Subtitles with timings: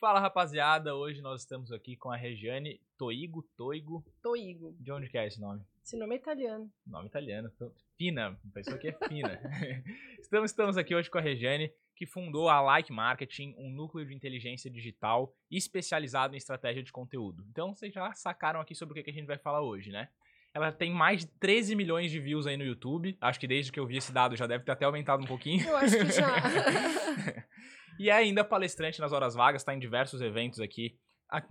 [0.00, 4.04] Fala rapaziada, hoje nós estamos aqui com a Regiane Toigo, Toigo.
[4.22, 4.74] Toigo.
[4.78, 5.62] De onde que é esse nome?
[5.84, 6.70] Esse nome é italiano.
[6.86, 7.50] Nome italiano,
[7.96, 9.40] fina, pessoa que é fina.
[10.20, 14.14] estamos, estamos aqui hoje com a Regiane, que fundou a Like Marketing, um núcleo de
[14.14, 17.44] inteligência digital especializado em estratégia de conteúdo.
[17.50, 20.08] Então vocês já sacaram aqui sobre o que a gente vai falar hoje, né?
[20.54, 23.18] Ela tem mais de 13 milhões de views aí no YouTube.
[23.20, 25.66] Acho que desde que eu vi esse dado já deve ter até aumentado um pouquinho.
[25.66, 26.36] Eu acho que já.
[27.98, 30.96] e é ainda palestrante nas horas vagas, está em diversos eventos aqui,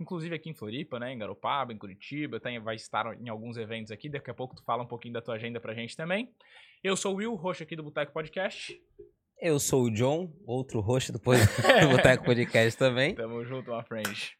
[0.00, 3.92] inclusive aqui em Floripa, né, em Garopaba, em Curitiba, tá vai estar em alguns eventos
[3.92, 6.32] aqui, daqui a pouco tu fala um pouquinho da tua agenda pra gente também.
[6.82, 8.80] Eu sou o Will, host aqui do Boteco Podcast.
[9.40, 13.14] Eu sou o John, outro host do, do Boteco Podcast também.
[13.14, 14.36] Tamo junto, my friend.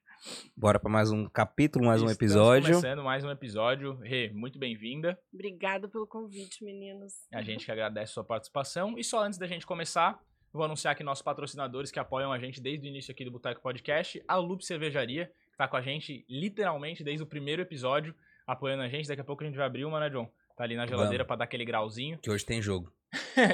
[0.57, 2.75] Bora para mais um capítulo, mais Estamos um episódio.
[2.75, 3.95] começando mais um episódio.
[4.03, 5.17] Rê, muito bem-vinda.
[5.33, 7.15] Obrigada pelo convite, meninos.
[7.33, 8.99] A gente que agradece a sua participação.
[8.99, 10.21] E só antes da gente começar,
[10.53, 13.61] vou anunciar aqui nossos patrocinadores que apoiam a gente desde o início aqui do Boteco
[13.63, 14.21] Podcast.
[14.27, 18.13] A Loop Cervejaria, que tá com a gente literalmente desde o primeiro episódio,
[18.45, 19.07] apoiando a gente.
[19.07, 20.29] Daqui a pouco a gente vai abrir uma, né, John?
[20.57, 22.19] Tá ali na geladeira para dar aquele grauzinho.
[22.19, 22.93] Que hoje tem jogo.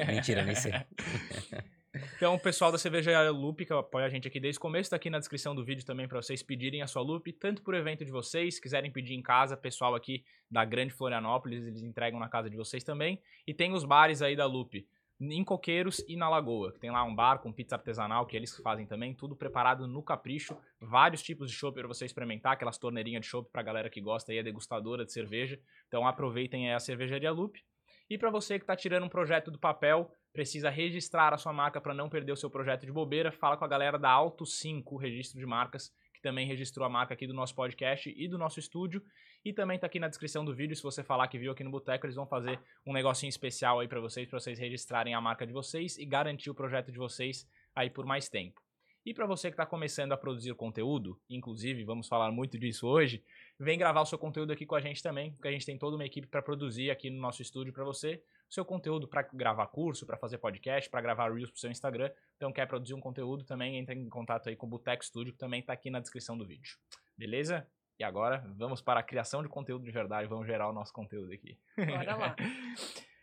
[0.06, 0.72] Mentira, nem sei.
[2.16, 4.96] Então, o pessoal da cervejaria Loop, que apoia a gente aqui desde o começo, tá
[4.96, 8.04] aqui na descrição do vídeo também para vocês pedirem a sua Loop, tanto por evento
[8.04, 12.50] de vocês, quiserem pedir em casa, pessoal aqui da Grande Florianópolis, eles entregam na casa
[12.50, 13.22] de vocês também.
[13.46, 14.84] E tem os bares aí da Loop,
[15.20, 18.56] em Coqueiros e na Lagoa, que tem lá um bar com pizza artesanal, que eles
[18.56, 23.22] fazem também, tudo preparado no capricho, vários tipos de chopp para você experimentar, aquelas torneirinhas
[23.22, 25.60] de chopp pra galera que gosta aí, é degustadora de cerveja.
[25.86, 27.62] Então aproveitem aí a cervejaria Loop.
[28.08, 31.80] E para você que está tirando um projeto do papel, precisa registrar a sua marca
[31.80, 34.96] para não perder o seu projeto de bobeira, fala com a galera da Auto 5
[34.96, 38.58] Registro de Marcas, que também registrou a marca aqui do nosso podcast e do nosso
[38.58, 39.02] estúdio.
[39.44, 41.70] E também tá aqui na descrição do vídeo, se você falar que viu aqui no
[41.70, 45.46] Boteco, eles vão fazer um negocinho especial aí para vocês, para vocês registrarem a marca
[45.46, 48.63] de vocês e garantir o projeto de vocês aí por mais tempo.
[49.04, 53.22] E para você que está começando a produzir conteúdo, inclusive vamos falar muito disso hoje,
[53.60, 55.94] vem gravar o seu conteúdo aqui com a gente também, porque a gente tem toda
[55.94, 60.06] uma equipe para produzir aqui no nosso estúdio para você, seu conteúdo para gravar curso,
[60.06, 62.10] para fazer podcast, para gravar reels pro seu Instagram.
[62.36, 65.38] Então quer produzir um conteúdo também, entra em contato aí com o Boteco Studio, que
[65.38, 66.78] também está aqui na descrição do vídeo.
[67.14, 67.66] Beleza?
[67.98, 71.30] E agora vamos para a criação de conteúdo de verdade, vamos gerar o nosso conteúdo
[71.30, 71.58] aqui.
[71.76, 72.36] Bora lá.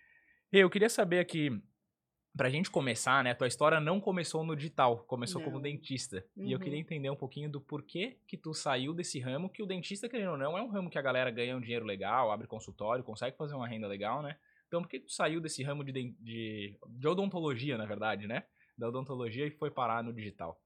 [0.52, 1.50] Eu queria saber aqui
[2.36, 3.34] Pra gente começar, né?
[3.34, 5.46] Tua história não começou no digital, começou Não.
[5.46, 6.26] como dentista.
[6.36, 6.46] Uhum.
[6.46, 9.66] E eu queria entender um pouquinho do porquê que tu saiu desse ramo, que o
[9.66, 12.48] dentista, querendo ou não, é um ramo que a galera ganha um dinheiro legal, abre
[12.48, 14.38] consultório, consegue fazer uma renda legal, né?
[14.68, 18.46] Então por que tu saiu desse ramo de, de, de odontologia, na verdade, né?
[18.78, 20.58] Da odontologia e foi parar no digital.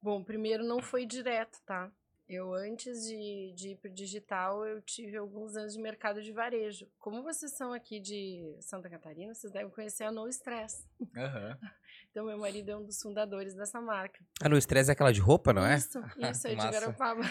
[0.00, 1.92] Bom, primeiro não foi direto, tá?
[2.26, 6.86] Eu, antes de, de ir pro digital, eu tive alguns anos de mercado de varejo.
[6.98, 10.86] Como vocês são aqui de Santa Catarina, vocês devem conhecer a No Stress.
[11.16, 11.58] Aham.
[12.10, 14.20] Então, meu marido é um dos fundadores dessa marca.
[14.40, 15.76] Ah, no estresse é aquela de roupa, não é?
[15.76, 16.70] Isso, isso, é de.
[16.70, 17.22] Garopaba.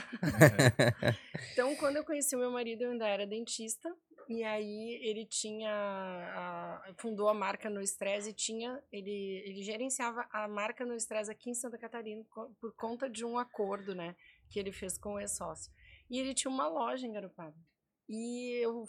[1.53, 3.89] Então, quando eu conheci o meu marido, eu ainda era dentista.
[4.27, 10.25] E aí ele tinha a- fundou a marca No Stress e tinha ele ele gerenciava
[10.31, 12.23] a marca No Stress aqui em Santa Catarina
[12.59, 14.15] por conta de um acordo, né,
[14.49, 15.71] que ele fez com o ex-sócio.
[16.09, 17.55] E ele tinha uma loja em Garopaba.
[18.07, 18.85] E eu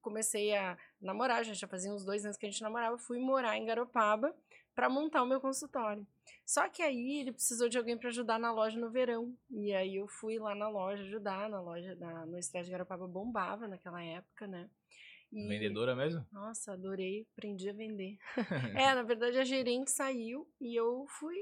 [0.00, 3.66] comecei a namorar, já fazia uns dois anos que a gente namorava, fui morar em
[3.66, 4.34] Garopaba
[4.74, 6.06] para montar o meu consultório.
[6.46, 9.36] Só que aí ele precisou de alguém para ajudar na loja no verão.
[9.50, 13.06] E aí eu fui lá na loja ajudar, na loja da, no Estresse de Garopaba
[13.06, 14.70] bombava naquela época, né?
[15.32, 16.24] E, Vendedora mesmo?
[16.32, 18.18] Nossa, adorei, aprendi a vender.
[18.74, 21.36] é, na verdade a gerente saiu e eu fui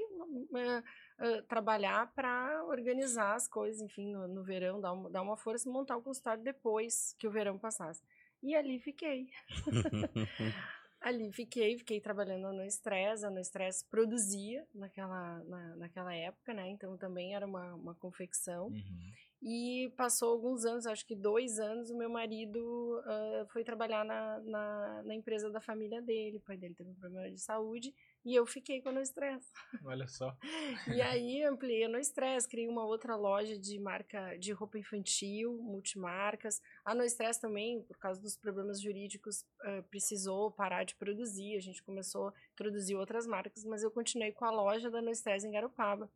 [1.47, 5.71] trabalhar para organizar as coisas, enfim, no, no verão, dar uma, dar uma força e
[5.71, 8.03] montar o consultório depois que o verão passasse.
[8.41, 9.29] E ali fiquei.
[10.99, 16.69] Ali fiquei, fiquei trabalhando no Stress, a No Stress produzia naquela, na, naquela época, né?
[16.69, 18.67] Então também era uma, uma confecção.
[18.67, 19.11] Uhum.
[19.41, 24.39] E passou alguns anos, acho que dois anos, o meu marido ah, foi trabalhar na,
[24.39, 26.37] na, na empresa da família dele.
[26.37, 27.93] O pai dele teve um problema de saúde
[28.25, 29.45] e eu fiquei com a No Stress.
[29.85, 30.35] Olha só.
[30.97, 35.53] E aí ampliei a No Stress, criei uma outra loja de marca de roupa infantil,
[35.61, 36.59] multimarcas.
[36.83, 41.55] A No Stress também, por causa dos problemas jurídicos, ah, precisou parar de produzir.
[41.55, 45.11] A gente começou a introduzir outras marcas, mas eu continuei com a loja da No
[45.11, 46.09] Stress em Garopaba.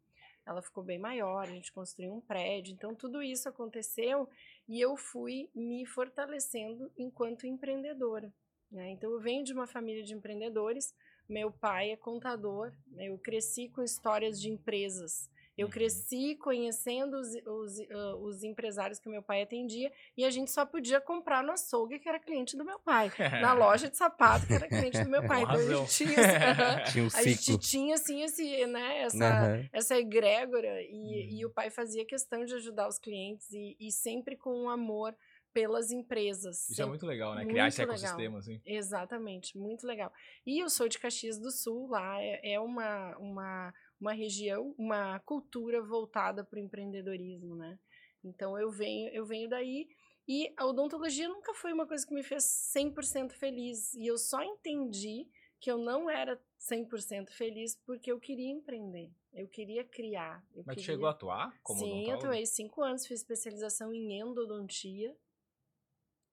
[0.45, 2.73] Ela ficou bem maior, a gente construiu um prédio.
[2.73, 4.27] Então tudo isso aconteceu
[4.67, 8.33] e eu fui me fortalecendo enquanto empreendedora.
[8.69, 8.89] né?
[8.91, 10.93] Então eu venho de uma família de empreendedores.
[11.29, 15.71] Meu pai é contador, eu cresci com histórias de empresas Eu Uhum.
[15.71, 20.65] cresci conhecendo os, os, ah, os empresários que meu pai atendia e a gente só
[20.65, 23.11] podia comprar no açougue, que era cliente do meu pai.
[23.41, 25.43] Na loja de sapato, que era cliente do meu pai.
[25.43, 29.69] Então a gente tinha, assim, Tinha um a gente tinha assim, esse, né, essa, Aham.
[29.73, 31.51] essa egrégora e, e Uhum.
[31.51, 35.15] o pai fazia questão de ajudar os clientes e, e sempre com um amor
[35.53, 36.61] pelas empresas.
[36.69, 37.45] Isso é sempre- muito legal, né?
[37.45, 37.95] Criar esse muito legal.
[38.11, 38.61] ecossistema, assim.
[38.65, 40.11] Exatamente, muito legal.
[40.45, 45.19] E eu sou de Caxias do Sul, lá é, é uma, uma, uma região, uma
[45.19, 47.79] cultura voltada para o empreendedorismo, né?
[48.23, 49.87] Então eu venho, eu venho daí
[50.27, 53.93] e a odontologia nunca foi uma coisa que me fez 100% feliz.
[53.93, 55.27] E eu só entendi
[55.59, 60.43] que eu não era 100% feliz porque eu queria empreender, eu queria criar.
[60.55, 60.85] Eu Mas queria...
[60.93, 62.25] chegou a atuar como Sim, eu odontólogo?
[62.25, 65.15] atuei cinco anos, fiz especialização em endodontia.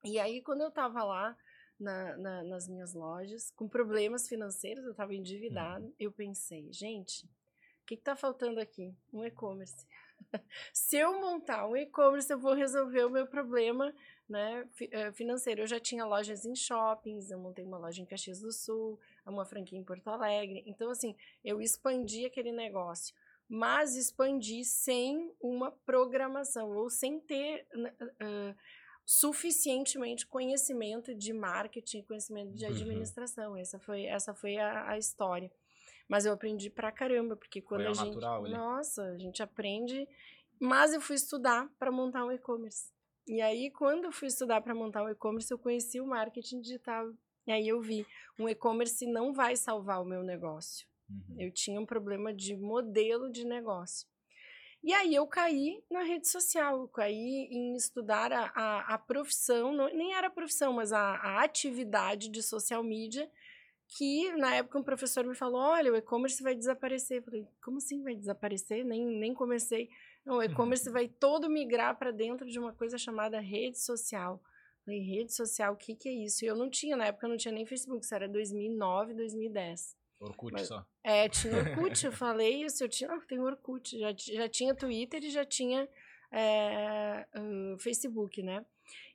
[0.05, 1.37] E aí, quando eu tava lá
[1.79, 5.95] na- na- nas minhas lojas, com problemas financeiros, eu tava endividado, Uhum.
[5.99, 7.29] eu pensei, gente,
[7.89, 8.95] que, que tá faltando aqui?
[9.13, 9.87] Um e-commerce.
[10.73, 13.95] Se eu montar um e-commerce, eu vou resolver o meu problema
[14.29, 15.63] né, eh, financeiro.
[15.63, 19.45] Eu já tinha lojas em shoppings, eu montei uma loja em Caxias do Sul, uma
[19.47, 20.63] franquia em Porto Alegre.
[20.67, 23.15] Então, assim, eu expandi aquele negócio
[23.51, 27.67] mas expandi sem uma programação ou sem ter
[28.21, 28.55] ah,
[29.07, 32.71] suficientemente conhecimento de marketing, conhecimento de Uhum.
[32.73, 33.57] administração.
[33.57, 35.51] Essa foi, essa foi a, a história.
[36.09, 38.07] Mas eu aprendi pra caramba, porque quando ao a gente.
[38.15, 38.55] natural ali.
[38.55, 40.09] Nossa, a gente aprende.
[40.61, 42.91] Mas eu fui estudar para montar um e-commerce.
[43.27, 47.13] E aí, quando eu fui estudar para montar um e-commerce, eu conheci o marketing digital.
[47.47, 48.07] E aí eu vi,
[48.39, 50.87] um e-commerce não vai salvar o meu negócio.
[51.11, 51.37] Uhum.
[51.39, 54.09] Eu tinha um problema de modelo de negócio.
[54.83, 59.73] E aí eu caí na rede social, eu caí em estudar a, a, a profissão,
[59.73, 63.31] não- nem era a profissão, mas a, a atividade de social media,
[63.97, 67.19] que na época um professor me falou, olha, o e-commerce vai desaparecer.
[67.19, 68.85] Eu falei, como assim vai desaparecer?
[68.85, 69.89] Nem, nem comecei.
[70.25, 74.43] Não, o e-commerce vai todo migrar para dentro de uma coisa chamada rede social.
[74.45, 76.45] Eu Falei, rede social, o que, que é isso?
[76.45, 79.97] E eu não tinha, na época eu não tinha nem Facebook, isso era 2009, 2010.
[80.21, 80.85] Orkut Mas- só.
[81.03, 85.23] É, tinha Orkut, eu falei isso, eu tinha, ah, tem Orkut, já, já tinha Twitter
[85.25, 85.89] e já tinha
[86.31, 88.65] é, ah, Facebook, né?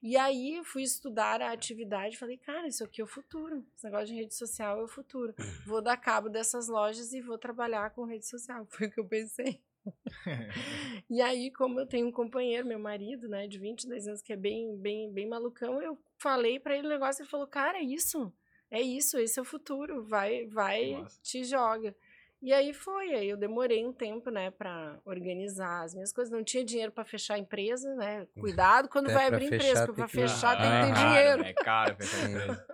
[0.02, 3.86] E aí eu fui estudar a atividade, falei, cara, isso aqui é o futuro, esse
[3.86, 5.34] negócio de rede social é o futuro.
[5.66, 9.08] Vou dar cabo dessas lojas e vou trabalhar com rede social, foi o que eu
[9.08, 9.62] pensei.
[11.10, 14.38] E aí, como eu tenho um companheiro, meu marido, né, de 22 anos, que é
[14.38, 18.34] bem, bem, bem malucão, eu falei pra ele o negócio, ele falou, cara, é isso,
[18.72, 21.96] é isso, esse é o futuro, vai, vai, te joga.
[22.46, 26.44] E aí foi, aí eu demorei um tempo, né, pra organizar as minhas coisas, não
[26.44, 30.12] tinha dinheiro pra fechar a empresa, né, cuidado quando Até vai abrir empresa, porque que-
[30.12, 31.42] fechar tem que ter dinheiro.
[31.42, 32.66] É caro fechar empresa.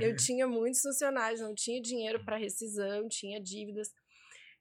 [0.00, 3.92] Eu tinha muitos funcionários, não tinha dinheiro para rescisão, tinha dívidas.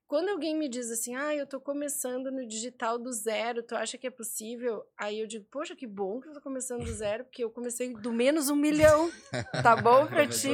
[0.07, 3.99] Quando alguém me diz assim, ah, eu tô começando no digital do zero, tu acha
[3.99, 4.83] que é possível?
[4.97, 7.93] Aí eu digo, poxa, que bom que eu tô começando do zero, porque eu comecei
[7.93, 9.11] do menos um milhão,
[9.63, 10.49] tá bom pra ti?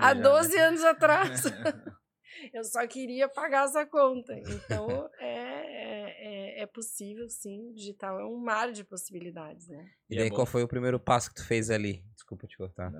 [0.00, 0.20] Há já, né?
[0.22, 1.42] 12 anos atrás.
[2.52, 4.34] Eu só queria pagar essa conta.
[4.38, 7.72] Então, é, é, é possível, sim.
[7.72, 9.90] Digital é um mar de possibilidades, né?
[10.08, 10.36] E E é daí, bom.
[10.36, 12.04] qual foi o primeiro passo que tu fez ali?
[12.14, 12.92] Desculpa te cortar.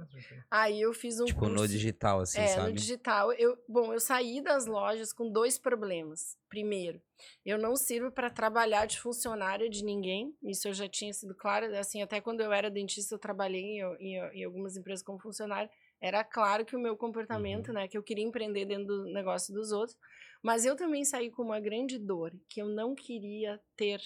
[0.51, 1.55] Aí eu fiz um tipo, curso...
[1.55, 2.69] no digital, assim, é, sabe?
[2.69, 6.37] no digital, eu, bom, eu saí das lojas com dois problemas.
[6.49, 7.01] Primeiro,
[7.45, 10.37] eu não sirvo para trabalhar de funcionária de ninguém.
[10.43, 13.83] Isso eu já tinha sido claro, assim, até quando eu era dentista, eu trabalhei em,
[13.99, 15.69] em, em algumas empresas como funcionário.
[16.01, 19.73] Era claro que o meu comportamento, né, que eu queria empreender dentro do negócio dos
[19.73, 19.97] outros,
[20.43, 24.01] mas eu também saí com uma grande dor, que eu não queria ter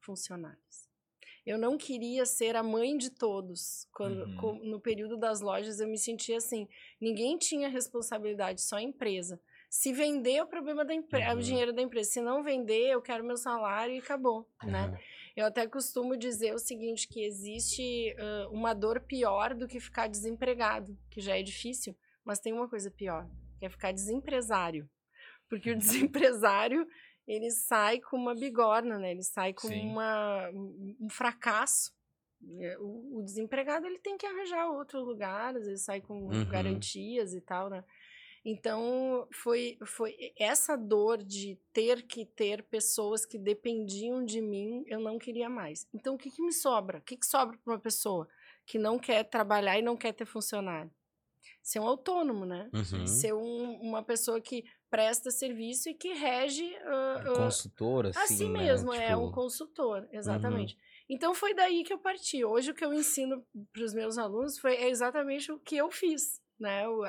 [0.00, 0.88] funcionários.
[1.46, 3.86] Eu não queria ser a mãe de todos.
[3.92, 4.36] Quando, Uhum.
[4.36, 6.66] com- no período das lojas, eu me sentia assim.
[6.98, 9.38] Ninguém tinha responsabilidade, só a empresa.
[9.68, 11.38] Se vender, é o problema da empresa, Uhum.
[11.38, 12.10] o dinheiro da empresa.
[12.10, 14.98] Se não vender, eu quero meu salário e acabou, né?
[15.36, 15.42] Uhum.
[15.42, 20.08] Eu até costumo dizer o seguinte, que existe ãh, uma dor pior do que ficar
[20.08, 24.88] desempregado, que já é difícil, mas tem uma coisa pior, que é ficar desempresário.
[25.48, 26.86] Porque o desempresário,
[27.26, 29.10] ele sai com uma bigorna, né?
[29.10, 29.88] Ele sai com Sim.
[29.90, 31.92] uma, um um fracasso.
[32.60, 36.44] É, O, o desempregado, ele tem que arranjar outro lugar, às vezes sai com Uhum.
[36.46, 37.82] garantias e tal, né?
[38.44, 45.00] Então, foi, foi essa dor de ter que ter pessoas que dependiam de mim, eu
[45.00, 45.88] não queria mais.
[45.94, 46.98] Então, o que, que me sobra?
[46.98, 48.28] O que, que sobra para uma pessoa
[48.66, 50.90] que não quer trabalhar e não quer ter funcionário?
[51.62, 52.70] Ser um autônomo, né?
[52.74, 53.06] Uhum.
[53.06, 58.50] Ser um- uma pessoa que presta serviço e que rege ah, ah, Consultor, assim, assim
[58.50, 58.62] né?
[58.64, 60.76] mesmo, é Tipo, um consultor, exatamente.
[61.08, 62.44] Então foi daí que eu parti.
[62.44, 65.90] Hoje o que eu ensino para os meus alunos foi é exatamente o que eu
[65.90, 66.86] fiz, né?
[66.88, 67.02] O,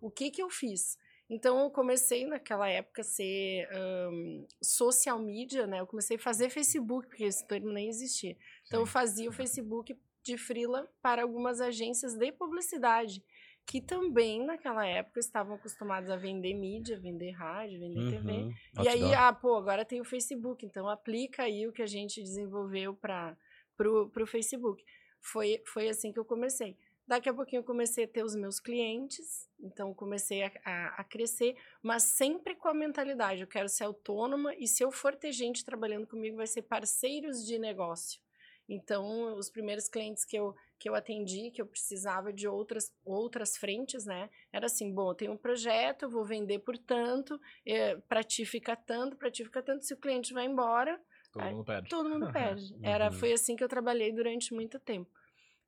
[0.00, 0.98] o que que eu fiz?
[1.28, 5.80] Então eu comecei naquela época a ser um, social media, né?
[5.80, 8.36] Eu comecei a fazer Facebook, porque esse termo nem existia.
[8.66, 13.22] Então eu fazia o Facebook de freela para algumas agências de publicidade
[13.64, 18.54] que também naquela época estavam acostumados a vender mídia, vender rádio, vender uhum, TV.
[18.82, 22.20] E aí, ah, pô, agora tem o Facebook, então aplica aí o que a gente
[22.20, 23.36] desenvolveu para
[23.76, 24.84] pro Facebook.
[25.20, 26.76] Foi, foi assim que eu comecei.
[27.10, 31.02] Daqui a pouquinho eu comecei a ter os meus clientes, então comecei a, a, a,
[31.02, 35.32] crescer, mas sempre com a mentalidade: eu quero ser autônoma e se eu for ter
[35.32, 38.20] gente trabalhando comigo, vai ser parceiros de negócio.
[38.68, 43.56] Então, os primeiros clientes que eu, que eu atendi, que eu precisava de outras, outras
[43.56, 44.30] frentes, né?
[44.52, 48.44] Era assim, bom, eu tenho um projeto, eu vou vender por tanto, é, para ti
[48.44, 50.96] fica tanto, para ti fica tanto, se o cliente vai embora...
[51.32, 51.88] Todo aí, mundo perde.
[51.88, 52.78] Todo mundo perde.
[52.80, 53.12] Era, uhum.
[53.12, 55.10] foi assim que eu trabalhei durante muito tempo.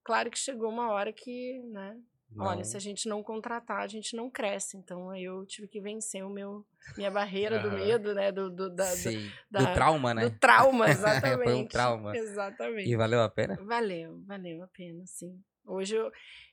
[0.05, 1.97] Claro que chegou uma hora que, né?
[2.35, 2.47] Não.
[2.47, 4.77] Olha, se a gente não contratar, a gente não cresce.
[4.77, 6.65] Então eu tive que vencer o meu
[6.97, 7.63] minha barreira uhum.
[7.63, 8.33] do medo, né?
[8.33, 9.31] Do, do, da, Sim.
[9.51, 10.29] Da, do trauma, né?
[10.29, 11.45] Do trauma, exatamente.
[11.45, 12.17] Foi um trauma.
[12.17, 12.89] Exatamente.
[12.89, 13.57] E valeu a pena?
[13.63, 15.39] Valeu, valeu a pena, sim.
[15.65, 16.11] Hoje eu,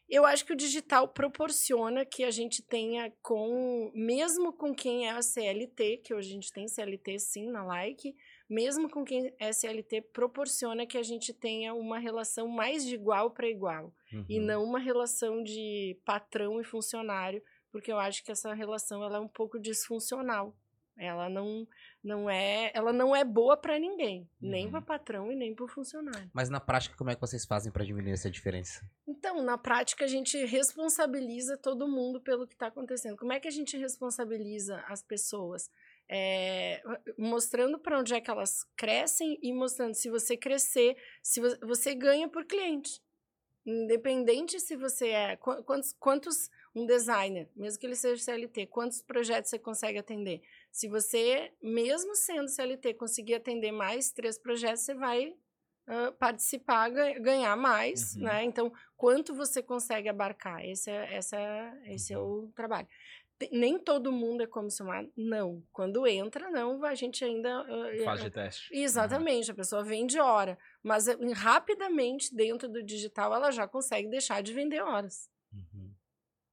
[0.08, 5.12] eu acho que o digital proporciona que a gente tenha com, mesmo com quem é
[5.12, 8.16] a CLT, que hoje a gente tem CLT sim na Like,
[8.50, 13.48] mesmo com quem SLT, proporciona que a gente tenha uma relação mais de igual para
[13.48, 14.26] igual uhum.
[14.28, 19.18] e não uma relação de patrão e funcionário, porque eu acho que essa relação ela
[19.18, 20.56] é um pouco disfuncional.
[20.98, 21.66] Ela não,
[22.04, 24.50] não é, ela não é boa para ninguém, uhum.
[24.50, 26.30] nem para patrão e nem para o funcionário.
[26.34, 28.82] Mas na prática, como é que vocês fazem para diminuir essa diferença?
[29.08, 33.16] Então, na prática, a gente responsabiliza todo mundo pelo que está acontecendo.
[33.16, 35.72] Como é que a gente responsabiliza as pessoas?
[36.12, 36.82] É,
[37.18, 41.94] mostrando para onde é que elas crescem e mostrando se você crescer, se você, você
[41.94, 43.00] ganha por cliente.
[43.66, 45.36] Independente se você é.
[45.36, 50.42] Quantos, quantos um designer, mesmo que ele seja CLT, quantos projetos você consegue atender?
[50.72, 55.36] Se você, mesmo sendo CLT, conseguir atender mais três projetos, você vai
[55.88, 58.24] uh, participar, ganhar mais, uhum.
[58.24, 58.44] né?
[58.44, 60.66] Então, quanto você consegue abarcar?
[60.66, 61.38] Esse é, essa,
[61.86, 62.46] esse é uhum.
[62.46, 62.88] o trabalho
[63.52, 65.64] nem todo mundo é comissionado, não.
[65.72, 67.64] Quando entra, não, a gente ainda.
[67.64, 68.70] Uh, Faz de teste.
[68.74, 69.54] Exatamente, uhum.
[69.54, 70.58] a pessoa vende hora.
[70.84, 75.30] Mas eh, rapidamente, dentro do digital, ela já consegue deixar de vender horas.
[75.54, 75.94] Uhum.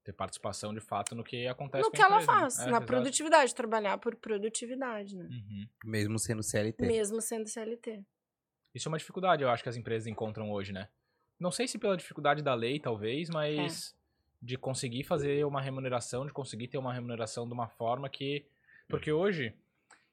[0.04, 2.22] Ter participação de fato no que acontece No que ela né?
[2.22, 5.28] faz, é, na produtividade, trabalhar por produtividade, né?
[5.28, 5.68] Uhum.
[5.84, 6.86] Mesmo sendo CLT.
[6.86, 8.04] Mesmo sendo CLT.
[8.72, 10.88] Isso é uma dificuldade, eu acho, que as empresas encontram hoje, né?
[11.38, 13.92] Não sei se pela dificuldade da lei, talvez, mas.
[13.92, 13.95] É
[14.40, 18.46] de conseguir fazer uma remuneração, de conseguir ter uma remuneração de uma forma que.
[18.88, 19.54] Porque hoje,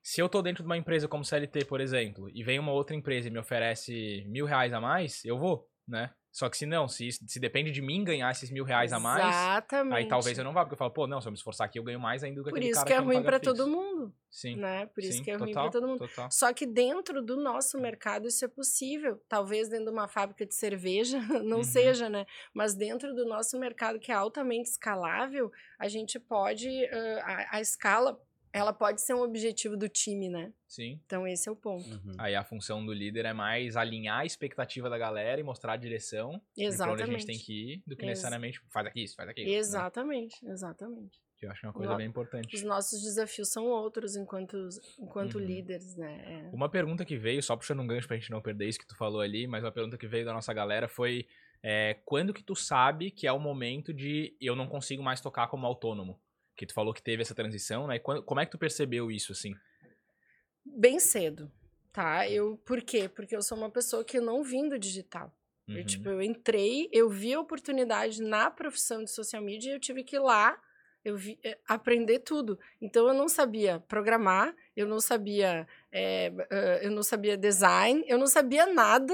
[0.02, 2.96] se eu tô dentro de uma empresa como CLT, por exemplo, e vem uma outra
[2.96, 6.12] empresa e me oferece mil reais a mais, eu vou, né?
[6.34, 9.24] Só que se não, se, se depende de mim ganhar esses mil reais a mais,
[9.24, 9.96] Exatamente.
[9.96, 11.78] aí talvez eu não vá, porque eu falo, pô, não, se eu me esforçar aqui,
[11.78, 14.12] eu ganho mais ainda do que Por isso que é que ruim para todo mundo.
[14.32, 14.56] Sim.
[14.56, 14.88] Né?
[14.88, 16.00] Por isso Sim, que é total, ruim para todo mundo.
[16.00, 16.32] Total.
[16.32, 19.22] Só que dentro do nosso mercado isso é possível.
[19.30, 21.64] Talvez dentro de uma fábrica de cerveja não uhum.
[21.64, 22.26] seja, né?
[22.52, 26.68] Mas dentro do nosso mercado, que é altamente escalável, a gente pode.
[26.68, 28.20] Uh, a, a escala
[28.54, 30.54] ela pode ser um objetivo do time, né?
[30.68, 31.02] Sim.
[31.06, 31.90] Então esse é o ponto.
[31.90, 32.14] Uhum.
[32.20, 35.78] Aí a função do líder é mais alinhar a expectativa da galera e mostrar a
[35.78, 36.98] direção Exatamente.
[36.98, 39.28] de onde a gente tem que ir, do que Ex necessariamente faz aqui isso, faz
[39.28, 39.50] aquilo.
[39.50, 39.56] Né?
[39.56, 40.52] Exatamente, né?
[40.52, 41.20] exatamente.
[41.36, 41.98] Que eu acho que é uma coisa no...
[41.98, 42.56] bem importante.
[42.56, 44.70] Os nossos desafios são outros enquanto,
[45.00, 45.46] enquanto uhum.
[45.46, 46.46] líderes, né?
[46.52, 46.56] É.
[46.56, 48.96] Uma pergunta que veio, só puxando um gancho pra gente não perder isso que tu
[48.96, 51.26] falou ali, mas uma pergunta que veio da nossa galera foi
[51.64, 55.48] é, quando que tu sabe que é o momento de eu não consigo mais tocar
[55.48, 56.20] como autônomo?
[56.56, 57.96] Que tu falou que teve essa transição, né?
[57.96, 59.56] E como é que tu percebeu isso, assim?
[60.66, 61.52] Bem cedo,
[61.92, 62.30] tá?
[62.30, 63.10] Eu, por quê?
[63.10, 65.34] Porque eu sou uma pessoa que não vim do digital.
[65.68, 65.78] Uhum.
[65.78, 69.80] Eu, tipo, eu entrei, eu vi a oportunidade na profissão de social media e eu
[69.80, 70.60] tive que ir lá
[71.04, 72.58] eu vi, é, aprender tudo.
[72.82, 76.34] Então eu não sabia programar, eu não sabia, é,
[76.82, 79.14] eu não sabia design, eu não sabia nada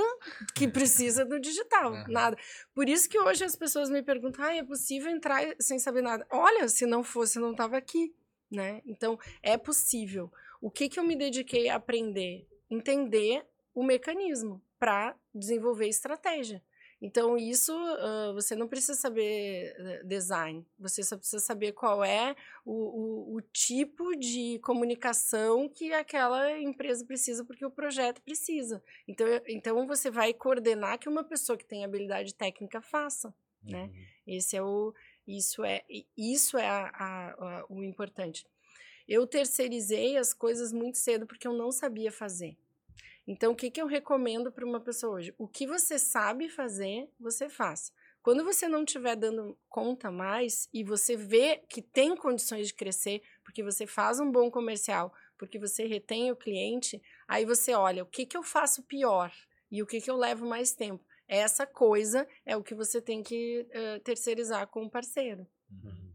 [0.56, 2.06] que precisa do digital, uhum.
[2.08, 2.38] nada.
[2.74, 6.26] Por isso que hoje as pessoas me perguntam, ah, é possível entrar sem saber nada?
[6.32, 8.16] Olha, se não fosse, não estava aqui,
[8.50, 8.82] né?
[8.86, 10.32] Então é possível.
[10.62, 12.48] O que que eu me dediquei a aprender?
[12.72, 13.46] Entender
[13.76, 16.64] o mecanismo para desenvolver estratégia.
[17.02, 22.36] Então, isso uh, você não precisa saber eh, design, você só precisa saber qual é
[22.66, 28.84] o, o, o, tipo de comunicação que aquela empresa precisa, porque o projeto precisa.
[29.08, 33.34] Então, então você vai coordenar que uma pessoa que tem habilidade técnica faça.
[33.64, 33.84] Né?
[33.84, 33.88] Uhum.
[33.88, 34.08] Né?
[34.28, 34.94] Esse é o,
[35.26, 35.84] isso é,
[36.18, 38.46] isso é a, a, a, o importante.
[39.08, 42.58] Eu terceirizei as coisas muito cedo porque eu não sabia fazer.
[43.32, 45.36] Então, o que, que eu recomendo para uma pessoa hoje?
[45.38, 47.94] O que você sabe fazer, você faz.
[48.24, 53.22] Quando você não estiver dando conta mais e você vê que tem condições de crescer,
[53.44, 58.08] porque você faz um bom comercial, porque você retém o cliente, aí você olha o
[58.08, 59.32] que, que eu faço pior
[59.70, 61.06] e o que, que eu levo mais tempo.
[61.28, 65.46] Essa coisa é o que você tem que uh, terceirizar com o parceiro.
[65.72, 66.09] Uhum.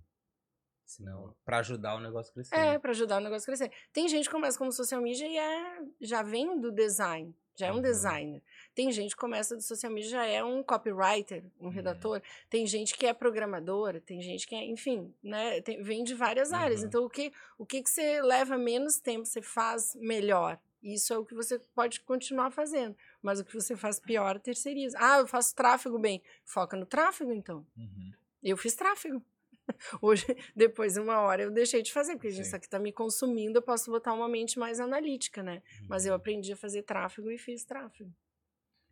[0.86, 2.54] Senão, para ajudar o negócio a crescer.
[2.54, 2.78] É, né?
[2.78, 3.72] para ajudar o negócio a crescer.
[3.92, 7.72] Tem gente que começa como social media e é, já vem do design, já é
[7.72, 7.82] um Uhum.
[7.82, 8.42] designer.
[8.74, 12.20] Tem gente que começa do social media já é um copywriter, um redator.
[12.50, 16.52] Tem gente que é programadora, tem gente que é, enfim, né, tem- vem de várias
[16.52, 16.80] áreas.
[16.82, 16.86] Uhum.
[16.88, 20.58] Então, o que, o que, que você leva menos tempo, você faz melhor.
[20.82, 22.94] Isso é o que você pode continuar fazendo.
[23.22, 24.98] Mas o que você faz pior, terceiriza.
[25.00, 26.20] Ah, eu faço tráfego bem.
[26.44, 27.64] Foca no tráfego, então.
[27.74, 28.12] Uhum.
[28.42, 29.22] Eu fiz tráfego.
[30.02, 32.42] Hoje, depois de uma hora, eu deixei de fazer, porque Sim.
[32.42, 35.62] isso aqui tá me consumindo, eu posso botar uma mente mais analítica, né?
[35.88, 36.16] Mas eu Uhum.
[36.16, 38.12] aprendi a fazer tráfego e fiz tráfego.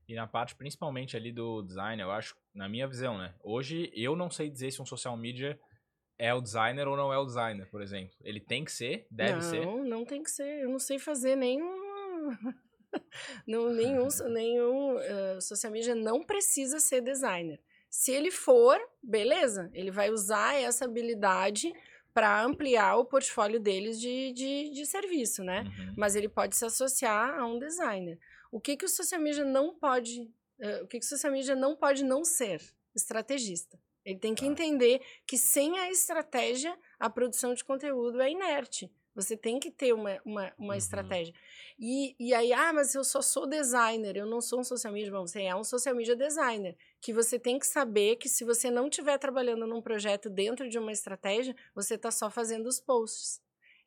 [0.08, 3.34] E na parte, principalmente ali do design, eu acho, na minha visão, né?
[3.42, 5.58] Hoje, eu não sei dizer se um social media
[6.18, 8.14] é o designer ou não é o designer, por exemplo.
[8.22, 9.84] Ele tem que ser, deve não, ser.
[9.84, 10.62] não tem que ser.
[10.62, 11.72] Eu não sei fazer nenhum.
[13.46, 17.60] não, nenhum nenhum eh, social media não precisa ser designer.
[17.94, 21.70] Se ele for, beleza, ele vai usar essa habilidade
[22.14, 25.62] para ampliar o portfólio deles de, de, de serviço, né?
[25.64, 25.94] Uhum.
[25.96, 28.18] mas ele pode se associar a um designer.
[28.50, 31.54] O que que o social media não pode, eh, o que que o social media
[31.54, 32.62] não pode não ser?
[32.94, 33.78] Estrategista.
[34.04, 34.50] Ele tem que Tá.
[34.50, 38.90] entender que sem a estratégia, a produção de conteúdo é inerte.
[39.14, 40.78] Você tem que ter uma, uma, uma Uhum.
[40.78, 41.34] estratégia.
[41.78, 45.10] E, e aí, ah, mas eu só sou designer, eu não sou um social media.
[45.12, 46.74] Bom, você é um social media designer.
[47.02, 50.78] Que você tem que saber que se você não estiver trabalhando num projeto dentro de
[50.78, 53.42] uma estratégia, você está só fazendo os posts.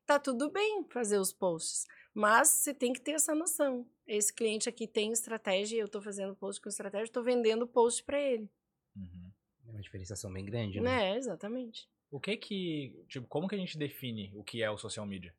[0.05, 3.89] Tá tudo bem fazer os posts, mas você tem que ter essa noção.
[4.05, 8.19] Esse cliente aqui tem estratégia, eu estou fazendo post com estratégia, estou vendendo post para
[8.19, 8.48] ele.
[8.95, 9.31] Uhum.
[9.65, 10.98] É uma diferenciação bem grande, né?
[10.98, 11.89] Né, exatamente.
[12.12, 15.34] O que que, tipo, como que a gente define o que é o social media?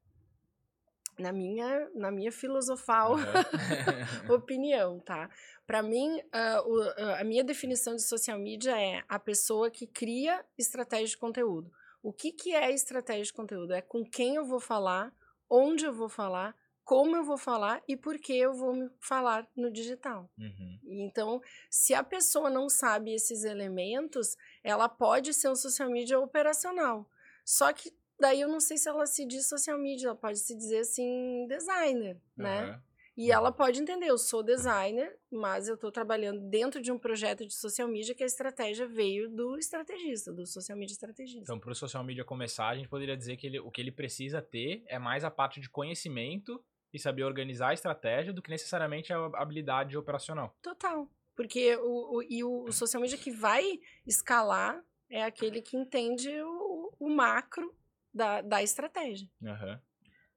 [1.18, 3.32] Na minha, na minha filosofal Aham.
[4.28, 5.30] opinião, tá?
[5.66, 9.86] Para mim, ah, o- ah, a minha definição de social media é a pessoa que
[9.86, 11.70] cria estratégia de conteúdo.
[12.02, 13.72] O que, que é estratégia de conteúdo?
[13.72, 15.12] É com quem eu vou falar,
[15.48, 19.48] onde eu vou falar, como eu vou falar e por que eu vou me falar
[19.56, 20.30] no digital.
[20.38, 20.78] Uhum.
[20.84, 27.10] Então, se a pessoa não sabe esses elementos, ela pode ser um social media operacional.
[27.44, 30.56] Só que daí eu não sei se ela se diz social media, ela pode se
[30.56, 32.70] dizer assim designer, né?
[32.70, 32.82] Aham.
[33.16, 37.46] E ela pode entender, eu sou designer, mas eu estou trabalhando dentro de um projeto
[37.46, 41.40] de social media que a estratégia veio do estrategista, do social media estrategista.
[41.40, 43.90] Então, para o social media começar, a gente poderia dizer que ele- o que ele
[43.90, 48.50] precisa ter é mais a parte de conhecimento e saber organizar a estratégia do que
[48.50, 50.54] necessariamente a habilidade operacional.
[50.60, 51.10] Total.
[51.34, 56.30] Porque o, o, e o, o social media que vai escalar é aquele que entende
[56.42, 57.74] o, o macro
[58.16, 59.28] da, da estratégia.
[59.44, 59.80] Aham.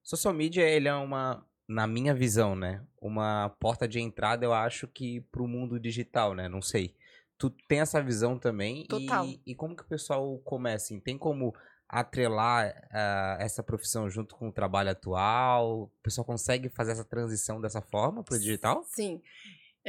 [0.03, 2.83] Social media, ele é uma, na minha visão, né?
[3.01, 6.49] Uma porta de entrada, eu acho que pro mundo digital, né?
[6.49, 6.95] Não sei.
[7.37, 8.85] Tu tem essa visão também?
[8.85, 9.25] Total.
[9.25, 10.85] E, e como que o pessoal começa?
[10.85, 10.99] Assim?
[10.99, 11.55] Tem como
[11.87, 15.83] atrelar ah, essa profissão junto com o trabalho atual?
[15.83, 18.83] O pessoal consegue fazer essa transição dessa forma pro digital?
[18.83, 19.21] Sim.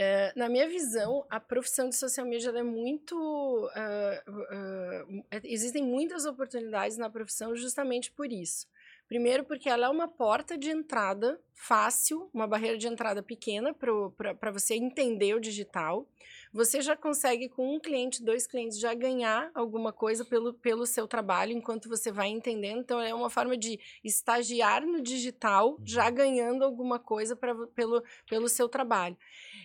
[0.03, 3.71] É, na minha visão, a profissão de social media é muito.
[3.75, 8.67] ah, ah, existem muitas oportunidades na profissão justamente por isso.
[9.11, 14.53] Primeiro, porque ela é uma porta de entrada fácil, uma barreira de entrada pequena para
[14.53, 16.09] você entender o digital.
[16.53, 21.09] Você já consegue, com um cliente, dois clientes, já ganhar alguma coisa pelo, pelo seu
[21.09, 22.83] trabalho enquanto você vai entendendo.
[22.83, 28.49] Então, é uma forma de estagiar no digital, já ganhando alguma coisa pra, pelo, pelo
[28.49, 29.17] seu trabalho.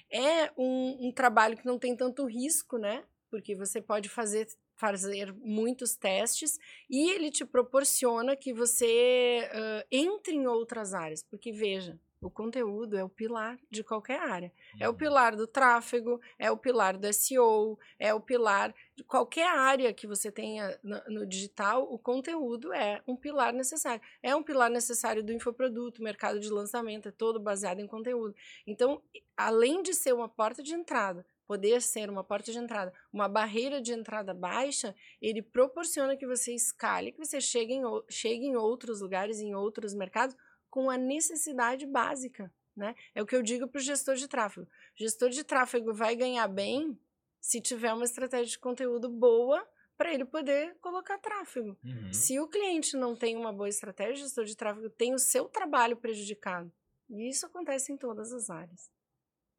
[0.09, 3.03] É um, um trabalho que não tem tanto risco, né?
[3.29, 6.59] Porque você pode fazer, fazer muitos testes
[6.89, 11.23] e ele te proporciona que você ah, entre em outras áreas.
[11.23, 14.51] Porque, veja, o conteúdo é o pilar de qualquer área.
[14.79, 14.97] É o Uhum.
[14.97, 20.07] pilar do tráfego, é o pilar do SEO, é o pilar de qualquer área que
[20.07, 24.01] você tenha no, no digital, o conteúdo é um pilar necessário.
[24.23, 28.33] É um pilar necessário do infoproduto, mercado de lançamento, é todo baseado em conteúdo.
[28.65, 29.01] Então,
[29.37, 33.81] além de ser uma porta de entrada, poder ser uma porta de entrada, uma barreira
[33.81, 39.01] de entrada baixa, ele proporciona que você escale, que você chegue em, chegue em outros
[39.01, 40.35] lugares, em outros mercados,
[40.69, 42.51] com a necessidade básica.
[42.75, 42.93] Né?
[43.13, 44.67] É o que eu digo para o gestor de tráfego.
[44.67, 46.99] O gestor de tráfego vai ganhar bem
[47.39, 49.65] se tiver uma estratégia de conteúdo boa
[49.97, 51.77] para ele poder colocar tráfego.
[51.83, 52.11] Uhum.
[52.11, 55.45] Se o cliente não tem uma boa estratégia, o gestor de tráfego tem o seu
[55.45, 56.71] trabalho prejudicado.
[57.09, 58.91] E isso acontece em todas as áreas.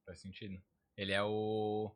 [0.04, 0.60] Faz sentido.
[0.96, 1.90] Ele é o,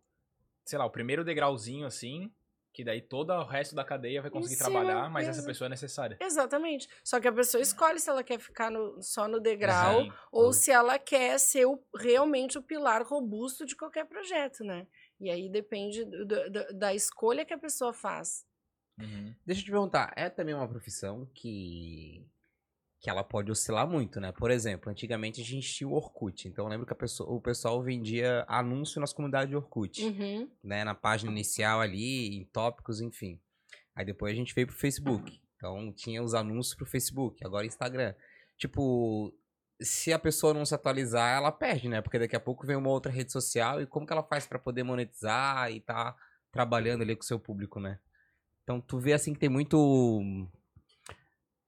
[0.64, 2.32] sei lá, o primeiro degrauzinho, assim,
[2.72, 5.70] Que daí todo o resto da cadeia vai conseguir cima, trabalhar, mas essa pessoa é
[5.70, 6.16] necessária.
[6.20, 6.88] Exatamente.
[7.02, 10.12] Só que a pessoa escolhe se ela quer ficar no- só no degrau Sim.
[10.30, 14.86] ou se ela quer ser o- realmente o pilar robusto de qualquer projeto, né?
[15.18, 18.46] E aí depende do- do- da escolha que a pessoa faz.
[19.00, 19.34] Uhum.
[19.44, 22.24] Deixa eu te perguntar, é também uma profissão que
[23.00, 24.30] que ela pode oscilar muito, né?
[24.30, 27.82] Por exemplo, antigamente a gente tinha o Orkut, então eu lembro que pessoa, o pessoal
[27.82, 30.50] vendia anúncio nas comunidades de Orkut, Uhum.
[30.62, 30.84] né?
[30.84, 33.40] Na página inicial ali, em tópicos, enfim.
[33.96, 38.14] Aí depois a gente veio pro Facebook, então tinha os anúncios pro Facebook, agora Instagram.
[38.58, 39.34] Tipo,
[39.80, 42.02] se a pessoa não se atualizar, ela perde, né?
[42.02, 44.58] Porque daqui a pouco vem uma outra rede social e como que ela faz pra
[44.58, 46.14] poder monetizar e tá
[46.52, 47.98] trabalhando ali com o seu público, né?
[48.62, 50.30] Então tu vê assim que tem muito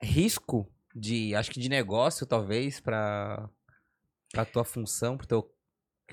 [0.02, 3.48] risco de, acho que de negócio talvez para
[4.52, 5.54] tua função, teu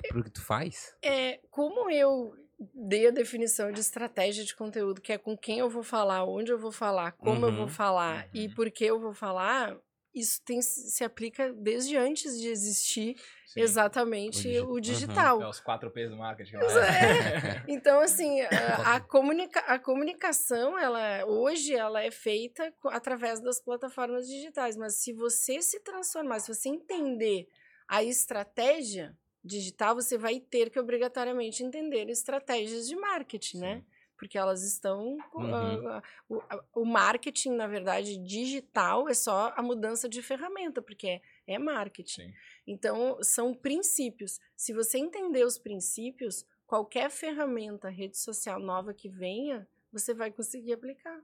[0.08, 0.96] pro que tu faz.
[1.02, 2.34] É, como eu
[2.74, 6.52] dei a definição de estratégia de conteúdo, que é com quem eu vou falar, onde
[6.52, 8.54] eu vou falar, como eu vou Uhum, falar e uhum.
[8.54, 9.76] por que eu vou falar,
[10.14, 13.60] isso tem, se aplica desde antes de existir Sim.
[13.60, 14.80] exatamente O digi- o uhum.
[14.80, 15.42] digital.
[15.42, 16.56] É os 4 P's do marketing.
[16.56, 16.60] É.
[17.68, 24.26] Então, assim, a, a comunica a comunicação, ela hoje, ela é feita através das plataformas
[24.26, 24.76] digitais.
[24.76, 27.48] Mas se você se transformar, se você entender
[27.88, 33.84] a estratégia digital, você vai ter que obrigatoriamente entender estratégias de marketing, né?
[34.20, 35.16] Porque elas estão.
[35.34, 35.88] Uhum.
[35.88, 36.42] ah, o,
[36.82, 42.26] o marketing, na verdade, digital é só a mudança de ferramenta, porque é, é marketing.
[42.28, 42.34] Sim.
[42.66, 44.38] Então, são princípios.
[44.54, 50.74] Se você entender os princípios, qualquer ferramenta, rede social nova que venha, você vai conseguir
[50.74, 51.18] aplicar.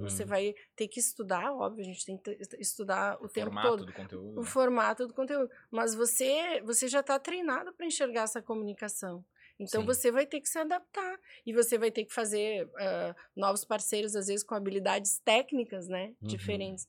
[0.00, 0.28] Você Uhum.
[0.30, 3.84] vai ter que estudar, óbvio, a gente tem que estudar o, O tempo formato todo.
[3.84, 4.40] do conteúdo.
[4.40, 5.50] O formato do conteúdo.
[5.70, 9.22] Mas você, você já está treinado para enxergar essa comunicação.
[9.58, 9.86] Então Sim.
[9.86, 11.18] você vai ter que se adaptar.
[11.44, 16.14] E você vai ter que fazer ah, novos parceiros, às vezes, com habilidades técnicas, né?
[16.20, 16.28] Uhum.
[16.28, 16.86] Diferentes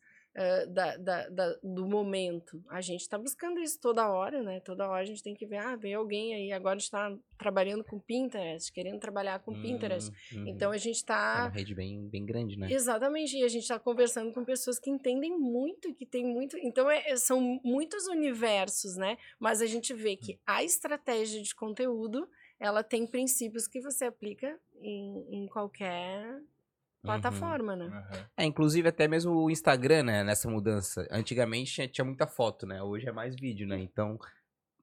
[0.72, 2.64] da, da- da- do momento.
[2.70, 4.60] A gente está buscando isso toda hora, né?
[4.60, 7.12] Toda hora a gente tem que ver, ah, vem alguém aí, agora a gente está
[7.40, 10.12] trabalhando com Pinterest, querendo trabalhar com Pinterest.
[10.36, 10.48] Uhum.
[10.48, 12.72] Então a gente é está uma rede bem, bem grande, né?
[12.72, 16.56] Exatamente, e a gente está conversando com pessoas que entendem muito, que tem muito.
[16.60, 19.18] Então, é- é- são muitos universos, né?
[19.40, 24.60] Mas a gente vê que a estratégia de conteúdo ela tem princípios que você aplica
[24.82, 26.42] em, em qualquer
[27.02, 27.86] plataforma, né?
[27.86, 28.30] Aham.
[28.36, 31.08] É, inclusive até mesmo o Instagram, né, nessa mudança.
[31.10, 32.82] Antigamente tinha, tinha muita foto, né?
[32.82, 33.80] Hoje é mais vídeo, né?
[33.80, 34.20] Então,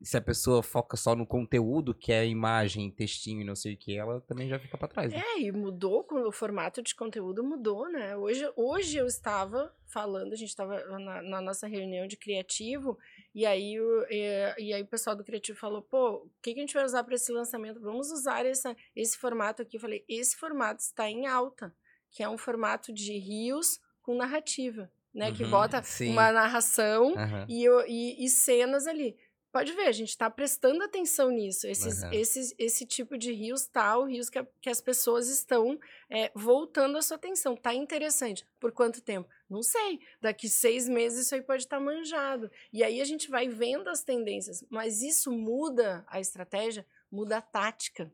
[0.05, 3.77] se a pessoa foca só no conteúdo, que é imagem, textinho e não sei o
[3.77, 5.13] que, ela também já fica pra trás.
[5.13, 5.21] Né?
[5.21, 8.17] É, e mudou, o formato de conteúdo mudou, né?
[8.17, 12.99] Hoje, hoje eu estava falando, a gente estava na, na nossa reunião de criativo,
[13.35, 16.61] e aí, o, e, e aí o pessoal do criativo falou, pô, o que, que
[16.61, 17.81] a gente vai usar para esse lançamento?
[17.81, 19.77] Vamos usar essa, esse formato aqui.
[19.77, 21.75] Eu falei, esse formato está em alta,
[22.11, 25.33] que é um formato de rios com narrativa, né?
[25.33, 26.11] Que Uhum, bota sim.
[26.11, 27.47] uma narração Aham.
[27.49, 29.17] e, e, e cenas ali.
[29.55, 31.65] Pode ver, a gente está prestando atenção nisso.
[31.69, 32.13] Esses, Aham.
[32.13, 35.79] esses, esse tipo de rios tal, rios que, a- que as pessoas estão
[36.11, 37.55] é, voltando a sua atenção.
[37.55, 38.45] Tá interessante.
[38.59, 39.29] Por quanto tempo?
[39.49, 40.01] Não sei.
[40.21, 42.51] Daqui seis meses isso aí pode estar manjado.
[42.73, 44.65] E aí a gente vai vendo as tendências.
[44.69, 48.13] Mas isso muda a estratégia, muda a tática.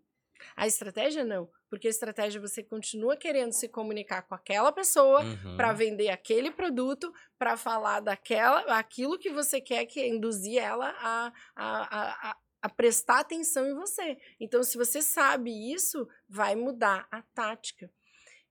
[0.56, 5.56] A estratégia não, porque a estratégia você continua querendo se comunicar com aquela pessoa, Uhum.
[5.56, 11.32] para vender aquele produto, para falar daquela, aquilo que você quer que induzir ela a,
[11.54, 14.18] a, a, a, prestar atenção em você.
[14.38, 17.90] Então, se você sabe isso, vai mudar a tática.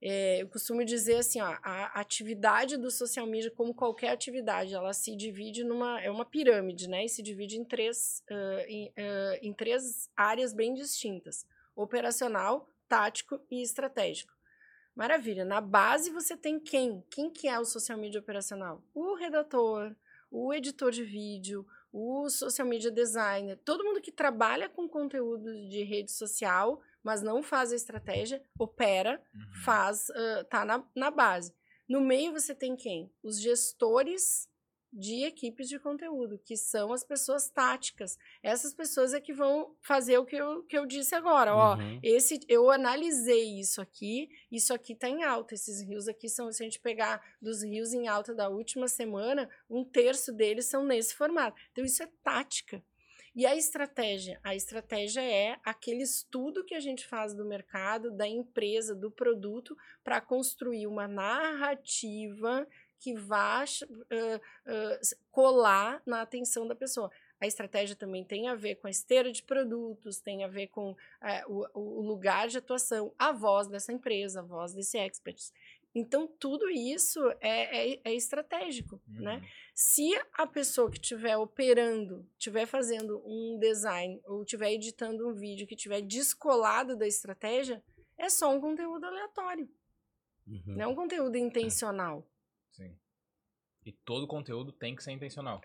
[0.02, 4.94] É, eu costumo dizer assim, ó, a atividade do social media, como qualquer atividade, ela
[4.94, 7.04] se divide numa é uma pirâmide, né?
[7.04, 11.46] E se divide em três, ah, em, ah, em três áreas bem distintas:
[11.82, 14.34] operacional, tático e estratégico.
[14.96, 15.46] Maravilha.
[15.46, 17.04] Na base você tem quem?
[17.10, 18.84] Quem que é o social media operacional?
[18.94, 19.96] O redator,
[20.30, 25.84] o editor de vídeo, o social media designer, todo mundo que trabalha com conteúdo de
[25.84, 29.64] rede social, mas não faz a estratégia, opera, Uhum.
[29.64, 31.54] faz, ah, tá na, na base.
[31.88, 33.12] No meio você tem quem?
[33.24, 34.48] Os gestores
[34.92, 38.18] de equipes de conteúdo, que são as pessoas táticas.
[38.42, 41.76] Essas pessoas é que vão fazer o que eu, que eu disse agora, ó.
[41.76, 42.00] Uhum.
[42.02, 45.54] Esse, eu analisei isso aqui, isso aqui tá em alta.
[45.54, 49.50] Esses rios aqui são, se a gente pegar dos rios em alta da última semana,
[49.70, 51.60] um terço deles são nesse formato.
[51.72, 52.84] Então, isso é tática.
[53.36, 54.40] E a estratégia?
[54.44, 59.78] A estratégia é aquele estudo que a gente faz do mercado, da empresa, do produto,
[60.04, 62.68] para construir uma narrativa
[63.00, 65.00] que vá ah, ah,
[65.32, 67.10] colar na atenção da pessoa.
[67.40, 70.96] a estratégia também tem a ver com a esteira de produtos, tem a ver com
[71.22, 75.52] é, o, o, lugar de atuação, a voz dessa empresa, a voz desse expert.
[75.96, 79.36] Então, tudo isso é, é, é estratégico, né?
[79.36, 79.40] uhum.
[79.42, 79.50] né?
[79.74, 85.66] Se a pessoa que estiver operando, estiver fazendo um design ou estiver editando um vídeo
[85.66, 87.82] que estiver descolado da estratégia,
[88.18, 89.68] é só um conteúdo aleatório.
[90.46, 90.76] Uhum.
[90.76, 92.28] Não é um conteúdo intencional.
[92.80, 92.98] Sim.
[93.86, 95.62] E todo conteúdo tem que ser intencional.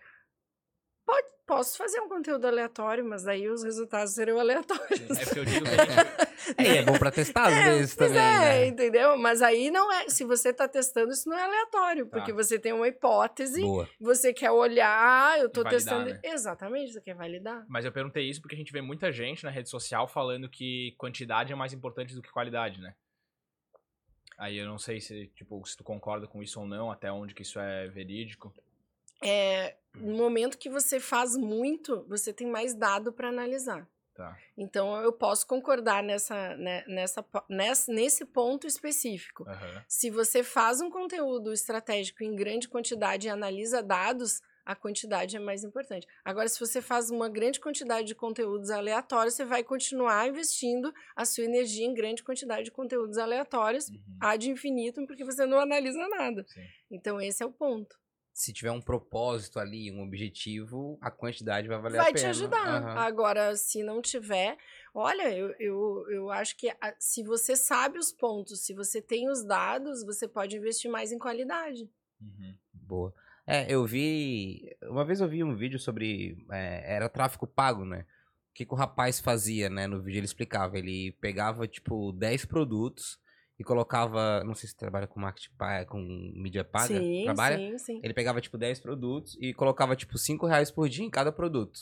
[1.07, 5.11] Pode, posso fazer um conteúdo aleatório, mas aí os resultados serão aleatórios.
[5.11, 6.25] É porque eu digo que a gente...
[6.59, 8.67] É, é bom pra testar às é, vezes também, é, né?
[8.67, 9.17] entendeu?
[9.17, 12.37] Mas aí não é, se você tá testando, isso não é aleatório, porque tá.
[12.37, 13.89] você tem uma hipótese, Boa.
[14.01, 16.11] você quer olhar, eu tô validar, testando...
[16.11, 16.21] Né?
[16.25, 17.65] Exatamente, você quer validar.
[17.69, 20.95] Mas eu perguntei isso porque a gente vê muita gente na rede social falando que
[20.99, 22.95] quantidade é mais importante do que qualidade, né?
[24.37, 27.35] Aí eu não sei se, tipo, se tu concorda com isso ou não, até onde
[27.35, 28.53] que isso é verídico.
[29.23, 33.89] É, no momento que você faz muito, você tem mais dado para analisar.
[34.15, 34.37] Tá.
[34.57, 39.43] Então eu posso concordar nessa, né, nessa, nessa, nesse ponto específico.
[39.43, 39.83] Uhum.
[39.89, 45.39] Se você faz um conteúdo estratégico em grande quantidade e analisa dados, a quantidade é
[45.39, 46.07] mais importante.
[46.25, 51.25] Agora, se você faz uma grande quantidade de conteúdos aleatórios, você vai continuar investindo a
[51.25, 53.99] sua energia em grande quantidade de conteúdos aleatórios, uhum.
[54.21, 56.45] ad infinitum, porque você não analisa nada.
[56.49, 56.63] Sim.
[56.91, 57.97] Então, esse é o ponto.
[58.33, 62.25] Se tiver um propósito ali, um objetivo, a quantidade vai valer vai a pena.
[62.25, 62.83] Vai te ajudar.
[62.83, 62.89] Uhum.
[62.99, 64.59] Agora, se não tiver,
[64.93, 69.31] olha, eu, eu, eu acho que a, se você sabe os pontos, se você tem
[69.31, 71.89] os dados, você pode investir mais em qualidade.
[72.21, 72.59] Uhum.
[72.73, 73.15] Boa.
[73.47, 74.75] É, eu vi.
[74.85, 76.45] Uma vez eu vi um vídeo sobre.
[76.51, 78.07] É, era tráfico pago, né?
[78.51, 79.87] O que, que o rapaz fazia, né?
[79.87, 80.79] No vídeo ele explicava.
[80.79, 83.19] Ele pegava, tipo, 10 produtos
[83.59, 84.43] e colocava.
[84.45, 85.99] Não sei se trabalha com marketing paga, com
[86.35, 86.99] mídia paga.
[86.99, 87.57] Sim, trabalha?
[87.57, 88.01] sim, sim.
[88.03, 91.81] Ele pegava, tipo, 10 produtos e colocava, tipo, 5 reais por dia em cada produto.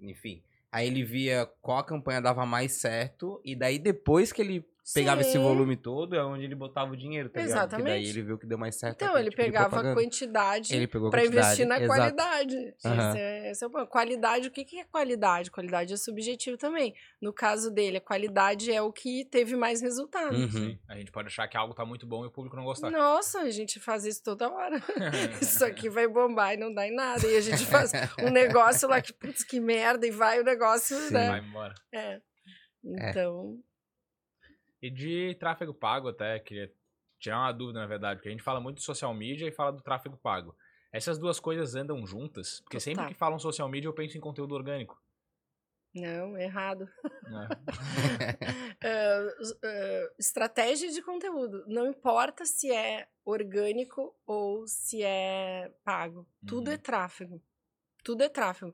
[0.00, 0.42] Enfim.
[0.70, 3.40] Aí ele via qual a campanha dava mais certo.
[3.44, 5.28] E daí, depois que ele pegava Sim.
[5.28, 7.84] esse volume todo, é onde ele botava o dinheiro, tá Exatamente.
[7.84, 9.02] Porque daí ele viu que deu mais certo.
[9.02, 11.86] Então, ele tipo pegava a quantidade para investir na Exato.
[11.86, 12.56] qualidade.
[12.56, 12.92] Uhum.
[12.92, 13.86] Esse, é, esse é o ponto.
[13.86, 15.50] Qualidade, o que, que é qualidade?
[15.50, 16.94] Qualidade é subjetivo também.
[17.20, 20.34] No caso dele, a qualidade é o que teve mais resultado.
[20.34, 20.78] Uhum.
[20.88, 22.90] A gente pode achar que algo tá muito bom e o público não gostar.
[22.90, 24.76] Nossa, a gente faz isso toda hora.
[25.40, 27.26] isso aqui vai bombar e não dá em nada.
[27.26, 30.96] E a gente faz um negócio lá que, putz, que merda, e vai o negócio,
[30.96, 31.14] Sim.
[31.14, 31.28] né?
[31.28, 31.74] Vai embora.
[31.92, 31.98] É.
[31.98, 32.20] é.
[32.84, 33.58] Então...
[33.64, 33.67] É.
[34.80, 36.72] E de tráfego pago até, queria
[37.18, 39.72] tirar uma dúvida, na verdade, porque a gente fala muito de social media e fala
[39.72, 40.54] do tráfego pago.
[40.92, 42.60] Essas duas coisas andam juntas?
[42.60, 45.00] Porque sempre que falam social media eu penso em conteúdo orgânico.
[45.94, 46.88] Não, errado.
[48.80, 49.18] É.
[49.18, 51.64] uh, uh, estratégia de conteúdo.
[51.66, 56.24] Não importa se é orgânico ou se é pago.
[56.46, 56.80] Tudo é uhum.
[56.80, 57.42] tráfego.
[58.08, 58.72] Tudo é tráfego.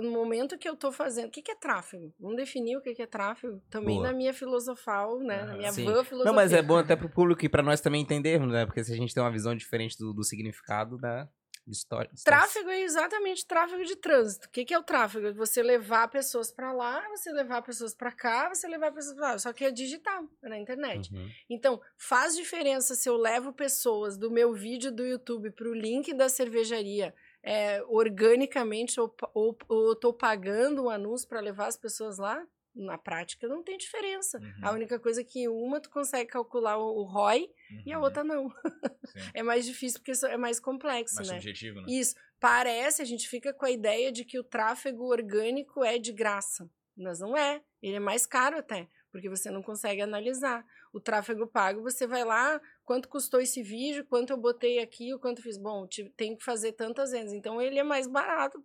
[0.00, 1.26] No momento que eu estou fazendo.
[1.26, 2.14] O que, que é tráfego?
[2.20, 3.60] Vamos definir o que, que é tráfego.
[3.68, 4.06] Também Boa.
[4.06, 5.44] na minha filosofal, né?
[5.44, 6.24] Na minha van filosofia.
[6.24, 8.66] Não, mas é bom até para o público e para nós também entendermos, né?
[8.66, 11.28] Porque se a gente tem uma visão diferente do, do significado da
[11.66, 12.08] história.
[12.24, 14.46] Tráfego é exatamente tráfego de trânsito.
[14.46, 15.34] O que, que é o tráfego?
[15.34, 19.38] Você levar pessoas para lá, você levar pessoas para cá, você levar pessoas para lá.
[19.38, 21.12] Só que é digital, é na internet.
[21.12, 21.28] Uhum.
[21.50, 26.14] Então, faz diferença se eu levo pessoas do meu vídeo do YouTube para o link
[26.14, 27.12] da cervejaria
[27.48, 32.98] é, organicamente ou, ou, ou tô pagando um anúncio para levar as pessoas lá, na
[32.98, 34.38] prática não tem diferença.
[34.38, 34.52] Uhum.
[34.60, 37.82] A única coisa é que uma tu consegue calcular o, ROI uhum.
[37.86, 38.04] e a uhum.
[38.04, 38.52] outra não.
[39.32, 41.34] é mais difícil porque é mais complexo, mais né?
[41.36, 41.86] subjetivo, né?
[41.88, 42.14] Isso.
[42.38, 46.70] Parece, a gente fica com a ideia de que o tráfego orgânico é de graça.
[46.94, 47.62] Mas não é.
[47.82, 50.66] Ele é mais caro até, porque você não consegue analisar.
[50.92, 55.18] O tráfego pago, você vai lá, quanto custou esse vídeo, quanto eu botei aqui, o
[55.18, 55.58] quanto fiz.
[55.58, 57.32] Bom, tem que fazer tantas vezes.
[57.32, 58.62] Então, ele é mais barato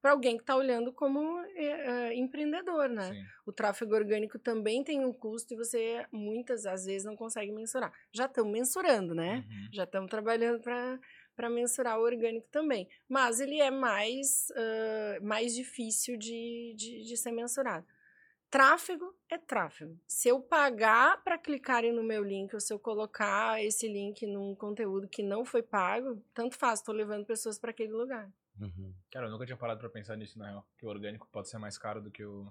[0.00, 3.12] para alguém que está olhando como é, empreendedor, né?
[3.12, 3.24] Sim.
[3.46, 7.92] O tráfego orgânico também tem um custo e você, muitas, às vezes, não consegue mensurar.
[8.12, 9.44] Já estamos mensurando, né?
[9.48, 9.68] Uhum.
[9.72, 10.98] Já estamos trabalhando para
[11.36, 12.88] para mensurar o orgânico também.
[13.08, 17.86] Mas ele é mais, uh, mais difícil de, de, de ser mensurado.
[18.54, 19.98] Tráfego é tráfego.
[20.06, 24.54] Se eu pagar para clicarem no meu link, ou se eu colocar esse link num
[24.54, 28.32] conteúdo que não foi pago, tanto faz, estou levando pessoas para aquele lugar.
[28.60, 28.94] Uhum.
[29.10, 30.64] Cara, eu nunca tinha parado para pensar nisso, na real.
[30.78, 32.46] Que o orgânico pode ser mais caro do que o.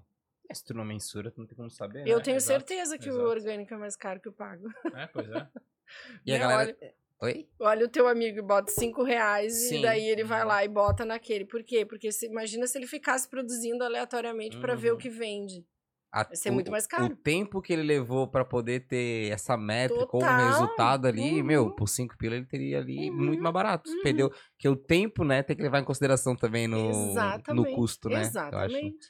[0.50, 2.06] É, se tu não mensura, tu não tem como saber.
[2.06, 2.24] Eu né?
[2.26, 2.60] tenho Exato.
[2.60, 3.24] certeza que Exato.
[3.24, 4.68] o orgânico é mais caro que o pago.
[4.94, 5.48] É, pois é.
[6.28, 6.78] e a galera.
[6.82, 6.94] Olha...
[7.22, 7.48] Oi?
[7.58, 9.80] Olha o teu amigo e bota cinco reais Sim.
[9.80, 10.48] e daí ele vai uhum.
[10.50, 11.46] lá e bota naquele.
[11.46, 11.86] Por quê?
[11.86, 14.62] Porque se, imagina se ele ficasse produzindo aleatoriamente uhum.
[14.62, 15.00] para ver o uhum.
[15.00, 15.66] que vende.
[16.14, 17.06] A- Vai ser o- muito mais caro.
[17.06, 20.46] O tempo que ele levou pra poder ter essa métrica ou um Total.
[20.48, 21.44] resultado ali, Uhum.
[21.48, 23.18] meu, por 5 pila ele teria ali Uhum.
[23.18, 23.90] muito mais barato.
[23.90, 24.04] Uhum.
[24.04, 24.32] Perdeu.
[24.58, 27.14] Que o tempo, né, tem que levar em consideração também no,
[27.54, 28.16] no custo, né?
[28.16, 28.30] eu acho.
[28.30, 29.08] Exatamente.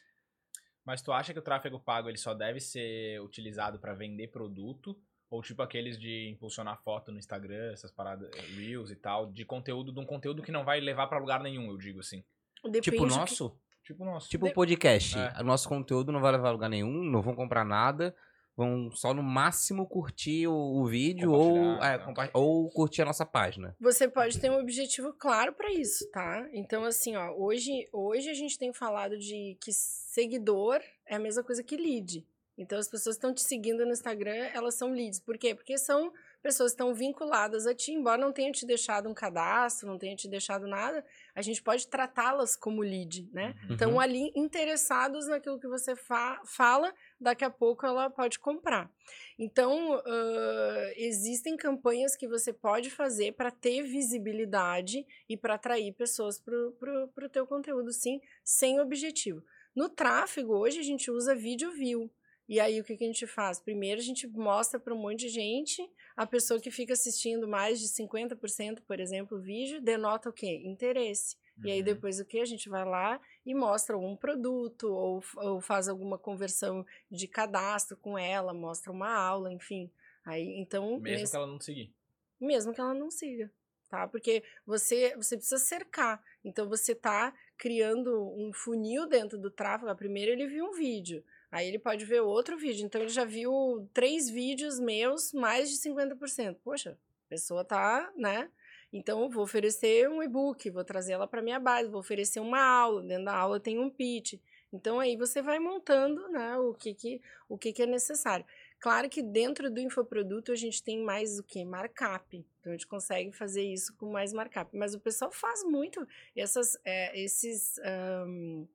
[0.85, 4.97] Mas tu acha que o tráfego pago ele só deve ser utilizado pra vender produto?
[5.29, 9.43] Ou tipo aqueles de impulsionar foto no Instagram, essas paradas, eh, Reels e tal, de
[9.43, 12.23] conteúdo, de um conteúdo que não vai levar pra lugar nenhum, eu digo assim.
[12.63, 13.59] Depende Tipo o que- nosso?
[13.83, 14.29] Tipo o nosso.
[14.29, 15.17] Tipo o De- podcast.
[15.17, 15.41] É.
[15.41, 18.15] O nosso conteúdo não vai levar a lugar nenhum, não vão comprar nada.
[18.55, 22.29] Vão só no máximo curtir o, o vídeo ou, é, tá.
[22.33, 23.75] ou curtir a nossa página.
[23.79, 26.47] Você pode ter um objetivo claro para isso, tá?
[26.53, 31.43] Então, assim, ó, hoje, hoje a gente tem falado de que seguidor é a mesma
[31.43, 32.23] coisa que lead.
[32.55, 35.19] Então, as pessoas estão te seguindo no Instagram, elas são leads.
[35.19, 35.55] Por quê?
[35.55, 39.97] Porque são pessoas estão vinculadas a ti, embora não tenha te deixado um cadastro, não
[39.97, 41.03] tenha te deixado nada,
[41.33, 43.55] a gente pode tratá-las como lead, né?
[43.63, 43.73] Uhum.
[43.73, 48.91] Estão ali interessados naquilo que você fa fala, daqui a pouco ela pode comprar.
[49.39, 56.37] Então, ãh, existem campanhas que você pode fazer para ter visibilidade e para atrair pessoas
[56.37, 59.41] para o teu conteúdo, sim, sem objetivo.
[59.73, 62.11] No tráfego, hoje a gente usa vídeo view.
[62.47, 63.59] E aí, o que, que a gente faz?
[63.59, 65.81] Primeiro, a gente mostra para um monte de gente,
[66.15, 70.61] a pessoa que fica assistindo mais de 50%, por exemplo, vídeo, denota o quê?
[70.65, 71.35] Interesse.
[71.63, 71.85] E aí Uhum.
[71.85, 72.39] depois o que?
[72.39, 77.95] A gente vai lá e mostra um produto ou, ou faz alguma conversão de cadastro
[77.97, 79.89] com ela, mostra uma aula, enfim.
[80.25, 81.93] Aí, então, Mesmo nesse- que ela não seguir.
[82.39, 83.51] mesmo que ela não siga,
[83.89, 84.07] tá?
[84.07, 86.23] Porque você, você precisa cercar.
[86.43, 89.89] Então você tá criando um funil dentro do tráfego.
[89.91, 92.83] Ah, Primeiro ele viu um vídeo, aí ele pode ver outro vídeo.
[92.83, 96.57] Então ele já viu três vídeos meus, mais de 50%.
[96.63, 98.49] Poxa, a pessoa tá, né?
[98.91, 102.59] Então eu vou oferecer um e-book, vou trazer ela para minha base, vou oferecer uma
[102.59, 104.39] aula, dentro da aula tem um pitch.
[104.71, 108.43] Então aí você vai montando, né, o que que o que que é necessário.
[108.79, 111.63] Claro que dentro do infoproduto a gente tem mais o que?
[111.63, 112.43] Markup.
[112.59, 114.75] Então a gente consegue fazer isso com mais markup.
[114.75, 117.77] Mas o pessoal faz muito essas, é, esses.
[117.79, 118.65] ahn,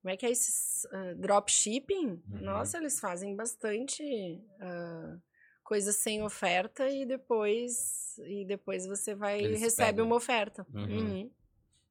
[0.00, 2.06] como é que é esses ah, dropshipping?
[2.30, 2.40] Uhum.
[2.40, 5.16] Nossa, eles fazem bastante ah,
[5.62, 10.06] coisa sem oferta e depois e depois você vai Eles recebe pegam.
[10.06, 10.66] uma oferta.
[10.74, 10.82] Uhum.
[10.84, 11.30] Uhum.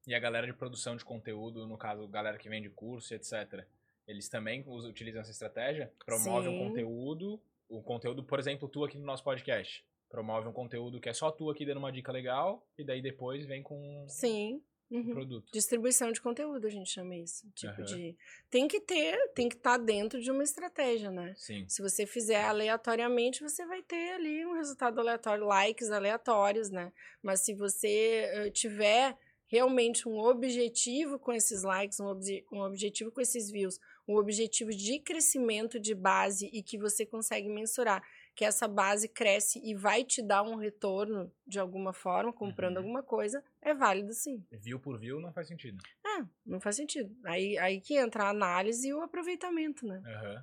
[0.06, 3.64] E a galera de produção de conteúdo, no caso, galera que vende curso, etc.
[4.06, 5.92] Eles também usam- utilizam essa estratégia?
[6.04, 6.68] Promove um Sim.
[6.68, 9.84] conteúdo, o conteúdo, por exemplo, tu aqui no nosso podcast.
[10.08, 13.46] Promove um conteúdo que é só tu aqui dando uma dica legal, e daí depois
[13.46, 14.60] vem com Sim.
[14.90, 15.10] Um Uhum.
[15.12, 15.52] produto.
[15.52, 17.46] Distribuição de conteúdo, a gente chama isso.
[17.54, 17.84] Tipo Aham.
[17.84, 18.16] de.
[18.50, 21.32] Tem que ter, tem que estar dentro de uma estratégia, né?
[21.36, 21.64] Sim.
[21.68, 26.92] Se você fizer aleatoriamente, você vai ter ali um resultado aleatório, likes aleatórios, né?
[27.22, 33.10] Mas se você eh, tiver realmente um objetivo com esses likes, um, obje- um objetivo
[33.10, 38.02] com esses views, um objetivo de crescimento de base e que você consegue mensurar
[38.40, 42.82] que essa base cresce e vai te dar um retorno de alguma forma, comprando Uhum.
[42.84, 44.42] alguma coisa, é válido sim.
[44.50, 45.76] View por view não faz sentido.
[46.02, 47.14] Ah, não faz sentido.
[47.26, 50.00] Aí, aí que entra a análise e o aproveitamento, né?
[50.06, 50.42] Aham.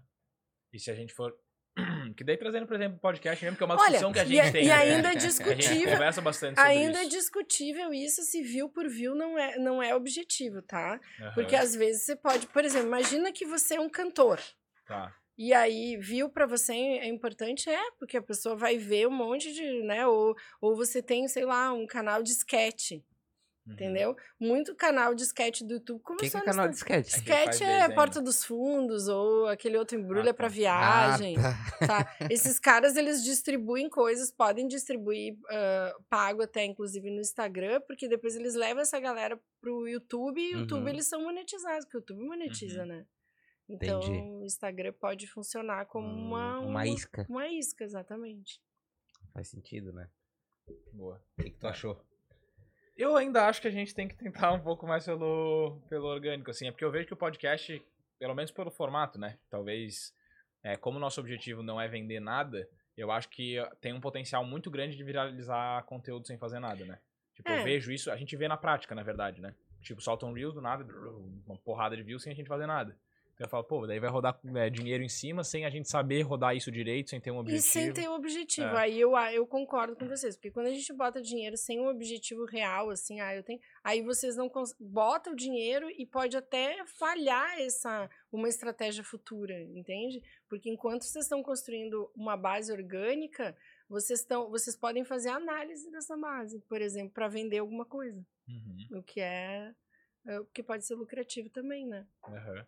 [0.72, 1.36] E se a gente for.
[2.16, 4.24] Que daí trazendo, por exemplo, o podcast mesmo, que é uma Olha, discussão que a
[4.24, 4.64] e gente a- tem.
[4.64, 4.74] e né?
[4.74, 5.92] ainda é A gente discutível.
[5.94, 7.10] conversa bastante sobre Ainda é isso.
[7.10, 11.00] discutível isso se view por view não é, não é objetivo, tá?
[11.20, 14.40] Aham, Porque às vezes você pode, por exemplo, imagina que você é um cantor.
[14.86, 15.14] Tá.
[15.38, 17.70] E aí, view pra você é importante?
[17.70, 20.08] É, porque a pessoa vai ver um monte de, né?
[20.08, 22.94] Ou, ou você tem, sei lá, um canal de sketch,
[23.68, 23.74] Uhum.
[23.74, 24.16] entendeu?
[24.40, 27.14] Muito canal de sketch do YouTube O que, começou que é canal de sketch?
[27.14, 27.90] É Sketch é.
[27.90, 30.54] Porta dos Fundos, ou aquele outro embrulha Ah, pra tá.
[30.54, 31.36] viagem.
[31.38, 32.04] Ah, tá.
[32.06, 32.18] tá?
[32.32, 38.36] Esses caras, eles distribuem coisas, podem distribuir ah, pago até, inclusive, no Instagram, porque depois
[38.38, 40.88] eles levam essa galera pro YouTube e o YouTube Uhum.
[40.90, 42.88] eles são monetizados, porque o YouTube monetiza, Uhum.
[42.88, 43.06] né?
[43.70, 44.20] Então, Entendi.
[44.22, 47.26] o Instagram pode funcionar como Hum, uma, uma isca.
[47.30, 48.62] Uma isca, exatamente.
[49.34, 50.10] Faz sentido, né?
[50.94, 51.22] Boa.
[51.38, 52.02] O que, que tu achou?
[52.96, 56.50] Eu ainda acho que a gente tem que tentar um pouco mais pelo, pelo orgânico,
[56.50, 56.68] assim.
[56.68, 57.86] É porque eu vejo que o podcast,
[58.18, 59.38] pelo menos pelo formato, né?
[59.50, 60.14] Talvez,
[60.64, 64.44] é, como o nosso objetivo não é vender nada, eu acho que tem um potencial
[64.46, 67.00] muito grande de viralizar conteúdo sem fazer nada, né?
[67.36, 67.60] Tipo, É.
[67.60, 69.54] eu vejo isso, a gente vê na prática, na verdade, né?
[69.82, 70.84] Tipo, solta um Reels do nada,
[71.46, 72.98] uma porrada de views sem a gente fazer nada.
[73.40, 76.56] Eu falo, pô, daí vai rodar é, dinheiro em cima sem a gente saber rodar
[76.56, 77.60] isso direito, sem ter um objetivo.
[77.60, 78.68] E sem ter um objetivo.
[78.68, 78.82] É.
[78.82, 81.88] Aí eu, ah, eu concordo com vocês, porque quando a gente bota dinheiro sem um
[81.88, 83.60] objetivo real, assim, ah, eu tenho.
[83.84, 90.22] Aí vocês não botam o dinheiro e pode até falhar essa uma estratégia futura, entende?
[90.50, 93.56] Porque enquanto vocês estão construindo uma base orgânica,
[93.88, 99.00] vocês estão, vocês podem fazer análise dessa base, por exemplo, para vender alguma coisa, Uhum,
[99.00, 99.74] o que é,
[100.26, 102.08] é o que pode ser lucrativo também, né?
[102.24, 102.66] aham.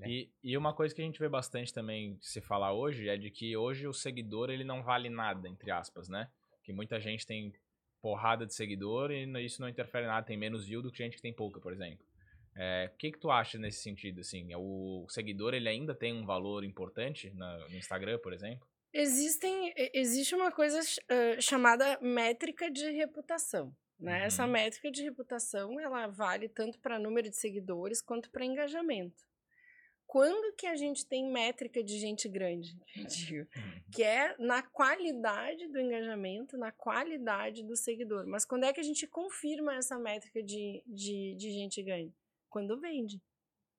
[0.00, 0.08] É.
[0.08, 3.30] E, e uma coisa que a gente vê bastante também se falar hoje é de
[3.30, 6.28] que hoje o seguidor ele não vale nada, entre aspas, né?
[6.64, 7.52] Que muita gente tem
[8.02, 11.22] porrada de seguidor e isso não interfere nada, tem menos view do que gente que
[11.22, 12.04] tem pouca, por exemplo.
[12.56, 14.48] É, o que, que tu acha nesse sentido, assim?
[14.54, 18.66] O seguidor, ele ainda tem um valor importante no Instagram, por exemplo?
[18.92, 23.74] Existem, existe uma coisa uh, chamada métrica de reputação.
[23.98, 24.18] Né?
[24.18, 24.24] Uhum.
[24.24, 29.24] Essa métrica de reputação, ela vale tanto para número de seguidores quanto para engajamento
[30.14, 33.44] quando que a gente tem métrica de gente grande, uhum.
[33.90, 38.24] que é na qualidade do engajamento, na qualidade do seguidor.
[38.24, 42.14] Mas quando é que a gente confirma essa métrica de, de, de gente grande?
[42.48, 43.20] Quando vende,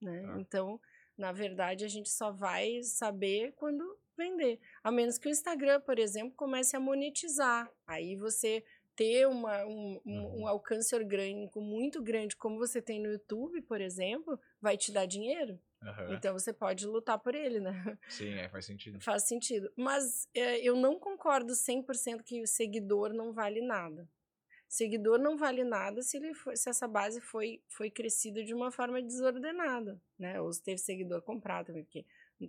[0.02, 0.26] né?
[0.28, 0.36] Ah.
[0.38, 0.78] Então,
[1.18, 4.60] na verdade, a gente só vai saber quando vender.
[4.84, 7.72] A menos que o Instagram, por exemplo, comece a monetizar.
[7.88, 8.62] Aí você
[8.94, 10.48] ter uma, um, um, um uhum.
[10.50, 15.58] alcance orgânico muito grande, como você tem no YouTube, por exemplo, vai te dar dinheiro.
[15.86, 16.14] Uhum.
[16.14, 17.98] Então você pode lutar por ele, né?
[18.10, 19.00] Sim, é, faz sentido.
[19.00, 19.72] Faz sentido.
[19.78, 24.10] Mas é, eu não concordo 100% que o seguidor não vale nada.
[24.68, 28.72] Seguidor não vale nada se, ele for, se essa base foi, foi crescida de uma
[28.72, 30.42] forma desordenada, né?
[30.42, 32.06] Ou se teve seguidor comprado também, porque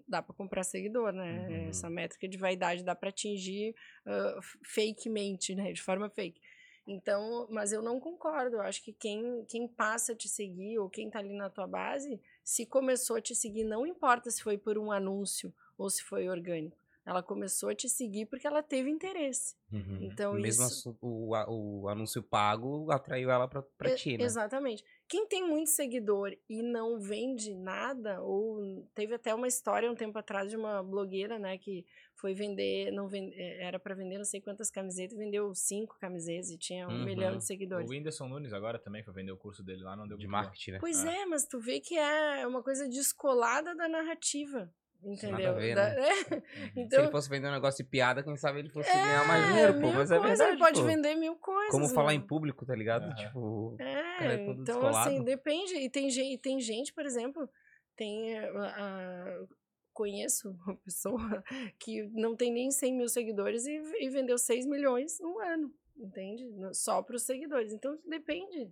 [0.08, 1.46] dá para comprar seguidor, né?
[1.46, 1.68] Uhum.
[1.68, 3.74] Essa métrica de vaidade dá para atingir
[4.06, 5.72] uh, fakemente, né?
[5.72, 6.40] De forma fake.
[6.86, 8.56] Então, mas eu não concordo.
[8.56, 11.66] Eu acho que quem, quem passa a te seguir ou quem tá ali na tua
[11.66, 16.00] base, se começou a te seguir, não importa se foi por um anúncio ou se
[16.04, 16.78] foi orgânico.
[17.04, 19.56] Ela começou a te seguir porque ela teve interesse.
[19.72, 19.98] Uhum.
[20.00, 20.96] Então, Mesmo isso...
[21.00, 24.22] o, o anúncio pago atraiu ela para ti, né?
[24.24, 24.84] Exatamente.
[25.08, 30.18] Quem tem muito seguidor e não vende nada, ou teve até uma história um tempo
[30.18, 31.86] atrás de uma blogueira, né, que
[32.16, 36.50] foi vender, não vende, é, era para vender não sei quantas camisetas, vendeu cinco camisetas
[36.50, 37.04] e tinha um uhum.
[37.04, 37.88] milhão de seguidores.
[37.88, 40.72] O Whindersson Nunes agora também foi vender o curso dele lá, não deu De marketing,
[40.72, 40.78] né?
[40.80, 41.20] Pois é.
[41.20, 44.72] é, mas tu vê que é uma coisa descolada da narrativa.
[45.02, 45.54] Entendeu?
[45.54, 46.08] Ver, da, né?
[46.08, 46.42] é.
[46.76, 49.26] então, Se ele fosse vender um negócio de piada, quem sabe ele fosse é, ganhar
[49.26, 49.92] mais dinheiro, pô.
[49.92, 50.50] Mas é verdade.
[50.50, 50.86] Ele pode pô.
[50.86, 51.70] vender mil coisas.
[51.70, 53.06] Como falar em público, tá ligado?
[53.06, 53.14] Uhum.
[53.14, 53.76] Tipo.
[53.78, 55.08] É, é então descolado.
[55.08, 55.74] assim, depende.
[55.76, 57.48] E tem, gente, tem gente, por exemplo,
[57.94, 58.40] tem.
[58.40, 59.48] Uh,
[59.92, 61.42] conheço uma pessoa
[61.78, 66.44] que não tem nem 100 mil seguidores e, e vendeu 6 milhões no ano, entende?
[66.72, 67.72] Só para os seguidores.
[67.72, 68.70] Então depende,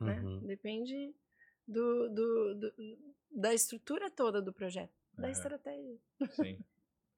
[0.00, 0.20] né?
[0.20, 0.40] uhum.
[0.40, 0.46] né?
[0.46, 1.14] Depende
[1.66, 2.72] do, do, do,
[3.30, 5.98] da estrutura toda do projeto da estratégia.
[6.30, 6.58] Sim.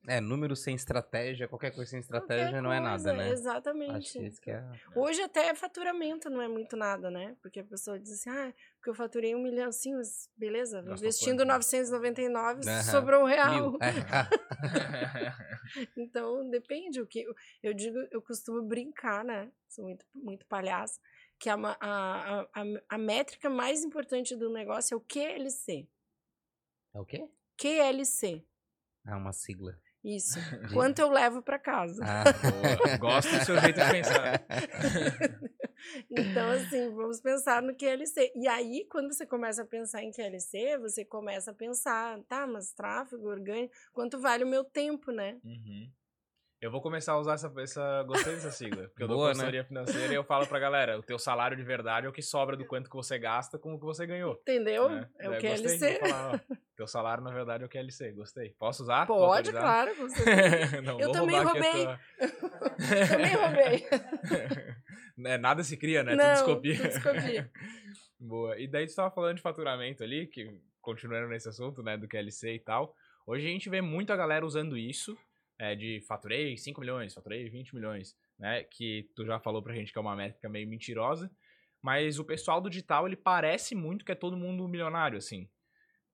[0.09, 3.31] É, número sem estratégia, qualquer coisa sem estratégia qualquer não é nada, né?
[3.31, 4.19] Exatamente.
[4.43, 4.65] Que é...
[4.97, 7.37] Hoje até faturamento não é muito nada, né?
[7.41, 10.95] Porque a pessoa diz assim, ah, porque eu faturei um milhão, sim, mas beleza, Gastou
[10.95, 11.49] investindo quanto?
[11.51, 12.83] 999, uhum.
[12.83, 13.79] sobrou um real.
[15.97, 17.01] então, depende.
[17.01, 17.25] O que
[17.63, 19.53] eu digo, eu costumo brincar, né?
[19.69, 20.99] Sou muito, muito palhaço,
[21.39, 25.89] que a, a, a, a métrica mais importante do negócio é o QLC.
[26.93, 27.29] É o quê?
[27.57, 28.45] QLC.
[29.07, 29.77] É uma sigla.
[30.05, 30.39] Isso.
[30.75, 32.05] Quanto eu levo para casa.
[32.05, 32.99] Ah, boa.
[32.99, 34.45] Gosto do seu jeito de pensar.
[36.11, 38.33] então, assim, vamos pensar no QLC.
[38.35, 42.73] E aí, quando você começa a pensar em QLC, você começa a pensar, tá, mas
[42.73, 45.39] tráfego orgânico, quanto vale o meu tempo, né?
[45.45, 45.91] Uhum.
[46.63, 47.53] Eu vou começar a usar essa.
[47.59, 48.85] essa gostei dessa sigla.
[48.85, 49.67] Porque eu dou Boa, consultoria né?
[49.67, 52.57] financeira e eu falo pra galera: o teu salário de verdade é o que sobra
[52.57, 54.39] do quanto que você gasta com o que você ganhou.
[54.43, 54.89] Entendeu?
[54.89, 55.09] Né?
[55.19, 55.99] É o QLC.
[55.99, 58.13] Falar, ó, teu salário, na verdade, é o QLC.
[58.13, 58.51] Gostei.
[58.61, 59.09] Posso usar?
[59.09, 59.91] Pode, claro.
[60.85, 61.85] Não, eu também roubei.
[61.85, 62.01] Tua...
[63.09, 63.87] também roubei.
[65.33, 66.15] é, nada se cria, né?
[66.15, 66.77] Não, tudo copia.
[66.77, 67.51] Tudo copia.
[68.21, 68.57] Boa.
[68.57, 72.55] E daí tu tava falando de faturamento ali, que continuando nesse assunto, né, do QLC
[72.55, 72.95] e tal.
[73.27, 75.19] Hoje a gente vê muita galera usando isso
[75.59, 78.65] é, de faturei 5 milhões, faturei 20 milhões, né?
[78.65, 81.31] Que tu já falou pra gente que é uma métrica meio mentirosa.
[81.83, 85.49] Mas o pessoal do digital, ele parece muito que é todo mundo milionário, assim.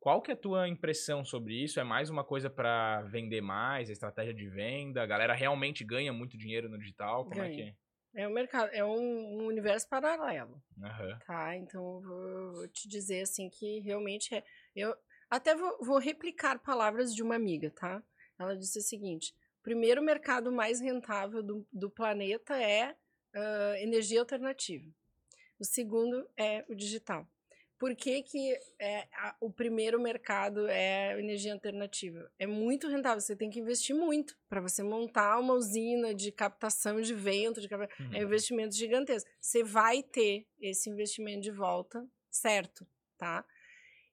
[0.00, 1.80] Qual que é a tua impressão sobre isso?
[1.80, 5.02] É mais uma coisa para vender mais, a estratégia de venda?
[5.02, 7.24] A galera realmente ganha muito dinheiro no digital?
[7.24, 7.52] Como ganha.
[7.52, 7.74] é que é?
[8.14, 10.62] É um mercado, é um, um universo paralelo.
[10.76, 11.18] Uhum.
[11.26, 14.42] Tá, então vou, vou, te dizer assim que realmente é.
[14.74, 14.94] Eu
[15.28, 18.02] até vou, vou replicar palavras de uma amiga, tá?
[18.38, 22.92] Ela disse o seguinte: o primeiro mercado mais rentável do, do planeta é
[23.34, 24.88] uh, energia alternativa.
[25.58, 27.26] O segundo é o digital.
[27.78, 32.28] Por que, que é, a, o primeiro mercado é energia alternativa?
[32.36, 37.00] É muito rentável, você tem que investir muito para você montar uma usina de captação
[37.00, 37.82] de vento, de cap...
[38.00, 38.14] uhum.
[38.14, 39.30] é um investimento gigantesco.
[39.40, 42.84] Você vai ter esse investimento de volta, certo,
[43.16, 43.44] tá?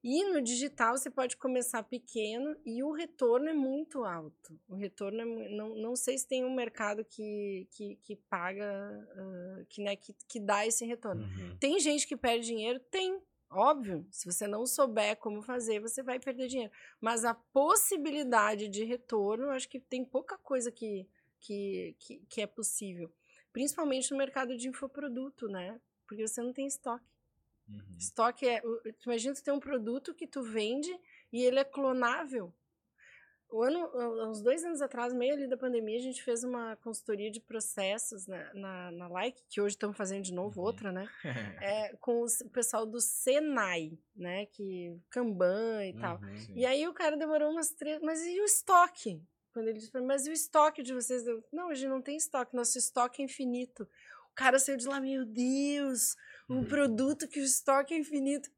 [0.07, 4.55] E no digital você pode começar pequeno e o retorno é muito alto.
[4.69, 9.65] O retorno é não, não sei se tem um mercado que, que, que paga, uh,
[9.65, 11.23] que, né, que, que dá esse retorno.
[11.23, 11.57] Uhum.
[11.57, 12.79] Tem gente que perde dinheiro?
[12.79, 13.19] Tem.
[13.49, 16.71] Óbvio, se você não souber como fazer, você vai perder dinheiro.
[17.01, 22.47] Mas a possibilidade de retorno, acho que tem pouca coisa que, que, que, que é
[22.47, 23.11] possível.
[23.51, 25.81] Principalmente no mercado de infoproduto, né?
[26.05, 27.14] Porque você não tem estoque.
[27.67, 27.95] Uhum.
[27.97, 28.61] Estoque é.
[29.05, 30.91] Imagina tu ter um produto que tu vende
[31.31, 32.53] e ele é clonável.
[33.49, 33.89] O ano,
[34.27, 38.27] uns dois anos atrás, meio ali da pandemia, a gente fez uma consultoria de processos
[38.27, 40.65] na, na, na Like, que hoje estamos fazendo de novo uhum.
[40.65, 41.07] outra, né?
[41.61, 44.47] é, com o pessoal do Senai, né?
[44.47, 46.19] Que Kanban e uhum, tal.
[46.37, 46.53] Sim.
[46.55, 48.01] E aí o cara demorou umas três.
[48.01, 49.21] Mas e o estoque?
[49.53, 51.23] Quando ele disse mas e o estoque de vocês?
[51.53, 53.87] Não, a gente não tem estoque, nosso estoque é infinito.
[54.31, 56.17] O cara saiu de lá, meu Deus,
[56.49, 56.65] um uhum.
[56.65, 58.49] produto que o estoque é infinito.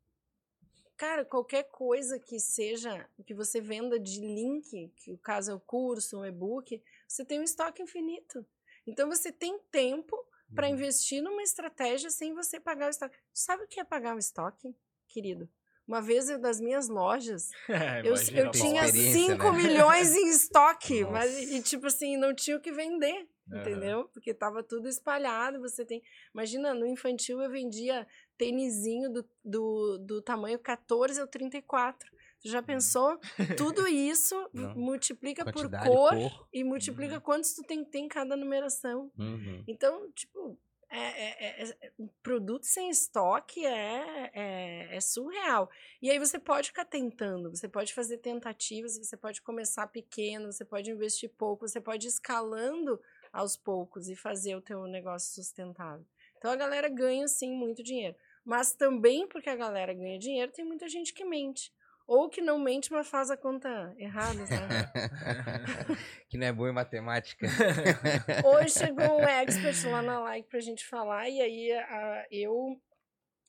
[0.96, 5.60] Cara, qualquer coisa que seja, que você venda de link, que o caso é o
[5.60, 8.46] curso, um e-book, você tem um estoque infinito.
[8.86, 10.18] Então você tem tempo
[10.56, 10.74] para uhum.
[10.74, 13.16] investir numa estratégia sem você pagar o estoque.
[13.34, 14.76] Sabe o que é pagar o estoque,
[15.08, 15.48] querido?
[15.88, 19.52] Uma vez eu, das minhas lojas, é, eu, eu tinha 5 né?
[19.52, 23.60] milhões em estoque, mas e tipo assim, não tinha o que vender, uhum.
[23.62, 24.10] entendeu?
[24.14, 26.04] Porque tava tudo espalhado, você tem...
[26.34, 28.06] Imagina, no infantil eu vendia
[28.38, 32.10] tênisinho do, do, do tamanho 14 ou 34.
[32.42, 32.66] Tu já uhum.
[32.66, 33.20] pensou?
[33.56, 34.76] Tudo isso Não.
[34.76, 37.22] multiplica Quantidade, por cor, cor, e multiplica uhum.
[37.22, 39.12] quantos tu tem que ter em cada numeração.
[39.18, 39.64] Uhum.
[39.68, 40.60] Então, tipo,
[40.90, 41.92] é, é, é, é
[42.24, 45.70] produto sem estoque é, é, é, surreal.
[46.02, 50.64] E aí você pode ficar tentando, você pode fazer tentativas, você pode começar pequeno, você
[50.64, 53.00] pode investir pouco, você pode ir escalando
[53.32, 56.06] aos poucos e fazer o teu negócio sustentável.
[56.38, 58.16] Então a galera ganha sim muito dinheiro.
[58.46, 61.74] Mas também porque a galera ganha dinheiro, tem muita gente que mente.
[62.08, 64.74] Ou que não mente, mas faz a conta errada, sabe?
[66.30, 67.45] que não é boa em matemática.
[68.47, 72.82] Hoje chegou um expert lá na Like pra gente falar, e aí a, eu,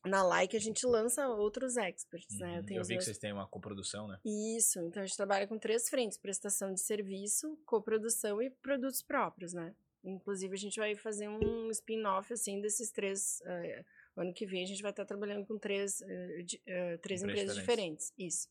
[0.05, 2.59] na Like, a gente lança outros experts, né?
[2.59, 2.79] Eu, uhum.
[2.79, 4.19] eu vi que vocês têm uma coprodução, né?
[4.25, 9.53] Isso, então a gente trabalha com três frentes: prestação de serviço, coprodução e produtos próprios,
[9.53, 9.73] né?
[10.03, 13.41] Inclusive, a gente vai fazer um spin-off, assim, desses três.
[13.43, 13.85] Uh,
[14.21, 17.57] ano que vem a gente vai estar trabalhando com três, uh, de, uh, três empresas
[17.57, 18.13] diferentes.
[18.19, 18.49] Isso.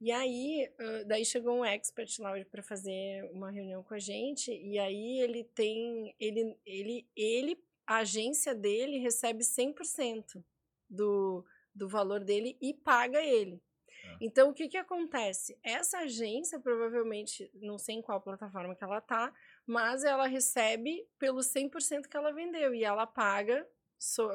[0.00, 4.50] E aí, uh, daí chegou um expert lá para fazer uma reunião com a gente,
[4.52, 10.44] e aí ele tem, ele, ele, ele, a agência dele recebe 100%
[10.90, 13.62] do, do valor dele e paga ele.
[14.04, 14.18] Ah.
[14.20, 15.58] Então, o que que acontece?
[15.62, 19.32] Essa agência, provavelmente, não sei em qual plataforma que ela tá,
[19.66, 23.66] mas ela recebe pelo 100% que ela vendeu e ela paga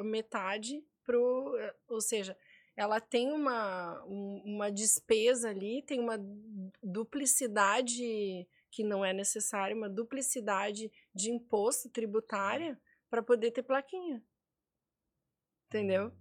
[0.04, 2.38] metade pro, eh, ou seja,
[2.76, 6.18] ela tem uma, uma despesa ali, tem uma
[6.82, 14.24] duplicidade que não é necessária, uma duplicidade de imposto tributária para poder ter plaquinha.
[15.68, 16.08] Entendeu?
[16.08, 16.12] Hum.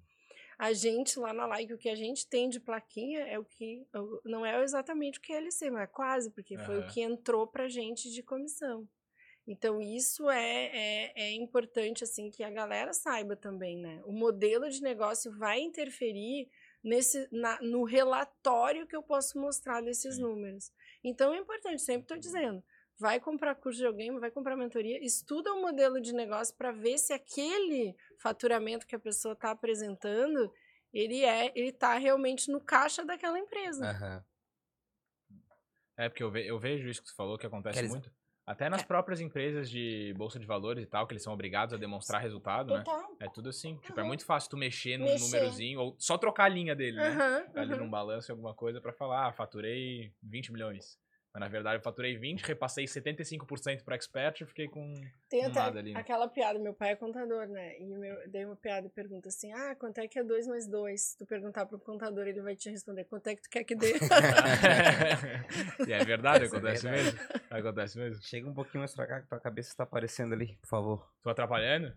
[0.59, 3.87] A gente lá na Like, o que a gente tem de plaquinha é o que.
[4.25, 6.65] Não é exatamente o que é LC, mas é quase, porque uhum.
[6.65, 8.89] foi o que entrou pra gente de comissão.
[9.51, 14.03] Então, isso é, é, é, importante, assim, que a galera saiba também, né?
[14.05, 16.51] O modelo de negócio vai interferir
[16.85, 20.71] nesse, na, no relatório que eu posso mostrar desses números.
[21.03, 22.63] Então, é importante, sempre estou dizendo,
[22.99, 26.99] vai comprar curso de alguém, vai comprar mentoria, estuda o modelo de negócio para ver
[26.99, 30.53] se aquele faturamento que a pessoa está apresentando,
[30.93, 33.83] ele é, ele está realmente no caixa daquela empresa.
[33.83, 35.39] Uhum.
[35.97, 37.91] É, porque eu, ve, eu vejo isso que você falou, que acontece Queres...
[37.91, 38.18] muito.
[38.49, 38.85] Até nas é.
[38.87, 42.73] próprias empresas de bolsa de valores e tal, que eles são obrigados a demonstrar resultado,
[42.73, 42.83] né?
[43.21, 43.75] É tudo assim.
[43.75, 43.81] Uhum.
[43.81, 45.25] Tipo, é muito fácil tu mexer num mexer.
[45.27, 47.11] númerozinho, ou só trocar a linha dele, né?
[47.11, 47.81] Uhum, ali uhum.
[47.81, 50.99] num balanço alguma coisa para falar, ah, faturei 20 milhões.
[51.39, 54.93] Mas na verdade eu faturei 20, repassei 75% para expert e fiquei com
[55.29, 55.93] Tem até nada ali.
[55.93, 56.01] Né?
[56.01, 57.79] Aquela piada, meu pai é contador, né?
[57.79, 60.67] E meu, daí uma piada e pergunta assim: ah, quanto é que é 2 mais
[60.67, 61.01] 2?
[61.01, 63.77] Se tu perguntar pro contador, ele vai te responder: quanto é que tu quer que
[63.77, 63.95] dê?
[65.87, 67.17] e é verdade, acontece é verdade.
[67.17, 67.43] mesmo.
[67.51, 68.23] Acontece mesmo.
[68.23, 71.09] Chega um pouquinho mais pra cá que tua cabeça tá aparecendo ali, por favor.
[71.23, 71.97] Tô atrapalhando?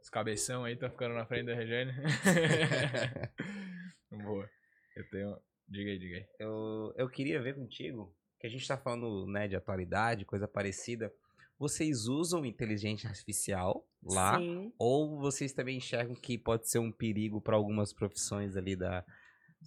[0.00, 1.92] Os cabeção aí tá ficando na frente da Regiane.
[4.10, 4.48] Boa.
[4.96, 5.47] Eu tenho.
[5.68, 6.26] Diga aí, diga aí.
[6.38, 11.12] Eu, eu queria ver contigo, que a gente tá falando né, de atualidade, coisa parecida.
[11.58, 14.38] Vocês usam inteligência artificial lá?
[14.38, 14.72] Sim.
[14.78, 19.04] Ou vocês também enxergam que pode ser um perigo para algumas profissões ali da,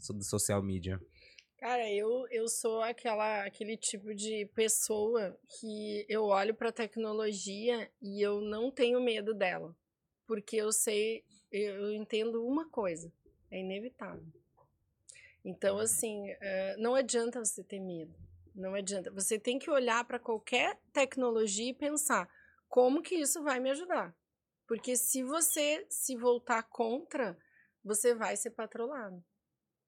[0.09, 0.99] do social media?
[1.57, 7.91] Cara, eu, eu sou aquela, aquele tipo de pessoa que eu olho para a tecnologia
[8.01, 9.75] e eu não tenho medo dela.
[10.25, 13.13] Porque eu sei, eu entendo uma coisa:
[13.51, 14.40] é inevitável.
[15.43, 15.81] Então, uhum.
[15.81, 18.13] assim, uh, não adianta você ter medo.
[18.53, 19.09] Não adianta.
[19.11, 22.29] Você tem que olhar para qualquer tecnologia e pensar
[22.67, 24.15] como que isso vai me ajudar.
[24.67, 27.37] Porque se você se voltar contra,
[27.83, 29.23] você vai ser patrolado.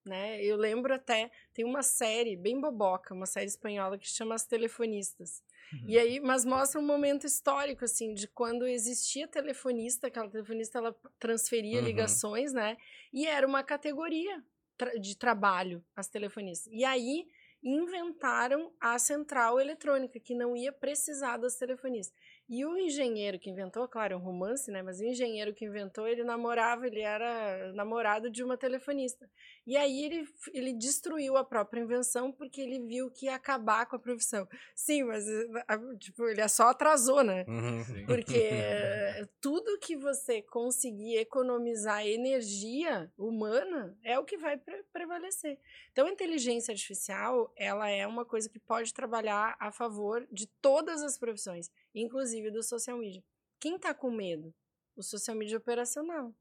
[0.05, 0.43] Né?
[0.43, 5.41] Eu lembro até, tem uma série bem boboca, uma série espanhola que chama As Telefonistas.
[5.71, 5.85] Uhum.
[5.87, 10.95] E aí, mas mostra um momento histórico, assim, de quando existia telefonista, aquela telefonista, ela
[11.17, 11.85] transferia uhum.
[11.85, 12.75] ligações, né?
[13.13, 14.43] E era uma categoria
[14.99, 16.71] de trabalho, as telefonistas.
[16.71, 17.27] E aí,
[17.63, 22.17] inventaram a central eletrônica, que não ia precisar das telefonistas.
[22.49, 24.81] E o engenheiro que inventou, claro, é um romance, né?
[24.81, 29.29] Mas o engenheiro que inventou, ele namorava, ele era namorado de uma telefonista.
[29.65, 33.95] E aí ele, ele destruiu a própria invenção porque ele viu que ia acabar com
[33.95, 34.47] a profissão.
[34.75, 35.25] Sim, mas
[35.99, 37.45] tipo, ele só atrasou, né?
[37.47, 38.49] Uhum, porque
[39.39, 45.57] tudo que você conseguir economizar energia humana é o que vai pre prevalecer.
[45.91, 51.01] Então, a inteligência artificial, ela é uma coisa que pode trabalhar a favor de todas
[51.01, 53.23] as profissões inclusive do social media.
[53.59, 54.53] Quem está com medo?
[54.95, 56.33] O social media operacional.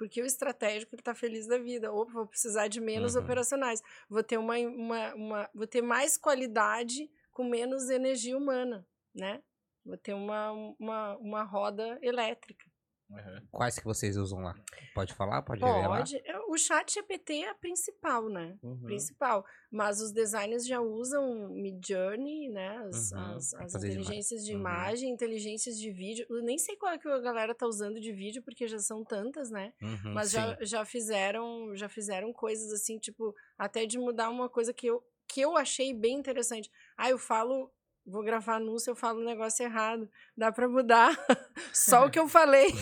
[0.00, 1.92] Porque o estratégico está feliz da vida.
[1.92, 3.22] Ou vou precisar de menos uhum.
[3.22, 3.82] operacionais.
[4.08, 9.42] Vou ter, uma, uma, uma, vou ter mais qualidade com menos energia humana, né?
[9.84, 12.64] Vou ter uma, uma, uma roda elétrica.
[13.10, 13.46] Uhum.
[13.50, 14.54] Quais que vocês usam lá?
[14.94, 15.42] Pode falar?
[15.42, 15.72] Pode, Pode.
[15.72, 16.04] revelar?
[16.24, 18.56] É, o chat GPT é a principal, né?
[18.62, 18.82] Uhum.
[18.84, 19.44] Principal.
[19.70, 22.76] Mas os designers já usam Midjourney, né?
[22.88, 23.34] As, uhum.
[23.34, 25.14] as, as inteligências de imagem, uhum.
[25.14, 26.24] inteligências de vídeo.
[26.30, 29.04] Eu nem sei qual é que a galera tá usando de vídeo, porque já são
[29.04, 29.72] tantas, né?
[29.82, 34.72] Uhum, Mas já, já fizeram já fizeram coisas assim, tipo, até de mudar uma coisa
[34.72, 36.70] que eu, que eu achei bem interessante.
[36.96, 37.70] Ah, eu falo
[38.06, 40.10] vou gravar anúncio, eu falo um negócio errado.
[40.36, 41.10] Dá para mudar
[41.72, 42.72] só o que eu falei.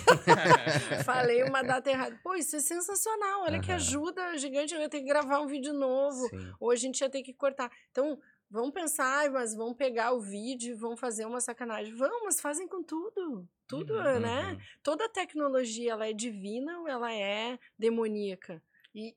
[1.05, 2.19] falei uma data errada.
[2.23, 3.43] Pô, isso é sensacional.
[3.43, 3.61] Olha uhum.
[3.61, 4.75] que ajuda gigante.
[4.75, 6.29] Eu ia ter que gravar um vídeo novo.
[6.29, 6.53] Sim.
[6.61, 7.71] Ou a gente ia ter que cortar.
[7.91, 8.19] Então,
[8.51, 11.95] vamos pensar, mas vamos pegar o vídeo vamos fazer uma sacanagem.
[11.95, 13.47] Vamos, mas fazem com tudo.
[13.67, 14.21] Tudo, uhum.
[14.21, 14.53] né?
[14.53, 14.59] Uhum.
[14.83, 18.63] Toda tecnologia, ela é divina ou ela é demoníaca?
[18.95, 19.15] E,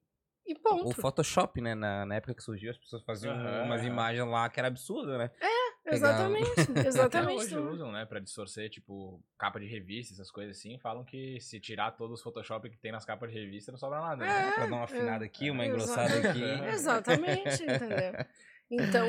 [0.51, 0.87] e ponto.
[0.87, 1.75] O Photoshop, né?
[1.75, 3.65] Na, na época que surgiu, as pessoas faziam uhum.
[3.65, 5.31] umas imagens lá que era absurdo, né?
[5.39, 6.47] É, Exatamente,
[6.87, 7.45] exatamente.
[7.45, 10.77] Até hoje usam, né, pra distorcer, tipo, capa de revista, essas coisas assim.
[10.77, 13.99] Falam que se tirar todos os Photoshop que tem nas capas de revista, não sobra
[13.99, 14.23] nada.
[14.23, 14.49] Né?
[14.49, 16.43] É, pra dar uma afinada é, aqui, uma engrossada aqui.
[16.71, 18.25] Exatamente, entendeu?
[18.69, 19.05] Então,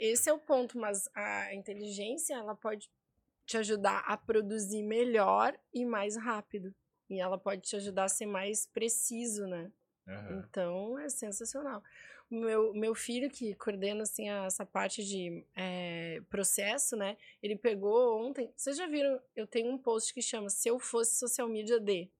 [0.00, 2.90] esse é o ponto, mas a inteligência, ela pode
[3.44, 6.74] te ajudar a produzir melhor e mais rápido.
[7.08, 9.70] E ela pode te ajudar a ser mais preciso, né?
[10.06, 10.38] Uhum.
[10.38, 11.82] Então, é sensacional
[12.30, 17.16] meu, meu filho, que coordena assim, essa parte de é, processo, né?
[17.42, 18.52] Ele pegou ontem.
[18.56, 19.20] Vocês já viram?
[19.34, 22.10] Eu tenho um post que chama Se Eu Fosse Social Media D.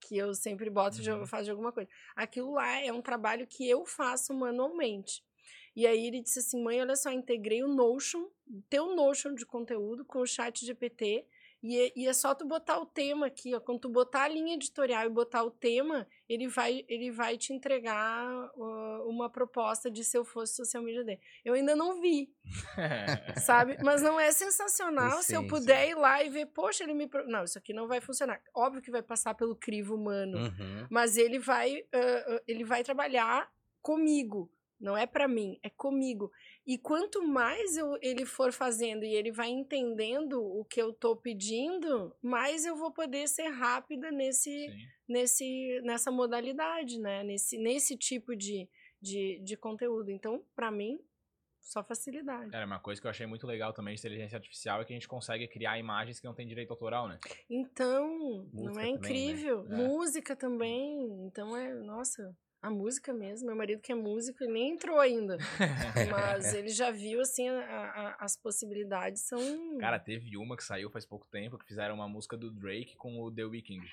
[0.00, 1.22] Que eu sempre boto, uhum.
[1.22, 1.88] de, faço de alguma coisa.
[2.14, 5.24] Aquilo lá é um trabalho que eu faço manualmente.
[5.74, 8.28] E aí ele disse assim: mãe, olha só, integrei o Notion,
[8.70, 11.26] teu Notion de conteúdo com o chat GPT
[11.66, 13.58] e é, e é só tu botar o tema aqui, ó.
[13.58, 17.54] Quando tu botar a linha editorial e botar o tema, ele vai, ele vai te
[17.54, 21.20] entregar uh, uma proposta de se eu fosse social media dele.
[21.42, 22.30] Eu ainda não vi,
[23.42, 23.78] sabe?
[23.82, 25.92] Mas não é sensacional sim, se eu puder sim.
[25.92, 27.08] ir lá e ver, poxa, ele me...
[27.26, 28.42] Não, isso aqui não vai funcionar.
[28.54, 30.86] Óbvio que vai passar pelo crivo humano, uhum.
[30.90, 33.50] mas ele vai, uh, ele vai trabalhar
[33.80, 34.52] comigo.
[34.84, 36.30] Não é para mim, é comigo.
[36.66, 41.16] E quanto mais eu, ele for fazendo e ele vai entendendo o que eu tô
[41.16, 44.66] pedindo, mais eu vou poder ser rápida nesse,
[45.08, 47.24] nesse, nessa modalidade, né?
[47.24, 48.68] Nesse, nesse tipo de,
[49.00, 50.10] de, de conteúdo.
[50.10, 51.00] Então, para mim,
[51.62, 52.50] só facilidade.
[52.50, 54.96] Cara, uma coisa que eu achei muito legal também de inteligência artificial é que a
[54.96, 57.18] gente consegue criar imagens que não tem direito autoral, né?
[57.48, 59.62] Então, Música não é incrível?
[59.62, 59.88] Também, né?
[59.88, 61.26] Música também.
[61.26, 63.46] Então é, nossa, a música mesmo.
[63.46, 65.36] Meu marido que é músico e nem entrou ainda.
[66.10, 69.78] mas ele já viu, assim, a, a, as possibilidades são...
[69.78, 73.20] Cara, teve uma que saiu faz pouco tempo, que fizeram uma música do Drake com
[73.20, 73.86] o The Weeknd.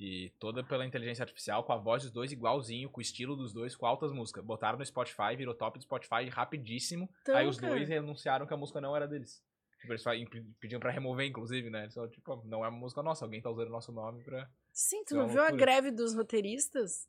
[0.00, 3.52] E toda pela inteligência artificial, com a voz dos dois igualzinho, com o estilo dos
[3.52, 4.42] dois, com altas músicas.
[4.42, 7.10] Botaram no Spotify, virou top do Spotify rapidíssimo.
[7.20, 7.74] Então, aí os cara.
[7.74, 9.42] dois anunciaram que a música não era deles.
[9.78, 10.04] Tipo, eles
[10.58, 11.90] pediam pra remover, inclusive, né?
[11.90, 14.48] Só, tipo, não é uma música nossa, alguém tá usando o nosso nome pra...
[14.72, 17.06] Sim, tu não viu a greve dos roteiristas?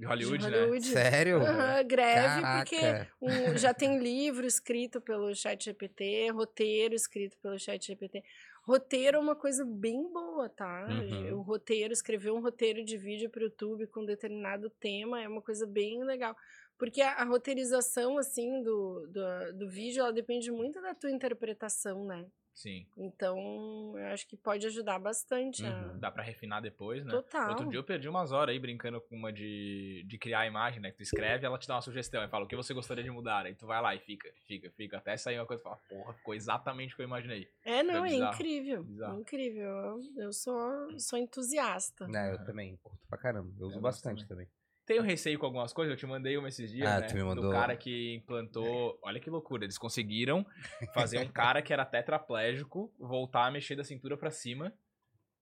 [0.00, 0.88] De Hollywood, de Hollywood.
[0.88, 0.94] né?
[0.94, 1.38] Sério?
[1.40, 2.64] Uhum, greve, Caraca.
[2.64, 8.24] porque um, já tem livro escrito pelo chat GPT, roteiro escrito pelo chat GPT.
[8.62, 10.86] Roteiro é uma coisa bem boa, tá?
[10.88, 11.34] Uhum.
[11.34, 15.42] O roteiro, escrever um roteiro de vídeo para o YouTube com determinado tema é uma
[15.42, 16.34] coisa bem legal.
[16.78, 22.06] Porque a, a roteirização, assim, do, do, do, vídeo, ela depende muito da tua interpretação,
[22.06, 22.24] né?
[22.60, 22.86] Sim.
[22.94, 25.64] Então, eu acho que pode ajudar bastante.
[25.64, 25.98] a- Uhum.
[25.98, 27.10] Dá pra refinar depois, né?
[27.10, 27.48] Total.
[27.48, 30.78] Outro dia eu perdi umas horas aí brincando com uma de, de criar a imagem,
[30.78, 30.90] né?
[30.90, 33.10] Que tu escreve ela te dá uma sugestão e fala o que você gostaria de
[33.10, 33.46] mudar.
[33.46, 34.98] Aí tu vai lá e fica, fica, fica.
[34.98, 37.48] Até sair uma coisa e fala, porra, ficou exatamente o que eu imaginei.
[37.64, 38.84] É, não, é, incrível.
[38.84, 39.20] bizarro.
[39.20, 39.64] Incrível.
[39.64, 42.06] Eu, eu sou, sou entusiasta.
[42.08, 43.50] Não, eu também, curto pra caramba.
[43.58, 44.46] Eu uso Eu bastante também.
[44.90, 47.06] Tenho receio com algumas coisas, eu te mandei uma esses dias, Ah, né?
[47.06, 47.52] tu me Do mandou.
[47.52, 48.98] cara que implantou.
[49.04, 50.44] Olha que loucura, eles conseguiram
[50.92, 54.72] fazer um cara que era tetraplégico voltar a mexer da cintura pra cima.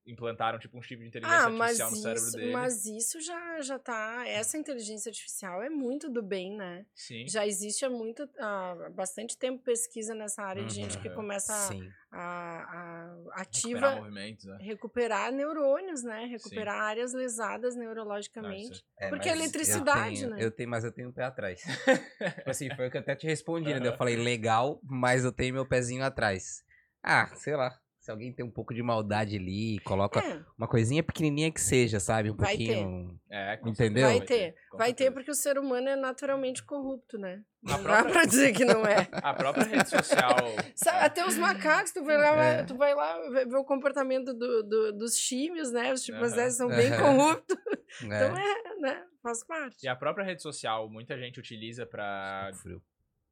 [0.08, 2.52] Implantaram, tipo, um chip de inteligência Ah, artificial no cérebro isso, dele.
[2.52, 4.24] mas isso já, já tá.
[4.26, 6.86] Essa inteligência artificial é muito do bem, né?
[6.94, 7.26] Sim.
[7.28, 11.14] Já existe há muito, há bastante tempo pesquisa nessa área de gente que Uhum.
[11.14, 11.92] começa a, Sim.
[12.10, 14.58] a, a Recuperar ativa movimentos, né?
[14.60, 16.24] recuperar neurônios, né?
[16.24, 18.82] Recuperar áreas lesadas neurologicamente.
[18.98, 20.36] Ah, É, Porque mas eletricidade, eu tenho, né?
[20.46, 21.60] Eu tenho, mas eu tenho um pé atrás.
[22.38, 23.88] tipo assim, foi o que eu até te respondi, né?
[23.88, 26.64] Eu falei, legal, mas eu tenho meu pezinho atrás.
[27.02, 27.78] Ah, sei lá.
[28.08, 32.00] Se alguém tem um pouco de maldade ali, coloca É, uma coisinha pequenininha que seja,
[32.00, 32.30] sabe?
[32.30, 32.64] Um Vai ter.
[32.76, 33.20] pouquinho.
[33.30, 34.08] É, com Entendeu?
[34.08, 34.54] Vai ter.
[34.72, 37.42] vai ter porque o ser humano é naturalmente corrupto, né?
[37.66, 39.06] A Não dá própria- pra dizer que não é.
[39.22, 40.38] A própria rede social.
[40.74, 42.62] Sabe, até os macacos, tu vai lá, É.
[42.64, 45.92] tu vai lá ver, o comportamento do, do- dos chimes, né?
[45.92, 46.68] Os chimpanzés Aham.
[46.70, 46.96] são bem Aham.
[47.44, 47.58] corruptos.
[47.68, 49.04] É, Então é, né?
[49.22, 49.84] Faz parte.
[49.84, 52.80] E a própria rede social, muita gente utiliza pra frio.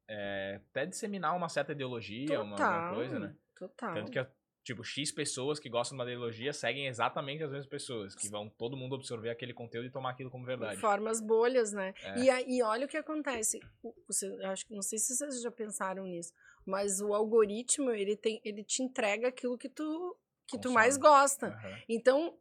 [0.07, 2.73] é, até disseminar uma certa ideologia, uma, Total.
[2.75, 3.35] alguma coisa, né?
[3.59, 3.95] Total.
[3.95, 4.27] Tanto que,
[4.67, 8.49] tipo, X pessoas que gostam de uma ideologia seguem exatamente as mesmas pessoas, que vão
[8.49, 10.81] todo mundo absorver aquele conteúdo e tomar aquilo como verdade.
[10.81, 11.95] Forma as bolhas, né?
[12.03, 12.19] É.
[12.19, 13.61] E, a- e olha o que acontece.
[14.09, 16.33] Você, acho que não sei se vocês já pensaram nisso,
[16.67, 20.17] mas o algoritmo ele tem, ele te entrega aquilo que tu
[20.49, 21.47] que tu mais gosta.
[21.49, 21.79] Aham.
[21.89, 22.37] Então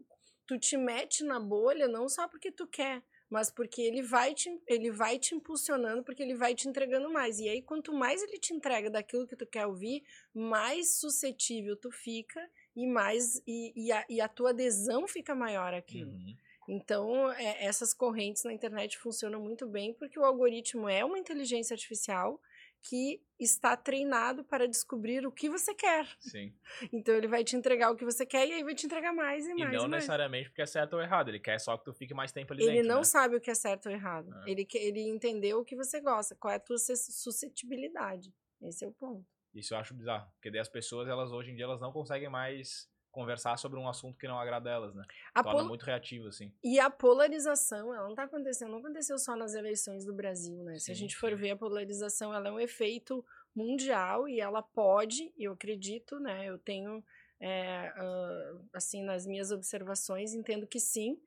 [0.47, 4.49] tu te mete na bolha não só porque tu quer, mas porque ele vai te
[4.67, 7.39] ele vai te impulsionando, porque ele vai te entregando mais.
[7.39, 10.03] E aí quanto mais ele te entrega daquilo que tu quer ouvir,
[10.33, 12.39] mais suscetível tu fica
[12.75, 16.11] e mais e, e, a, e a tua adesão fica maior àquilo.
[16.11, 16.35] Uhum.
[16.67, 21.75] Então, é, essas correntes na internet funcionam muito bem porque o algoritmo é uma inteligência
[21.75, 22.41] artificial
[22.87, 26.07] que está treinado para descobrir o que você quer.
[26.19, 26.53] Sim.
[26.93, 29.45] Então, ele vai te entregar o que você quer e aí vai te entregar mais
[29.47, 29.71] e E mais.
[29.73, 29.91] não e mais.
[29.91, 32.61] necessariamente porque é certo ou errado, ele quer só que tu fique mais tempo ali
[32.63, 32.87] Ele dentro.
[32.89, 33.03] não né?
[33.03, 34.31] sabe o que é certo ou errado.
[34.45, 34.51] É.
[34.51, 38.31] Ele, ele entendeu o que você gosta, qual é a tua sus- suscetibilidade.
[38.61, 39.25] Esse é o ponto.
[39.53, 42.29] Isso eu acho bizarro, porque daí as pessoas, elas hoje em dia, elas não conseguem
[42.29, 45.07] mais conversar sobre um assunto que não agrada elas, né?
[45.33, 46.53] A Torna pol- muito reativo, assim.
[46.63, 50.79] E a polarização, ela não está acontecendo, não aconteceu só nas eleições do Brasil, né?
[50.79, 51.37] Se a Sim, gente for sim.
[51.37, 53.23] ver a polarização, ela é um efeito
[53.55, 56.45] mundial e ela pode, eu acredito, né?
[56.47, 57.03] Eu tenho,
[57.39, 61.21] é, ah, assim, nas minhas observações, entendo que sim,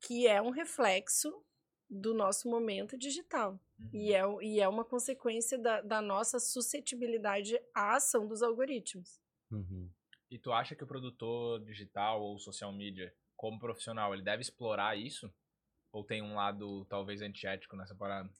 [0.00, 1.42] que é um reflexo
[1.88, 3.58] do nosso momento digital.
[3.78, 3.90] Uhum.
[3.92, 9.20] E é, e é uma consequência da, da nossa suscetibilidade à ação dos algoritmos.
[9.50, 9.94] Uhum.
[10.32, 14.96] E tu acha que o produtor digital ou social media, como profissional, ele deve explorar
[14.96, 15.30] isso?
[15.92, 18.30] Ou tem um lado talvez antiético nessa parada?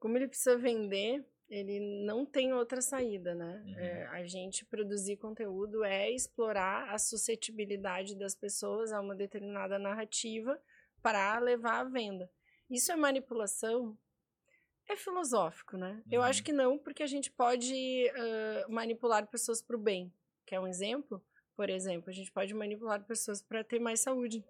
[0.00, 3.62] como ele precisa vender, ele não tem outra saída, né?
[3.64, 3.78] Uhum.
[3.78, 10.60] É, a gente produzir conteúdo é explorar a suscetibilidade das pessoas a uma determinada narrativa
[11.00, 12.28] para levar à venda.
[12.68, 13.96] Isso é manipulação?
[14.88, 16.02] É filosófico, né?
[16.10, 16.26] Eu Uhum.
[16.26, 20.12] acho que não, porque a gente pode ah, manipular pessoas para o bem.
[20.52, 21.24] Quer um exemplo?
[21.56, 24.44] Por exemplo, a gente pode manipular pessoas para ter mais saúde.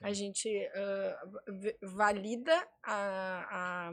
[0.00, 0.14] A Sim.
[0.14, 3.92] gente ah, v- valida a, a,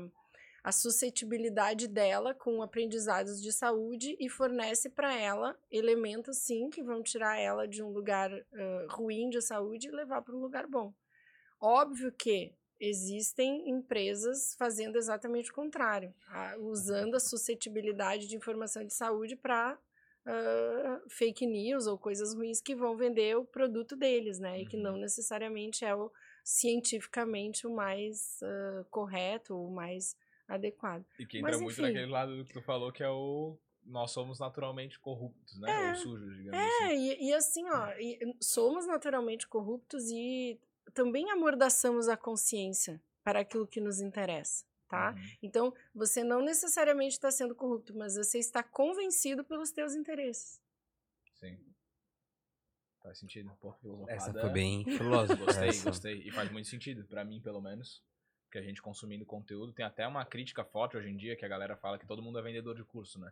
[0.64, 7.02] a suscetibilidade dela com aprendizados de saúde e fornece para ela elementos, sim, que vão
[7.02, 10.94] tirar ela de um lugar ah, ruim de saúde e levar para um lugar bom.
[11.60, 18.94] Óbvio que existem empresas fazendo exatamente o contrário, ah, usando a suscetibilidade de informação de
[18.94, 19.80] saúde para
[21.08, 24.62] fake news ou coisas ruins que vão vender o produto deles, né?
[24.62, 24.84] E que Uhum.
[24.84, 26.12] não necessariamente é o
[26.44, 30.16] cientificamente o mais ah, correto, o mais
[30.48, 31.06] adequado.
[31.20, 31.82] E que Mas, entra muito enfim.
[31.84, 33.58] naquele lado que tu falou que é o.
[33.86, 35.72] Nós somos naturalmente corruptos, né?
[35.72, 35.90] É.
[35.90, 36.84] Ou sujos, digamos assim.
[36.84, 40.60] É, e, e assim, ó, e somos naturalmente corruptos e
[40.94, 45.12] também amordaçamos a consciência para aquilo que nos interessa, tá?
[45.12, 45.38] Uhum.
[45.42, 50.60] Então, você não necessariamente está sendo corrupto, mas você está convencido pelos teus interesses.
[51.36, 51.58] Sim.
[53.02, 53.52] Faz sentido.
[53.62, 53.74] Pô,
[54.10, 55.46] Essa foi bem filosófica.
[55.46, 55.90] Gostei, essa.
[55.90, 56.22] gostei.
[56.26, 58.04] E faz muito sentido, pra mim, pelo menos.
[58.52, 59.72] Que a gente consumindo conteúdo.
[59.72, 62.40] Tem até uma crítica forte hoje em dia que a galera fala que todo mundo
[62.40, 63.32] é vendedor de curso, né?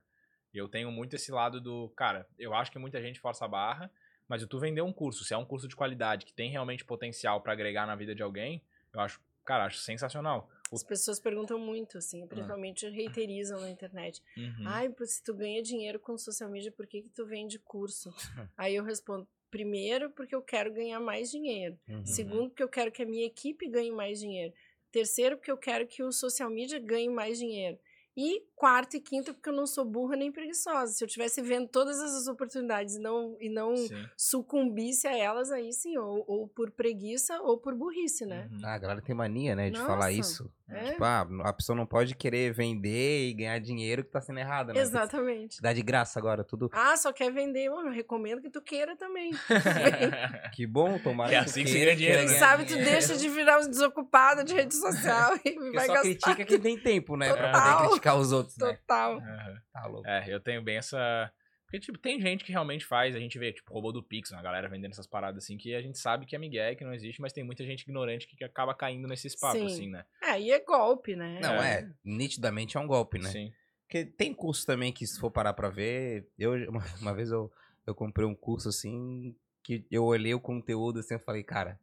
[0.54, 1.90] E eu tenho muito esse lado do.
[1.90, 3.92] Cara, eu acho que muita gente força a barra,
[4.28, 6.86] mas se tu vender um curso, se é um curso de qualidade que tem realmente
[6.86, 10.50] potencial pra agregar na vida de alguém, eu acho, cara, acho sensacional.
[10.74, 14.22] As pessoas perguntam muito, assim, principalmente reiterizam na internet.
[14.38, 14.64] Uhum.
[14.66, 18.14] Ai, se tu ganha dinheiro com social media, por que, que tu vende curso?
[18.58, 21.78] Aí eu respondo, primeiro, porque eu quero ganhar mais dinheiro.
[21.88, 22.06] Uhum.
[22.06, 24.54] Segundo, porque eu quero que a minha equipe ganhe mais dinheiro.
[24.92, 27.78] Terceiro, porque eu quero que o social media ganhe mais dinheiro.
[28.20, 30.92] E quarto e quinto, porque eu não sou burra nem preguiçosa.
[30.92, 34.10] Se eu tivesse vendo todas essas oportunidades e não, e não Sim.
[34.18, 38.50] sucumbisse a elas, aí sim, ou, ou por preguiça ou por burrice, né?
[38.52, 38.62] Uhum.
[38.64, 40.54] Ah, a galera tem mania, né, de falar Nossa, isso.
[40.70, 40.92] É.
[40.92, 44.74] Tipo, ah, a pessoa não pode querer vender e ganhar dinheiro que tá sendo errado,
[44.74, 44.80] né?
[44.80, 45.62] Exatamente.
[45.62, 46.70] Dá de graça agora, tudo.
[46.74, 47.66] Ah, só quer vender?
[47.66, 49.32] Eu recomendo que tu queira também.
[50.54, 52.40] Que bom, tomara Que é assim que queira, ganha dinheiro, Quem né?
[52.40, 56.02] sabe tu deixa de virar um desocupado de rede social e Porque vai só gastar.
[56.02, 57.32] critica quem tem tempo, né?
[57.34, 57.76] Pra Total.
[57.78, 58.74] poder criticar os outros, né?
[58.74, 59.18] Total.
[59.18, 59.56] Aham.
[59.72, 60.08] Tá louco.
[60.08, 61.32] É, eu tenho bem essa.
[61.68, 64.42] Porque, tipo, tem gente que realmente faz, a gente vê, tipo, robô do Pix, uma
[64.42, 67.20] galera vendendo essas paradas assim, que a gente sabe que é migué, que não existe,
[67.20, 69.66] mas tem muita gente ignorante que acaba caindo nesses papos, Sim.
[69.66, 70.06] assim, né?
[70.24, 71.42] É, e é golpe, né?
[71.42, 73.30] Não, é, nitidamente é um golpe, né?
[73.30, 73.54] Sim.
[73.82, 77.52] Porque tem curso também que, se for parar pra ver, eu, uma, uma vez eu,
[77.86, 81.78] eu comprei um curso assim, que eu olhei o conteúdo assim, eu falei, cara,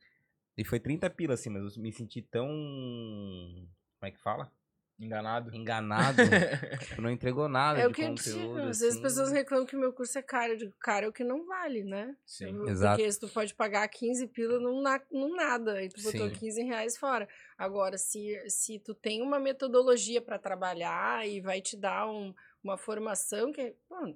[0.56, 2.46] e foi 30 pila assim, mas eu me senti tão.
[2.46, 4.50] Como é que fala?
[5.04, 5.54] Enganado.
[5.54, 6.16] Enganado.
[6.80, 8.38] tipo, não entregou nada É o de que eu conteúdo.
[8.40, 8.58] digo.
[8.58, 9.02] Às vezes as assim.
[9.02, 10.52] pessoas reclamam que o meu curso é caro.
[10.52, 12.16] Eu digo, cara, é o que não vale, né?
[12.26, 12.56] Sim.
[12.56, 12.96] Eu- Exato.
[12.96, 16.34] Porque se tu pode pagar 15 pila num, na, num nada, aí tu botou Sim.
[16.34, 17.28] 15 reais fora.
[17.58, 22.76] Agora, se, se tu tem uma metodologia para trabalhar e vai te dar um- uma
[22.78, 24.14] formação que, pô,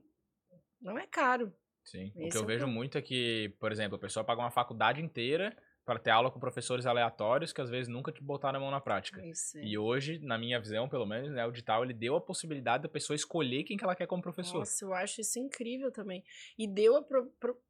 [0.80, 1.52] não é caro.
[1.84, 2.12] Sim.
[2.16, 2.74] O Esse que é eu o vejo ponto.
[2.74, 5.56] muito é que, por exemplo, a pessoa paga uma faculdade inteira
[5.88, 8.78] para ter aula com professores aleatórios que às vezes nunca te botaram a mão na
[8.78, 9.24] prática.
[9.24, 9.64] Isso é.
[9.64, 12.90] E hoje, na minha visão, pelo menos, né, o digital ele deu a possibilidade da
[12.90, 14.58] pessoa escolher quem que ela quer como professor.
[14.58, 16.22] Nossa, eu acho isso incrível também.
[16.58, 17.04] E deu a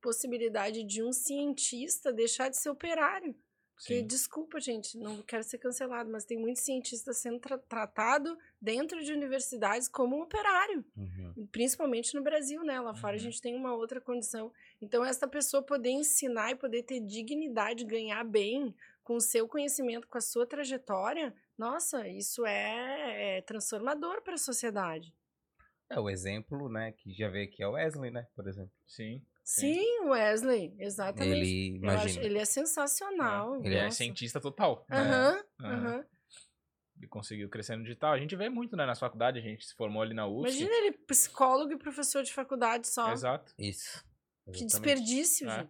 [0.02, 3.36] possibilidade de um cientista deixar de ser operário.
[3.78, 4.06] Porque, Sim.
[4.06, 9.12] desculpa, gente, não quero ser cancelado, mas tem muitos cientistas sendo tra tratado dentro de
[9.12, 10.84] universidades como um operário.
[10.96, 11.46] Uhum.
[11.52, 12.80] Principalmente no Brasil, né?
[12.80, 13.18] Lá fora a Uhum.
[13.24, 14.52] gente tem uma outra condição.
[14.82, 18.74] Então, essa pessoa poder ensinar e poder ter dignidade, ganhar bem
[19.04, 24.38] com o seu conhecimento, com a sua trajetória, nossa, isso é, é transformador para a
[24.38, 25.14] sociedade.
[25.88, 28.72] É o exemplo, né, que já veio aqui é o Wesley, né, por exemplo.
[28.86, 29.24] Sim.
[29.48, 29.72] Sim.
[29.72, 31.38] Sim, Wesley, exatamente.
[31.38, 32.22] Ele, imagina.
[32.22, 33.56] ele é sensacional.
[33.64, 33.96] Ele é nossa.
[33.96, 34.84] cientista total.
[34.90, 34.98] né?
[34.98, 35.74] Aham, Aham.
[35.74, 36.04] aham.
[37.00, 38.12] E conseguiu crescer no digital.
[38.12, 40.58] A gente vê muito, né, nas faculdades, a gente se formou ali na UFSC.
[40.64, 43.10] Imagina ele psicólogo e professor de faculdade só.
[43.10, 43.54] Exato.
[43.58, 44.04] Isso.
[44.52, 44.66] Que Exatamente.
[44.66, 45.66] desperdício, É.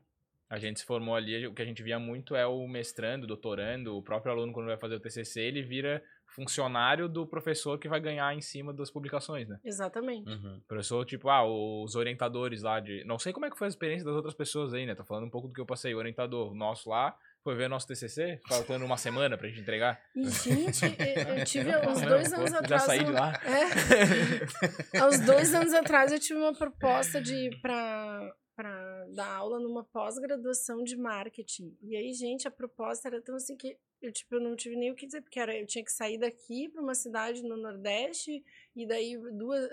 [0.50, 3.96] A gente se formou ali, o que a gente via muito é o mestrando, doutorando,
[3.96, 8.00] o próprio aluno quando vai fazer o TCC, ele vira funcionário do professor que vai
[8.00, 9.58] ganhar em cima das publicações, né?
[9.64, 10.30] Exatamente.
[10.30, 10.60] Uhum.
[10.66, 13.04] Professor, tipo, ah, os orientadores lá de...
[13.04, 14.94] Não sei como é que foi a experiência das outras pessoas aí, né?
[14.94, 15.94] Tô falando um pouco do que eu passei.
[15.94, 20.00] O orientador nosso lá foi ver nosso TCC, faltando uma semana pra gente entregar.
[20.14, 22.82] E, gente, eu, eu tive uns Não, dois pô, anos já atrás.
[22.82, 23.32] saí de lá.
[23.44, 25.06] É.
[25.08, 30.82] Uns dois anos atrás eu tive uma proposta de para para dar aula numa pós-graduação
[30.82, 31.78] de marketing.
[31.80, 34.90] E aí, gente, a proposta era tão assim que eu tipo eu não tive nem
[34.90, 38.44] o que dizer, porque era eu tinha que sair daqui para uma cidade no Nordeste
[38.76, 39.68] e daí duas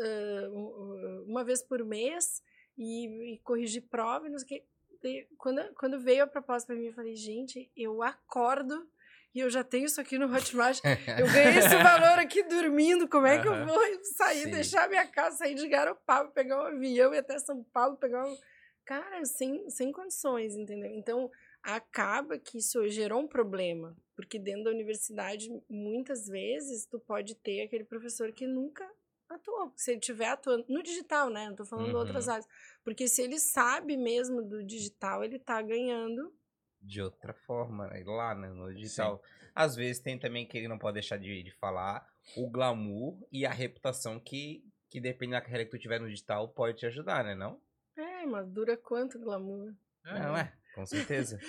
[0.51, 2.41] um- uma vez por mês
[2.77, 5.27] e, e corrigir prova, e não sei o que.
[5.37, 8.89] Quando quando veio a proposta para mim, eu falei, gente, eu acordo
[9.33, 10.79] e eu já tenho isso aqui no Hotmart.
[11.19, 13.05] Eu ganhei esse valor aqui dormindo.
[13.09, 13.77] Como é que eu vou
[14.15, 14.51] sair, Sim.
[14.51, 18.25] deixar minha casa, sair de Garopaba, pegar um avião e ir até São Paulo, pegar
[18.25, 18.37] um.
[18.85, 20.89] Cara, sem, sem condições, entendeu?
[20.89, 21.29] Então,
[21.61, 23.93] acaba que isso gerou um problema.
[24.15, 28.89] Porque dentro da universidade, muitas vezes, tu pode ter aquele professor que nunca
[29.29, 29.73] atuou.
[29.75, 31.49] Se ele estiver atuando no digital, né?
[31.49, 32.31] Não tô falando de outras Uhum.
[32.33, 32.47] áreas.
[32.83, 36.33] Porque se ele sabe mesmo do digital, ele tá ganhando.
[36.81, 38.03] de outra forma, né?
[38.05, 39.21] lá né, no digital.
[39.55, 42.07] Às vezes tem também que ele não pode deixar de, de falar
[42.37, 46.47] o glamour e a reputação que, que depende da carreira que tu tiver no digital
[46.49, 47.33] pode te ajudar, né?
[47.33, 47.59] Não?
[47.97, 49.73] É, mas dura quanto glamour?
[50.03, 51.39] Não, é, com certeza.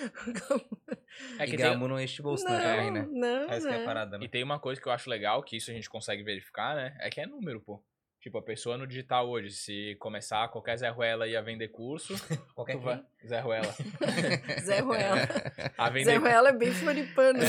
[1.37, 3.07] É e que tem, glamour não enche o bolso né, também, né?
[3.11, 3.83] Não, Essa que é né?
[3.83, 4.25] a parada, né?
[4.25, 6.95] E tem uma coisa que eu acho legal, que isso a gente consegue verificar, né?
[7.01, 7.83] É que é número, pô.
[8.19, 12.13] Tipo, a pessoa no digital hoje, se começar qualquer Zé Ruela ia vender curso,
[12.55, 13.01] Qualquer vai...
[13.25, 13.75] Zé Ruela.
[14.65, 15.17] Zé Ruela.
[15.77, 16.11] A vender...
[16.11, 17.39] Zé Ruela é bem floripano.
[17.39, 17.45] né?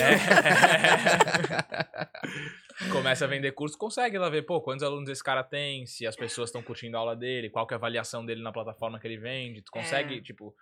[2.84, 2.92] É.
[2.92, 6.14] Começa a vender curso, consegue lá ver, pô, quantos alunos esse cara tem, se as
[6.14, 9.06] pessoas estão curtindo a aula dele, qual que é a avaliação dele na plataforma que
[9.06, 9.62] ele vende.
[9.62, 10.20] Tu consegue, É.
[10.20, 10.54] tipo,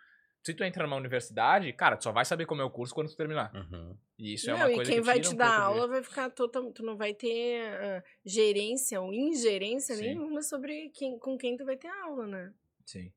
[0.46, 3.08] se tu entra numa universidade, cara, tu só vai saber como é o curso quando
[3.08, 3.52] tu terminar.
[3.52, 3.96] Uhum.
[4.16, 5.60] E isso é Não, uma e coisa quem que vai tira te um dar pouco
[5.74, 10.02] de- aula vai ficar total, tu não vai ter ah, gerência ou ingerência Sim.
[10.02, 12.54] nenhuma sobre quem, com quem tu vai ter aula, né?
[12.84, 13.12] Sim.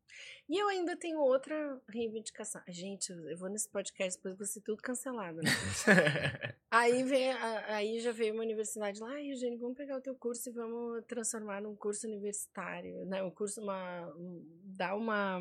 [0.50, 2.60] E eu ainda tenho outra reivindicação.
[2.68, 5.38] Gente, eu vou nesse podcast, depois vou ser tudo cancelado.
[5.38, 5.44] Né?
[6.72, 10.50] aí, vem, aí já veio uma universidade lá, ai, Eugênio, vamos pegar o teu curso
[10.50, 13.22] e vamos transformar num curso universitário, né?
[13.22, 14.12] Um curso, uma.
[14.64, 15.40] dar uma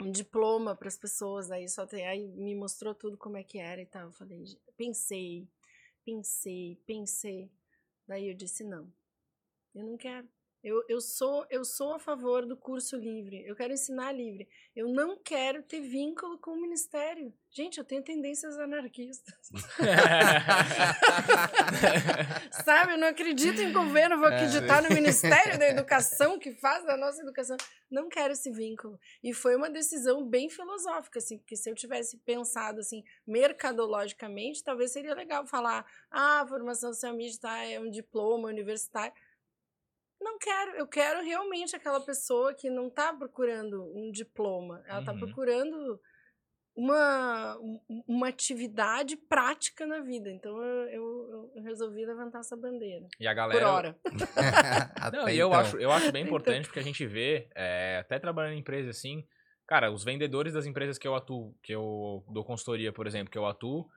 [0.00, 3.58] um diploma para as pessoas, aí só tem, aí me mostrou tudo como é que
[3.58, 4.06] era e tal.
[4.06, 4.44] Eu falei,
[4.76, 5.48] pensei,
[6.04, 7.50] pensei, pensei.
[8.06, 8.92] Daí eu disse não.
[9.74, 10.28] Eu não quero.
[10.62, 13.44] Eu, eu, sou, eu sou a favor do curso livre.
[13.46, 14.48] Eu quero ensinar livre.
[14.74, 17.32] Eu não quero ter vínculo com o ministério.
[17.50, 19.34] Gente, eu tenho tendências anarquistas.
[22.64, 22.94] Sabe?
[22.94, 24.34] Eu não acredito em governo, vou é.
[24.34, 27.56] acreditar no Ministério da Educação que faz da nossa educação.
[27.90, 28.98] Não quero esse vínculo.
[29.22, 34.92] E foi uma decisão bem filosófica, assim, porque se eu tivesse pensado assim, mercadologicamente, talvez
[34.92, 39.14] seria legal falar: ah, a formação social mídia tá, é um diploma universitário
[40.20, 45.12] não quero, eu quero realmente aquela pessoa que não está procurando um diploma, ela está
[45.12, 45.18] uhum.
[45.18, 46.00] procurando
[46.78, 47.58] uma,
[48.06, 50.30] uma atividade prática na vida.
[50.30, 53.04] Então eu, eu, eu, resolvi levantar essa bandeira.
[53.18, 53.60] E a galera.
[53.60, 53.98] Por hora.
[55.12, 55.60] não, e eu então.
[55.60, 59.26] acho, eu acho bem importante porque a gente vê, é, até trabalhando em empresa assim,
[59.66, 63.38] cara, os vendedores das empresas que eu atuo, que eu dou consultoria, por exemplo, que
[63.38, 63.88] eu atuo,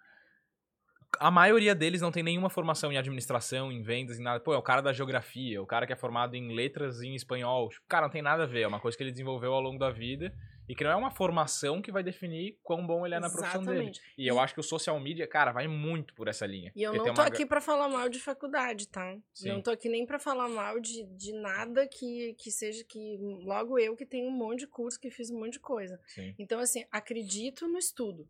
[1.19, 4.39] a maioria deles não tem nenhuma formação em administração, em vendas, em nada.
[4.39, 7.69] Pô, é o cara da geografia, o cara que é formado em letras em espanhol.
[7.69, 8.61] Tipo, cara, não tem nada a ver.
[8.61, 10.33] É uma coisa que ele desenvolveu ao longo da vida
[10.71, 13.51] e que não é uma formação que vai definir quão bom ele é na Exatamente.
[13.51, 13.91] profissão dele.
[14.17, 16.71] E, e, eu acho que o social media, cara, vai muito por essa linha.
[16.73, 17.27] E eu não tô uma...
[17.27, 19.17] aqui para falar mal de faculdade, tá?
[19.33, 19.49] Sim.
[19.49, 23.77] Não tô aqui nem para falar mal de, de nada que, que seja que logo
[23.77, 25.99] eu que tenho um monte de curso, que fiz um monte de coisa.
[26.07, 26.33] Sim.
[26.39, 28.27] Então, assim, acredito no estudo.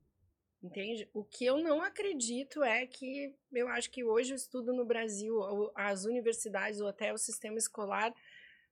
[0.62, 1.10] Entende?
[1.12, 5.40] O que eu não acredito é que eu acho que hoje o estudo no Brasil,
[5.76, 8.14] as universidades ou até o sistema escolar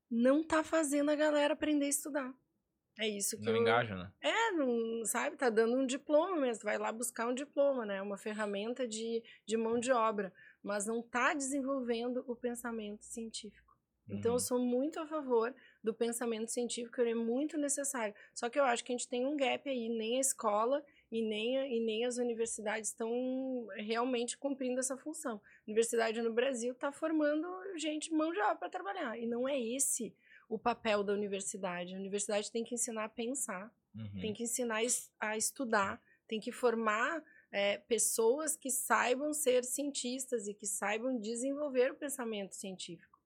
[0.09, 2.33] não tá fazendo a galera aprender a estudar.
[2.99, 3.61] É isso que não eu...
[3.61, 4.11] engaja, né?
[4.21, 5.37] É, não, sabe?
[5.37, 8.01] Tá dando um diploma mesmo, vai lá buscar um diploma, né?
[8.01, 13.73] Uma ferramenta de, de mão de obra, mas não tá desenvolvendo o pensamento científico.
[14.07, 14.17] Uhum.
[14.17, 14.39] Então eu uhum.
[14.39, 18.13] sou muito a favor do pensamento científico, ele é muito necessário.
[18.33, 21.21] Só que eu acho que a gente tem um gap aí, nem a escola e
[21.21, 25.35] nem, e nem as universidades estão realmente cumprindo essa função.
[25.35, 27.47] A universidade no Brasil está formando
[27.77, 30.13] gente mão de obra para trabalhar, e não é esse
[30.47, 31.93] o papel da universidade.
[31.93, 34.19] A universidade tem que ensinar a pensar, uhum.
[34.19, 34.81] tem que ensinar
[35.19, 41.91] a estudar, tem que formar é, pessoas que saibam ser cientistas e que saibam desenvolver
[41.91, 43.19] o pensamento científico.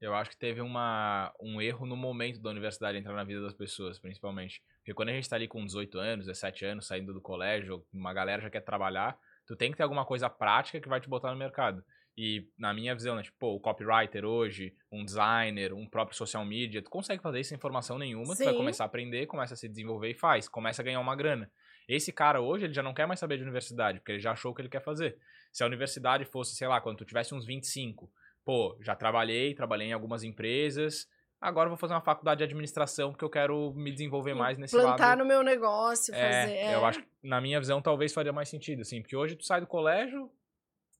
[0.00, 3.52] Eu acho que teve uma, um erro no momento da universidade entrar na vida das
[3.52, 4.62] pessoas, principalmente.
[4.90, 8.12] Porque quando a gente tá ali com 18 anos, 17 anos, saindo do colégio, uma
[8.12, 9.16] galera já quer trabalhar,
[9.46, 11.84] tu tem que ter alguma coisa prática que vai te botar no mercado.
[12.18, 16.44] E na minha visão, né, tipo, pô, o copywriter hoje, um designer, um próprio social
[16.44, 18.42] media, tu consegue fazer isso sem formação nenhuma, Sim.
[18.42, 21.14] tu vai começar a aprender, começa a se desenvolver e faz, começa a ganhar uma
[21.14, 21.48] grana.
[21.88, 24.50] Esse cara hoje, ele já não quer mais saber de universidade, porque ele já achou
[24.50, 25.16] o que ele quer fazer.
[25.52, 28.10] Se a universidade fosse, sei lá, quando tu tivesse uns 25,
[28.44, 31.08] pô, já trabalhei, trabalhei em algumas empresas,
[31.40, 34.88] agora vou fazer uma faculdade de administração porque eu quero me desenvolver mais nesse plantar
[34.88, 34.98] lado.
[34.98, 36.52] Plantar no meu negócio, é, fazer.
[36.52, 39.44] É, eu acho que, na minha visão, talvez faria mais sentido, assim, porque hoje tu
[39.44, 40.30] sai do colégio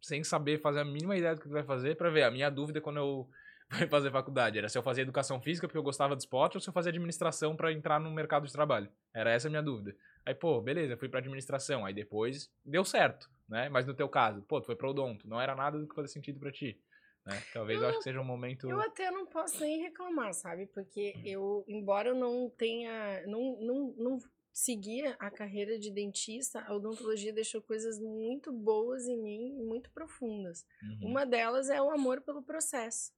[0.01, 2.23] sem saber fazer a mínima ideia do que tu vai fazer para ver.
[2.23, 3.29] A minha dúvida quando eu
[3.71, 6.61] fui fazer faculdade era se eu fazia educação física porque eu gostava de esporte ou
[6.61, 8.89] se eu fazia administração para entrar no mercado de trabalho.
[9.15, 9.95] Era essa a minha dúvida.
[10.25, 11.85] Aí, pô, beleza, fui para administração.
[11.85, 13.69] Aí depois deu certo, né?
[13.69, 16.09] Mas no teu caso, pô, tu foi pro odonto, não era nada do que fazia
[16.09, 16.81] sentido para ti.
[17.27, 17.43] Né?
[17.53, 18.69] Talvez eu, eu, acho que seja um momento.
[18.69, 20.67] Eu até não posso nem reclamar, sabe?
[20.67, 23.27] Porque eu, embora eu não tenha.
[23.27, 24.19] Não, não, não
[24.53, 30.67] seguia a carreira de dentista, a odontologia deixou coisas muito boas em mim, muito profundas.
[30.83, 31.11] Uhum.
[31.11, 33.13] Uma delas é o amor pelo processo.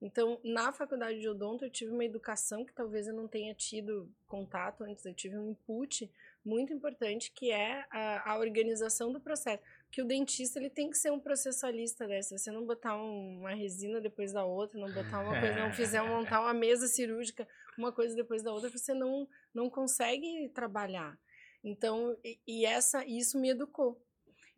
[0.00, 4.08] Então, na faculdade de odonto, eu tive uma educação que talvez eu não tenha tido
[4.28, 6.10] contato antes, eu tive um input
[6.44, 10.96] muito importante que é a, a organização do processo que o dentista ele tem que
[10.96, 12.36] ser um processualista dessa.
[12.36, 15.72] Se você não botar um, uma resina depois da outra, não botar uma coisa, não
[15.72, 21.18] fizer montar uma mesa cirúrgica, uma coisa depois da outra, você não, não consegue trabalhar.
[21.64, 24.00] Então, e, e essa isso me educou.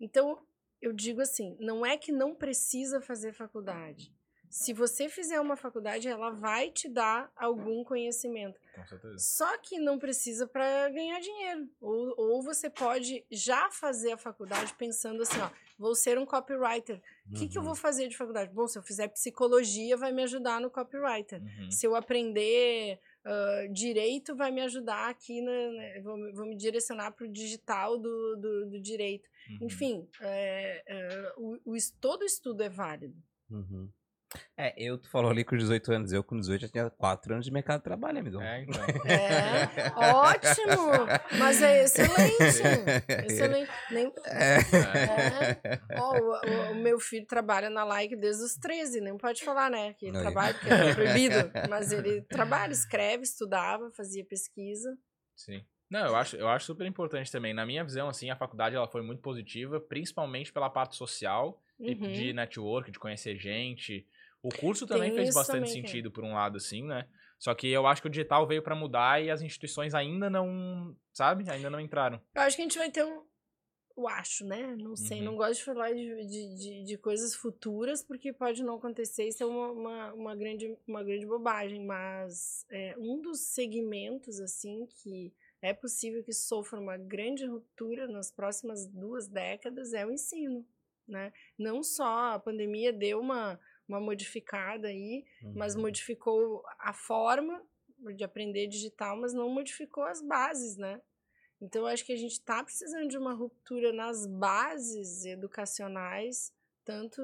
[0.00, 0.44] Então,
[0.80, 4.12] eu digo assim, não é que não precisa fazer faculdade
[4.50, 8.60] se você fizer uma faculdade, ela vai te dar algum conhecimento.
[8.74, 9.16] Com certeza.
[9.16, 11.68] Só que não precisa para ganhar dinheiro.
[11.80, 15.48] Ou, ou você pode já fazer a faculdade pensando assim, ó,
[15.78, 16.96] vou ser um copywriter.
[16.96, 17.34] O uhum.
[17.38, 17.76] que, que eu vou uhum.
[17.76, 18.52] fazer de faculdade?
[18.52, 21.40] Bom, se eu fizer psicologia, vai me ajudar no copywriter.
[21.40, 21.70] Uhum.
[21.70, 27.12] Se eu aprender uh, direito, vai me ajudar aqui, na, né, vou, vou, me direcionar
[27.12, 29.28] para o digital do, do, do direito.
[29.48, 29.66] Uhum.
[29.66, 33.16] Enfim, é, é, o, o, todo estudo é válido.
[33.48, 33.88] Uhum.
[34.56, 37.44] É, eu, tu falou ali com 18 anos, eu com 18 já tinha 4 anos
[37.46, 38.40] de mercado de trabalho, amigo.
[38.40, 38.84] É, então.
[39.04, 41.38] É, ótimo!
[41.38, 42.62] Mas é excelente!
[43.26, 43.70] Excelente.
[43.90, 45.80] Nem, é.
[45.98, 49.70] Ó, o, o- o meu filho trabalha na Like desde os 13, nem pode falar,
[49.70, 49.94] né?
[49.94, 51.50] Que ele trabalha porque é proibido.
[51.68, 54.96] Mas ele trabalha, escreve, estudava, fazia pesquisa.
[55.36, 55.64] Sim.
[55.90, 57.52] Não, eu acho, eu acho super importante também.
[57.52, 61.94] Na minha visão, assim, a faculdade ela foi muito positiva, principalmente pela parte social Uhum.
[62.12, 64.06] de network, de conhecer gente.
[64.42, 67.06] O curso também Tem fez bastante também, sentido, por um lado, assim, né?
[67.38, 70.96] Só que eu acho que o digital veio pra mudar e as instituições ainda não,
[71.12, 71.50] sabe?
[71.50, 72.20] Ainda não entraram.
[72.34, 73.22] Eu acho que a gente vai ter um.
[73.96, 74.76] Eu acho, né?
[74.78, 75.18] Não sei.
[75.18, 75.24] Uhum.
[75.24, 79.28] Não gosto de falar de, de, de, coisas futuras, porque pode não acontecer.
[79.28, 81.84] Isso é uma, uma, uma, grande, uma grande bobagem.
[81.84, 85.32] Mas é, um dos segmentos, assim, que
[85.62, 90.66] é possível que sofra uma grande ruptura nas próximas duas décadas é o ensino,
[91.06, 91.32] né?
[91.58, 93.60] Não só a pandemia deu uma,
[93.90, 95.24] uma modificada aí,
[95.54, 95.82] mas Uhum.
[95.82, 97.60] modificou a forma
[98.16, 101.02] de aprender digital, mas não modificou as bases, né?
[101.60, 107.20] Então, acho que a gente está precisando de uma ruptura nas bases educacionais, tanto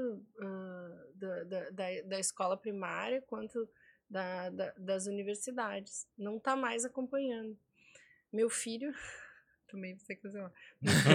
[1.15, 3.67] da, da, da, da escola primária quanto
[4.11, 6.07] da, da- das universidades.
[6.19, 7.59] Não está mais acompanhando.
[8.33, 8.93] Meu filho,
[9.67, 10.51] também você dizer, ó,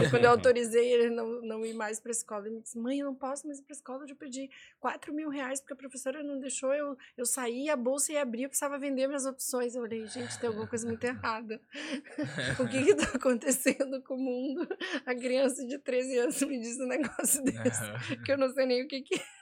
[0.10, 3.00] quando eu autorizei ele não, não ir mais para a escola, ele me disse: Mãe,
[3.00, 4.04] eu não posso mais ir para a escola.
[4.04, 4.50] Eu já pedi
[4.80, 8.44] 4 mil reais porque a professora não deixou eu, eu sair, a bolsa ia abrir,
[8.44, 9.76] eu precisava vender minhas opções.
[9.76, 11.62] Eu olhei: Gente, tem alguma coisa muito errada.
[12.60, 14.68] o que está acontecendo com o mundo?
[15.06, 18.84] A criança de 13 anos me diz um negócio desse, que eu não sei nem
[18.84, 19.41] o que, que é.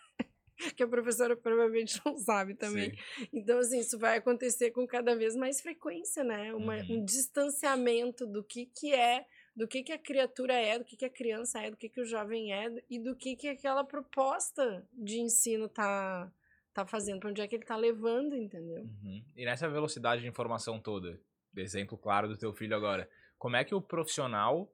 [0.75, 2.91] Que a professora provavelmente não sabe também.
[2.91, 3.27] Sim.
[3.33, 6.53] Então, assim, isso vai acontecer com cada vez mais frequência, né?
[6.53, 6.99] Uma, Uhum.
[6.99, 11.05] Um distanciamento do que, que é, do que, que a criatura é, do que, que
[11.05, 14.87] a criança é, do que, que o jovem é e do que, que aquela proposta
[14.93, 16.31] de ensino tá,
[16.73, 18.83] tá fazendo, para onde é que ele tá levando, entendeu?
[18.83, 19.23] Uhum.
[19.35, 21.19] E nessa velocidade de informação toda,
[21.57, 24.71] exemplo claro do teu filho agora, como é que o profissional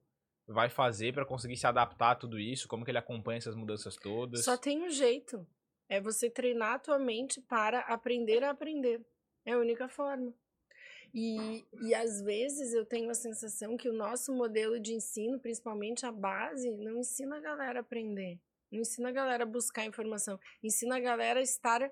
[0.48, 2.68] vai fazer pra conseguir se adaptar a tudo isso?
[2.68, 4.44] Como que ele acompanha essas mudanças todas?
[4.44, 5.46] Só tem um jeito.
[5.88, 9.06] É você treinar a tua mente para aprender a aprender.
[9.46, 10.34] É a única forma.
[11.14, 16.06] E, e às vezes eu tenho a sensação que o nosso modelo de ensino, principalmente
[16.06, 18.38] a base, não ensina a galera a aprender.
[18.70, 20.38] Não ensina a galera a buscar informação.
[20.62, 21.90] Ensina a galera a estar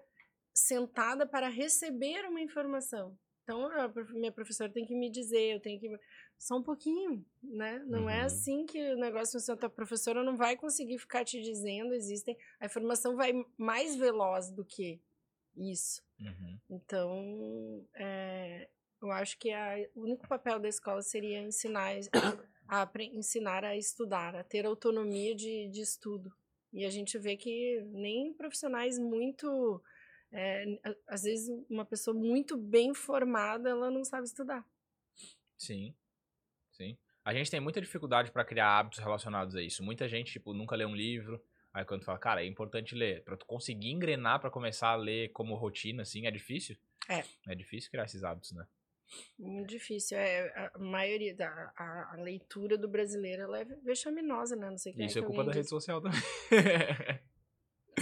[0.54, 3.18] sentada para receber uma informação.
[3.44, 6.00] Então, a minha professora tem que me dizer, eu tenho que.
[6.38, 7.80] Só um pouquinho, né?
[7.86, 8.26] Não é Uhum.
[8.26, 9.60] assim que o negócio funciona.
[9.66, 12.38] A professora não vai conseguir ficar te dizendo, existem.
[12.60, 15.02] A informação vai mais veloz do que
[15.58, 16.02] isso.
[16.20, 16.60] Uhum.
[16.70, 18.70] Então, é,
[19.02, 21.92] eu acho que a, o único papel da escola seria ensinar
[22.68, 26.34] a, ensinar a estudar, a ter autonomia de, de estudo.
[26.72, 29.84] E a gente vê que nem profissionais muito.
[30.34, 30.66] É,
[31.08, 34.66] às vezes, uma pessoa muito bem formada, ela não sabe estudar.
[35.56, 35.94] Sim.
[36.72, 36.98] Sim.
[37.24, 39.84] A gente tem muita dificuldade pra criar hábitos relacionados a isso.
[39.84, 41.42] Muita gente, tipo, nunca lê um livro.
[41.72, 43.24] Aí quando tu fala, cara, é importante ler.
[43.24, 46.76] Pra tu conseguir engrenar pra começar a ler como rotina, assim, é difícil?
[47.08, 47.24] É.
[47.48, 48.66] É difícil criar esses hábitos, né?
[49.38, 50.18] Muito difícil.
[50.18, 54.70] É, a maioria da a, a leitura do brasileiro ela é vexaminosa, né?
[54.70, 55.70] Não sei quem Isso é, que culpa alguém da rede disse.
[55.70, 56.20] social também.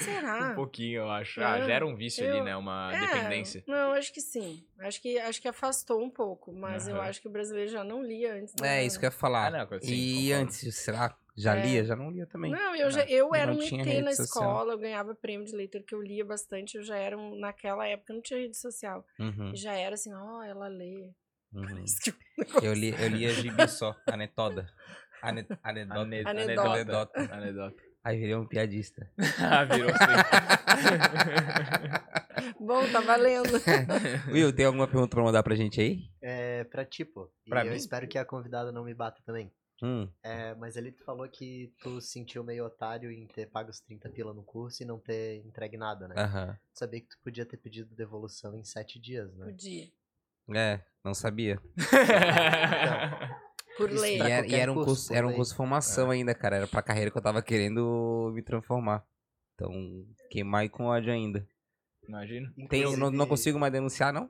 [0.03, 0.51] Será?
[0.51, 1.41] um pouquinho, eu acho.
[1.41, 2.55] Ah, Ah, gera um vício ali, eu- né?
[2.55, 3.63] Uma É, dependência.
[3.67, 4.63] Não, acho que sim.
[4.79, 7.05] Acho que, acho que afastou um pouco, mas eu Aham.
[7.09, 8.53] acho que o brasileiro já não lia antes.
[8.61, 9.47] É, isso que eu ia falar.
[9.47, 10.43] Ah, não, sim, e concordo.
[10.43, 11.17] antes, será?
[11.37, 11.61] Já É.
[11.61, 11.83] lia?
[11.85, 12.51] Já não lia também.
[12.51, 14.25] Não, eu, já, eu era não um tinha ET rede na social.
[14.49, 17.87] escola, eu ganhava prêmio de leitura que eu lia bastante, eu já era um, naquela
[17.87, 19.05] época não tinha rede social.
[19.19, 21.09] Uhum, E já era assim, ó, ela lê.
[21.53, 21.85] uhum.
[22.03, 22.13] Que
[22.65, 24.67] Eu lia, eu lia gibi só, anetoda.
[25.21, 25.99] Ane, anedota.
[26.01, 26.69] Ane- Anedota.
[26.71, 27.33] Anedota.
[27.33, 27.83] Anedota.
[28.03, 29.09] Aí virei um piadista.
[29.39, 30.05] Ah, Virou assim.
[32.59, 33.49] Bom, tá valendo.
[34.31, 36.09] Will, tem alguma pergunta pra mandar pra gente aí?
[36.21, 37.31] É pra ti, pô.
[37.45, 37.77] E Pra eu mim?
[37.77, 39.51] espero que a convidada não me bata também.
[39.83, 43.71] Hum, É, mas ele tu falou que tu se sentiu meio otário em ter pago
[43.71, 46.13] os 30 pila no curso e não ter entregue nada, né?
[46.17, 46.55] aham.
[46.73, 49.45] Sabia que tu podia ter pedido devolução em 7 dias, né?
[49.47, 49.87] Podia.
[50.55, 51.59] É, não sabia.
[53.89, 54.17] Por lei.
[54.17, 56.33] E era, e qualquer era um curso, curso, por era um curso de formação ainda,
[56.35, 56.57] cara.
[56.57, 59.03] Era pra carreira que eu tava querendo me transformar.
[59.55, 59.71] Então,
[60.23, 61.47] fiquei mais com ódio ainda.
[62.07, 62.51] Imagina.
[62.69, 64.29] Tem, não, não consigo mais denunciar, não?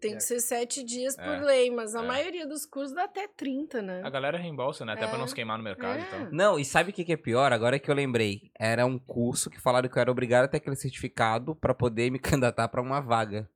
[0.00, 2.06] Tem que ser sete dias por É, lei, mas a é.
[2.06, 4.00] maioria dos cursos dá até 30, né?
[4.02, 4.94] A galera reembolsa, né?
[4.94, 5.28] Até pra não É.
[5.28, 6.02] se queimar no mercado É.
[6.02, 6.32] e tal.
[6.32, 7.52] Não, e sabe o que, que é pior?
[7.52, 8.50] Agora que eu lembrei.
[8.58, 12.10] Era um curso que falaram que eu era obrigado a ter aquele certificado pra poder
[12.10, 13.50] me candidatar pra uma vaga.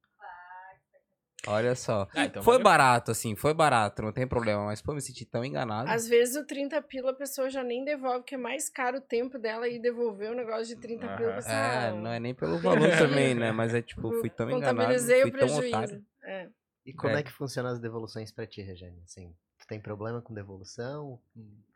[1.46, 2.08] Olha só.
[2.14, 2.64] Ah, então foi valeu.
[2.64, 4.64] barato, assim, foi barato, não tem problema.
[4.64, 5.90] Mas, pô, me senti tão enganado.
[5.90, 9.00] Às vezes o 30 pila a pessoa já nem devolve, porque é mais caro o
[9.00, 11.32] tempo dela ir devolver um negócio de 30 pila.
[11.32, 11.40] Aham.
[11.42, 13.52] Você, É, ah, não é nem pelo valor também, né?
[13.52, 15.68] Mas é tipo, fui tão enganado, Contabilizei fui o tão prejuízo.
[15.76, 16.04] otário.
[16.22, 16.48] É.
[16.86, 17.20] E como É.
[17.20, 17.22] é.
[17.22, 19.00] que funcionam as devoluções pra ti, Regiane?
[19.04, 21.18] Assim, tu tem problema com devolução?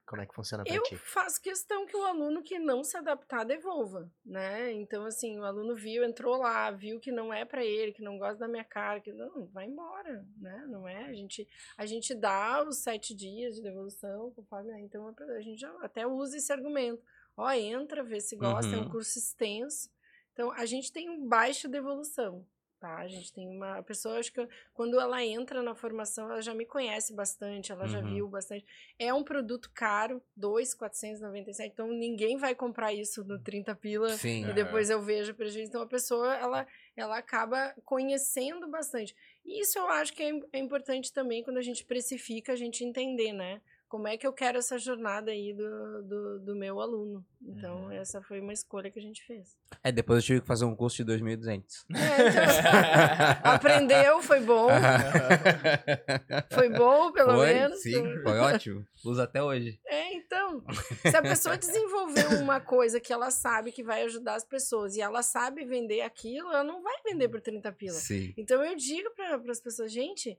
[0.09, 0.97] Como é que funciona Eu ti?
[0.97, 4.72] faço questão que o aluno que não se adaptar devolva, né?
[4.72, 8.18] Então, assim, o aluno viu, entrou lá, viu que não é pra ele, que não
[8.18, 10.64] gosta da minha cara, que não, vai embora, né?
[10.66, 11.05] Não é?
[11.05, 14.80] A gente, a gente dá os sete dias de devolução, conforme, né?
[14.80, 17.02] então a gente já até usa esse argumento.
[17.36, 18.90] Ó, entra, vê se gosta, é um Uhum.
[18.90, 19.90] curso extenso.
[20.32, 22.47] Então, a gente tem um baixa devolução,
[22.79, 22.97] tá?
[22.99, 26.55] A gente tem uma a pessoa, acho que quando ela entra na formação, ela já
[26.55, 28.15] me conhece bastante, ela já Uhum.
[28.15, 28.65] viu bastante.
[28.99, 34.43] É um produto caro, 2,497, então ninguém vai comprar isso no 30 pila Sim.
[34.43, 34.55] e Aham.
[34.55, 35.69] depois eu vejo prejuízo.
[35.69, 39.15] Então a pessoa, ela, ela acaba conhecendo bastante.
[39.45, 42.85] E isso eu acho que é, é importante também quando a gente precifica, a gente
[42.85, 43.61] entender, né?
[43.89, 47.24] Como é que eu quero essa jornada aí do, do, do meu aluno.
[47.40, 47.93] Então, Uhum.
[47.93, 49.56] essa foi uma escolha que a gente fez.
[49.82, 51.62] É, depois eu tive que fazer um curso de 2.200.
[51.94, 54.69] É, então, aprendeu, foi bom.
[56.52, 57.81] Foi bom, pelo foi, menos.
[57.82, 58.86] Sim, foi ótimo.
[59.05, 59.78] Uso até hoje.
[59.86, 60.62] É, então,
[61.02, 65.01] se a pessoa desenvolver uma coisa que ela sabe que vai ajudar as pessoas e
[65.01, 67.93] ela sabe vender aquilo, ela não vai vender por 30 pila.
[67.94, 68.35] Sim.
[68.36, 70.36] Então eu digo para as pessoas, gente,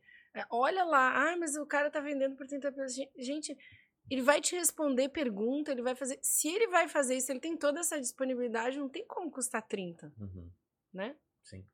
[0.51, 2.87] olha lá, ah, mas o cara tá vendendo por 30 pila.
[2.87, 3.57] Gen- Gente,
[4.09, 6.19] ele vai te responder pergunta, ele vai fazer.
[6.21, 10.11] Se ele vai fazer isso, ele tem toda essa disponibilidade, não tem como custar 30,
[10.19, 10.49] Uhum.
[10.93, 11.15] né?
[11.43, 11.65] Sim.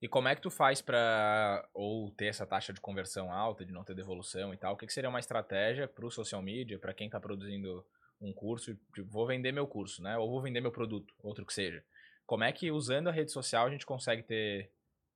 [0.00, 3.72] E como é que tu faz pra ou ter essa taxa de conversão alta, de
[3.72, 4.74] não ter devolução e tal?
[4.74, 7.84] O que, que seria uma estratégia pro social media, pra quem tá produzindo
[8.20, 10.16] um curso, tipo, vou vender meu curso, né?
[10.18, 11.82] Ou vou vender meu produto, outro que seja.
[12.26, 14.70] Como é que usando a rede social a gente consegue ter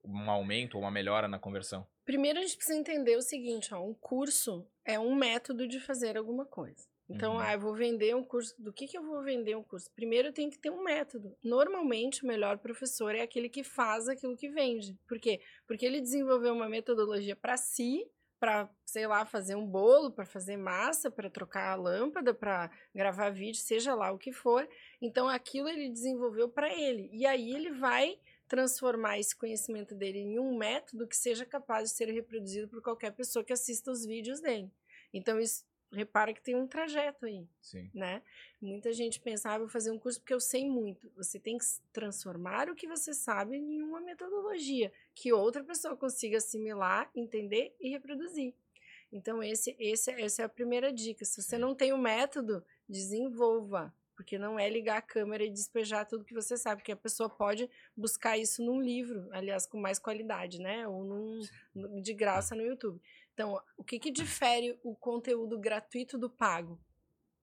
[0.05, 1.87] um aumento ou uma melhora na conversão?
[2.05, 6.17] Primeiro a gente precisa entender o seguinte, ó, um curso é um método de fazer
[6.17, 6.89] alguma coisa.
[7.09, 7.41] Então, Uhum.
[7.41, 8.55] ah, eu vou vender um curso.
[8.57, 9.91] Do que, que eu vou vender um curso?
[9.97, 11.37] Primeiro eu tenho que ter um método.
[11.43, 14.97] Normalmente, o melhor professor é aquele que faz aquilo que vende.
[15.09, 15.41] Por quê?
[15.67, 18.07] Porque ele desenvolveu uma metodologia para si,
[18.39, 23.31] para, sei lá, fazer um bolo, para fazer massa, para trocar a lâmpada, para gravar
[23.31, 24.69] vídeo, seja lá o que for.
[25.03, 27.11] Então, aquilo ele desenvolveu para ele.
[27.13, 28.19] E aí ele vai
[28.51, 33.13] transformar esse conhecimento dele em um método que seja capaz de ser reproduzido por qualquer
[33.13, 34.69] pessoa que assista os vídeos dele.
[35.15, 37.89] Então, isso, repara que tem um trajeto aí, Sim.
[37.95, 38.21] né?
[38.61, 41.09] Muita gente pensa, ah, vou fazer um curso porque eu sei muito.
[41.17, 46.39] Você tem que transformar o que você sabe em uma metodologia que outra pessoa consiga
[46.39, 48.53] assimilar, entender e reproduzir.
[49.13, 51.25] Então, esse, esse, essa é a primeira dica.
[51.25, 53.95] Se você não tem o método, desenvolva.
[54.21, 57.31] Porque não é ligar a câmera e despejar tudo que você sabe, porque a pessoa
[57.31, 60.87] pode buscar isso num livro, aliás, com mais qualidade, né?
[60.87, 63.01] Ou num, de graça no YouTube.
[63.33, 66.79] Então, o que, que difere o conteúdo gratuito do pago?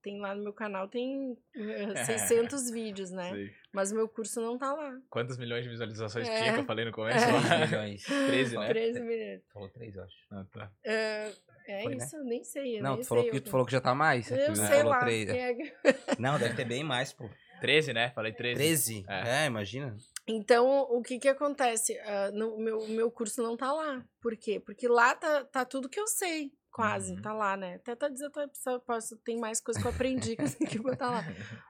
[0.04, 3.32] Tem lá no meu canal, tem eh, 600 vídeos, né?
[3.32, 3.52] Sei.
[3.74, 4.96] Mas o meu curso não tá lá.
[5.10, 6.38] Quantas milhões de visualizações É.
[6.42, 7.26] tinha que eu falei no começo?
[7.26, 7.32] É.
[7.32, 7.42] lá?
[7.42, 8.04] 3 milhões.
[8.04, 8.68] 13, né?
[8.68, 9.42] 13 milhões.
[9.52, 10.16] Falou 3, eu acho.
[10.30, 10.72] Ah, tá.
[10.86, 11.34] É,
[11.72, 12.06] é Foi, né?
[12.06, 12.78] isso, eu nem sei.
[12.80, 14.30] Eu Não, nem tu falou, sei que, tu falou que já tá mais.
[14.32, 15.12] Eu Tu sei falou lá.
[15.12, 15.54] é.
[15.54, 15.74] que-
[16.20, 17.30] Não, deve ter bem mais, pô.
[17.62, 18.12] 13, né?
[18.12, 18.56] Falei 13.
[18.56, 19.06] 13?
[19.10, 19.44] É.
[19.44, 19.96] É, imagina.
[20.28, 21.98] Então, o que que acontece?
[22.00, 24.04] Ah, no, o meu, o meu curso não tá lá.
[24.22, 24.60] Por quê?
[24.60, 27.14] Porque lá tá, tá tudo que eu sei, quase.
[27.14, 27.22] Uhum.
[27.22, 27.76] Tá lá, né?
[27.76, 31.24] Até tá desatualizado, posso, tem mais coisas que eu aprendi que eu que botar lá.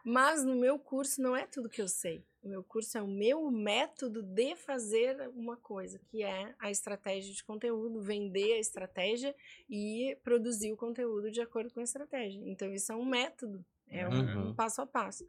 [0.04, 2.26] Mas no meu curso não é tudo que eu sei.
[2.48, 7.34] O meu curso é o meu método de fazer uma coisa, que é a estratégia
[7.34, 9.36] de conteúdo, vender a estratégia
[9.70, 12.42] e produzir o conteúdo de acordo com a estratégia.
[12.46, 14.50] Então, isso é um método, é um, Uhum.
[14.52, 15.28] um passo a passo.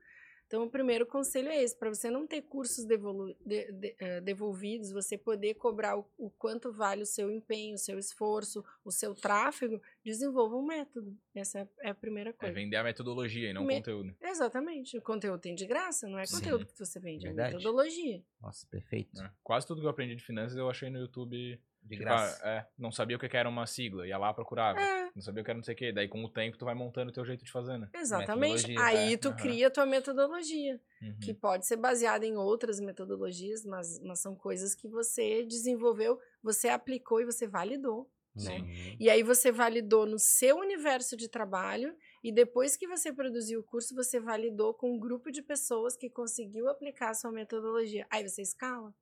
[0.48, 4.20] Então, o primeiro conselho é esse: para você não ter cursos devolu- de- de- eh,
[4.22, 8.90] devolvidos, você poder cobrar o, o quanto vale o seu empenho, o seu esforço, o
[8.90, 11.14] seu tráfego, desenvolva um método.
[11.34, 12.54] Essa é- é a primeira É coisa.
[12.54, 14.16] vender a metodologia e não o Me- conteúdo.
[14.22, 14.96] Exatamente.
[14.96, 16.36] O conteúdo tem de graça, não é Sim.
[16.36, 17.52] conteúdo que você vende, Verdade.
[17.54, 18.24] é metodologia.
[18.40, 19.20] Nossa, perfeito.
[19.20, 19.30] né?
[19.44, 21.60] Quase tudo que eu aprendi de finanças eu achei no YouTube.
[21.82, 22.40] De Tipo, graça.
[22.44, 24.78] ah, é, não sabia o que era uma sigla, ia lá procurava.
[24.80, 25.92] É, Não sabia o que era não sei o que.
[25.92, 27.88] Daí com o tempo tu vai montando o teu jeito de fazer, né?
[27.94, 28.76] exatamente.
[28.78, 29.36] Aí é, tu aham.
[29.36, 31.18] cria a tua metodologia, Uhum.
[31.22, 36.68] que pode ser baseada em outras metodologias, mas, mas são coisas que você desenvolveu, você
[36.68, 38.10] aplicou e você validou.
[38.34, 38.58] né?
[38.58, 38.96] Uhum.
[39.00, 43.64] E aí você validou no seu universo de trabalho e depois que você produziu o
[43.64, 48.06] curso, você validou com um grupo de pessoas que conseguiu aplicar a sua metodologia.
[48.10, 48.94] Aí você escala.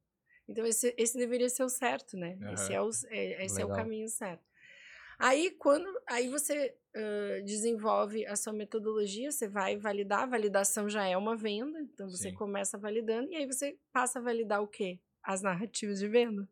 [0.49, 2.39] Então esse, esse deveria ser o certo, né?
[2.53, 4.45] Esse, é o, é, esse é o caminho certo.
[5.19, 11.07] Aí quando aí você ãh, desenvolve a sua metodologia, você vai validar, a validação já
[11.07, 12.35] é uma venda, então você Sim.
[12.35, 15.01] começa validando e aí você passa a validar o quê?
[15.23, 16.49] As narrativas de venda.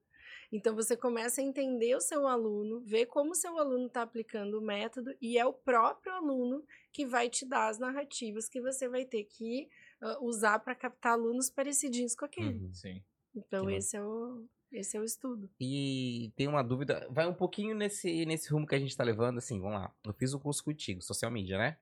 [0.50, 4.58] Então você começa a entender o seu aluno, ver como o seu aluno está aplicando
[4.58, 8.88] o método e é o próprio aluno que vai te dar as narrativas que você
[8.88, 9.68] vai ter que
[10.00, 12.60] uh, usar para captar alunos parecidinhos com aquele.
[12.60, 12.72] Uhum.
[12.72, 13.02] Sim.
[13.34, 15.48] Então Que esse é o esse é o estudo.
[15.60, 19.38] E tem uma dúvida, vai um pouquinho nesse, nesse rumo que a gente tá levando,
[19.38, 19.94] assim, vamos lá.
[20.04, 21.76] Eu fiz o curso contigo, social media, né?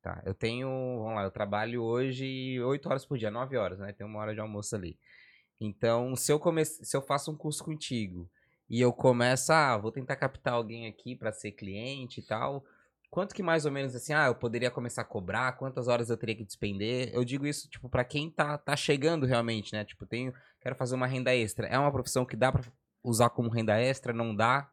[0.00, 0.66] Tá, eu tenho,
[0.98, 3.92] vamos lá, eu trabalho hoje 8 horas por dia, 9 horas, né?
[3.92, 4.98] Tem uma hora de almoço ali.
[5.60, 8.28] Então, se eu comece, se eu faço um curso contigo
[8.68, 12.64] e eu começo, ah, vou tentar captar alguém aqui para ser cliente e tal,
[13.12, 16.16] quanto que mais ou menos assim, ah, eu poderia começar a cobrar, quantas horas eu
[16.16, 17.10] teria que despender?
[17.12, 19.84] Eu digo isso, tipo, para quem tá, tá chegando realmente, né?
[19.84, 20.32] Tipo, tenho,
[20.62, 21.66] quero fazer uma renda extra.
[21.66, 22.62] É uma profissão que dá para
[23.04, 24.66] usar como renda extra, não dá?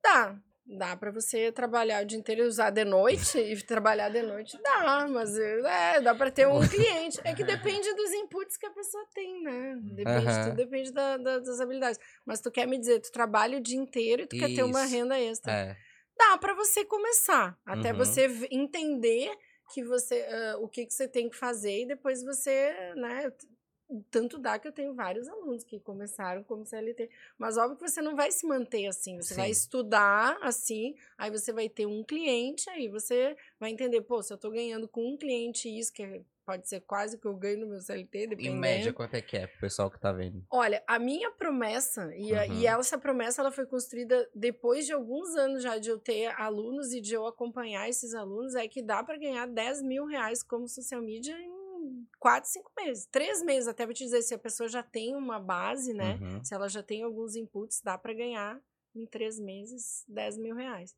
[0.00, 0.36] Dá.
[0.78, 4.56] Dá pra você trabalhar o dia inteiro e usar de noite e trabalhar de noite.
[4.62, 7.20] Dá, mas é, dá pra ter um cliente.
[7.24, 9.76] É que depende dos inputs que a pessoa tem, né?
[9.80, 11.98] Depende, tudo depende da- da- das habilidades.
[12.24, 14.84] Mas tu quer me dizer, tu trabalha o dia inteiro e tu quer ter uma
[14.84, 14.92] Isso.
[14.94, 15.52] renda extra.
[15.52, 15.76] É.
[16.18, 17.98] Dá pra você começar, até Uhum.
[17.98, 19.36] você entender
[19.72, 23.30] que você ah, o que, que você tem que fazer e depois você, né?
[24.10, 27.08] Tanto dá que eu tenho vários alunos que começaram como CLT.
[27.38, 29.16] Mas óbvio que você não vai se manter assim.
[29.22, 29.52] Você vai Sim.
[29.52, 34.38] estudar assim, aí você vai ter um cliente, aí você vai entender, pô, se eu
[34.38, 37.66] tô ganhando com um cliente isso, que é- pode ser quase que eu ganho no
[37.66, 38.56] meu CLT, Em dependendo.
[38.60, 40.46] média, quanto é que é pro pessoal que tá vendo?
[40.48, 42.62] Olha, a minha promessa, e, a- e Uhum.
[42.68, 46.92] ela- essa promessa ela foi construída depois de alguns anos já de eu ter alunos
[46.94, 50.68] e de eu acompanhar esses alunos, é que dá para ganhar 10 mil reais como
[50.68, 53.06] social media em 4, 5 meses.
[53.06, 56.18] Três meses, até vou te dizer, se a pessoa já tem uma base, né?
[56.22, 56.44] Uhum.
[56.44, 58.60] Se ela já tem alguns inputs, dá para ganhar
[58.94, 60.94] em três meses 10 mil reais.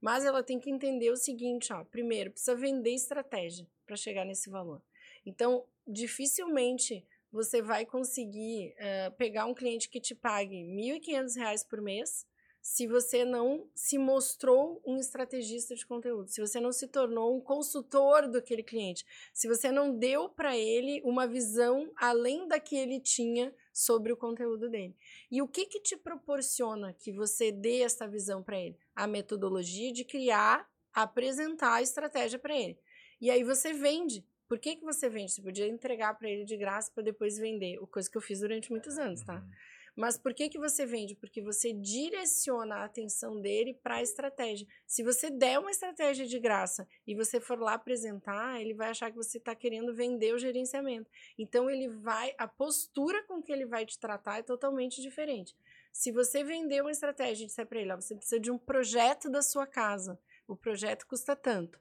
[0.00, 1.84] Mas ela tem que entender o seguinte, ó.
[1.84, 4.82] Primeiro, precisa vender estratégia para chegar nesse valor.
[5.24, 11.80] Então, dificilmente você vai conseguir eh, pegar um cliente que te pague 1.500 reais por
[11.80, 12.26] mês
[12.64, 17.40] se você não se mostrou um estrategista de conteúdo, se você não se tornou um
[17.40, 19.04] consultor daquele cliente,
[19.34, 24.16] se você não deu para ele uma visão além da que ele tinha sobre o
[24.16, 24.96] conteúdo dele.
[25.30, 28.78] E o que que te proporciona que você dê essa visão para ele?
[28.94, 32.78] A metodologia de criar, apresentar a estratégia para ele.
[33.20, 34.24] E aí você vende.
[34.48, 35.32] Por que, que você vende?
[35.32, 38.40] Você podia entregar para ele de graça para depois vender, o coisa que eu fiz
[38.40, 39.36] durante muitos anos, tá?
[39.36, 39.50] Uhum.
[39.96, 41.14] Mas por que, que você vende?
[41.14, 44.66] Porque você direciona a atenção dele para a estratégia.
[44.86, 49.10] Se você der uma estratégia de graça e você for lá apresentar, ele vai achar
[49.10, 51.08] que você está querendo vender o gerenciamento.
[51.38, 55.56] Então ele vai, a postura com que ele vai te tratar é totalmente diferente.
[55.94, 59.30] Se você vender uma estratégia e disser para ele, ó, você precisa de um projeto
[59.30, 61.80] da sua casa, o projeto custa tanto.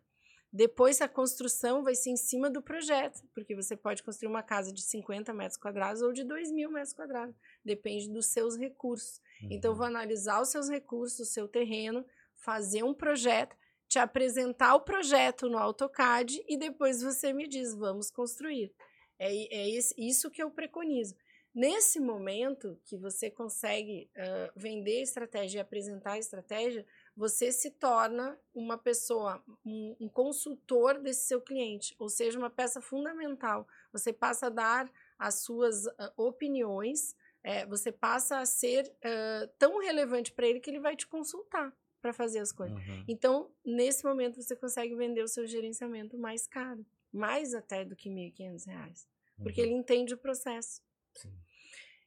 [0.52, 4.72] Depois a construção vai ser em cima do projeto, porque você pode construir uma casa
[4.72, 7.36] de 50 metros quadrados ou de 2 mil metros quadrados,
[7.66, 9.20] depende dos seus recursos.
[9.50, 13.58] Então, eu vou analisar os seus recursos, o seu terreno, fazer um projeto,
[13.88, 18.72] te apresentar o projeto no AutoCAD e depois você me diz, vamos construir.
[19.18, 21.16] É, é isso que eu preconizo.
[21.54, 26.84] Nesse momento que você consegue ah, vender estratégia e apresentar a estratégia,
[27.16, 32.82] você se torna uma pessoa, um, um consultor desse seu cliente, ou seja, uma peça
[32.82, 33.68] fundamental.
[33.92, 39.80] Você passa a dar as suas ah, opiniões, eh, você passa a ser ah, tão
[39.80, 41.72] relevante para ele que ele vai te consultar
[42.02, 42.76] para fazer as coisas.
[42.78, 43.06] Uhum.
[43.08, 48.10] Então, nesse momento, você consegue vender o seu gerenciamento mais caro, mais até do que
[48.10, 49.08] 1.500 reais,
[49.42, 49.68] porque Uhum.
[49.68, 50.82] ele entende o processo.
[51.16, 51.32] Sim.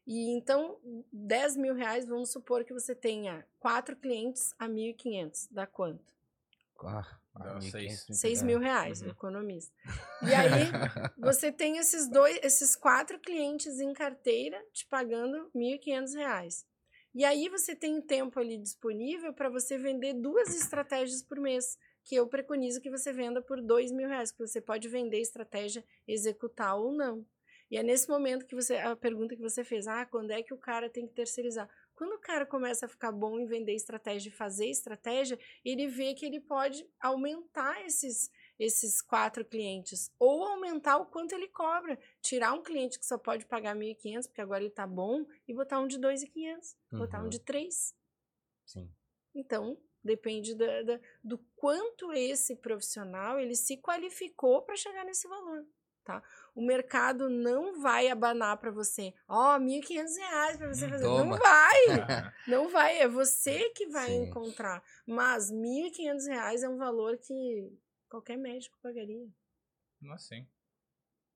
[0.06, 0.78] E então,
[1.12, 6.14] 10 mil reais, vamos supor que você tenha quatro clientes a 1.500, dá quanto?
[6.84, 7.04] Ah,
[7.34, 8.06] Dá 1.500, seis.
[8.20, 8.44] 6 é.
[8.44, 9.08] mil reais, Uhum.
[9.10, 9.74] economista.
[10.22, 10.70] E aí,
[11.18, 16.66] você tem esses dois, esses quatro clientes em carteira te pagando 1.500 reais.
[17.14, 22.14] E aí você tem tempo ali disponível para você vender duas estratégias por mês, que
[22.14, 26.76] eu preconizo que você venda por R$ mil reais, que você pode vender estratégia, executar
[26.76, 27.24] ou não.
[27.70, 30.54] E é nesse momento que você, a pergunta que você fez, ah, quando é que
[30.54, 31.68] o cara tem que terceirizar?
[31.94, 36.14] Quando o cara começa a ficar bom em vender estratégia e fazer estratégia, ele vê
[36.14, 41.98] que ele pode aumentar esses, esses quatro clientes ou aumentar o quanto ele cobra.
[42.22, 45.80] Tirar um cliente que só pode pagar 1.500, porque agora ele tá bom, e botar
[45.80, 47.28] um de 2.500, botar um Uhum.
[47.28, 47.94] de 3.
[48.64, 48.94] Sim.
[49.34, 55.66] Então, depende da- da- do quanto esse profissional ele se qualificou para chegar nesse valor,
[56.04, 56.22] tá?
[56.56, 61.04] O mercado não vai abanar para você, ó, 1.500 reais para você Hum, fazer.
[61.04, 61.24] toma.
[61.24, 61.76] Não vai!
[62.48, 64.22] Não vai, é você que vai Sim.
[64.22, 64.82] encontrar.
[65.06, 67.70] Mas 1.500 reais é um valor que
[68.08, 69.28] qualquer médico pagaria,
[70.00, 70.46] Nossa, sim.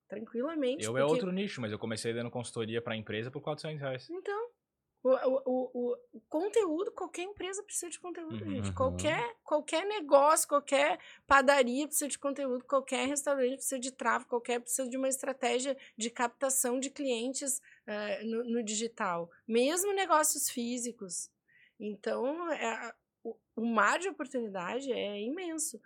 [0.09, 0.85] tranquilamente.
[0.85, 4.09] Eu é porque- outro nicho, mas eu comecei dando consultoria pra empresa por 400 reais.
[4.09, 4.51] Então,
[5.03, 8.51] O, o, o, o conteúdo, qualquer empresa precisa de conteúdo, Uhum.
[8.51, 8.73] gente.
[8.73, 14.87] Qualquer, qualquer negócio, qualquer padaria precisa de conteúdo, qualquer restaurante precisa de tráfego, qualquer precisa
[14.87, 19.31] de uma estratégia de captação de clientes eh, no, no digital.
[19.49, 21.31] Mesmo negócios físicos.
[21.79, 22.93] Então, é,
[23.25, 25.81] o, o mar de oportunidade é imenso.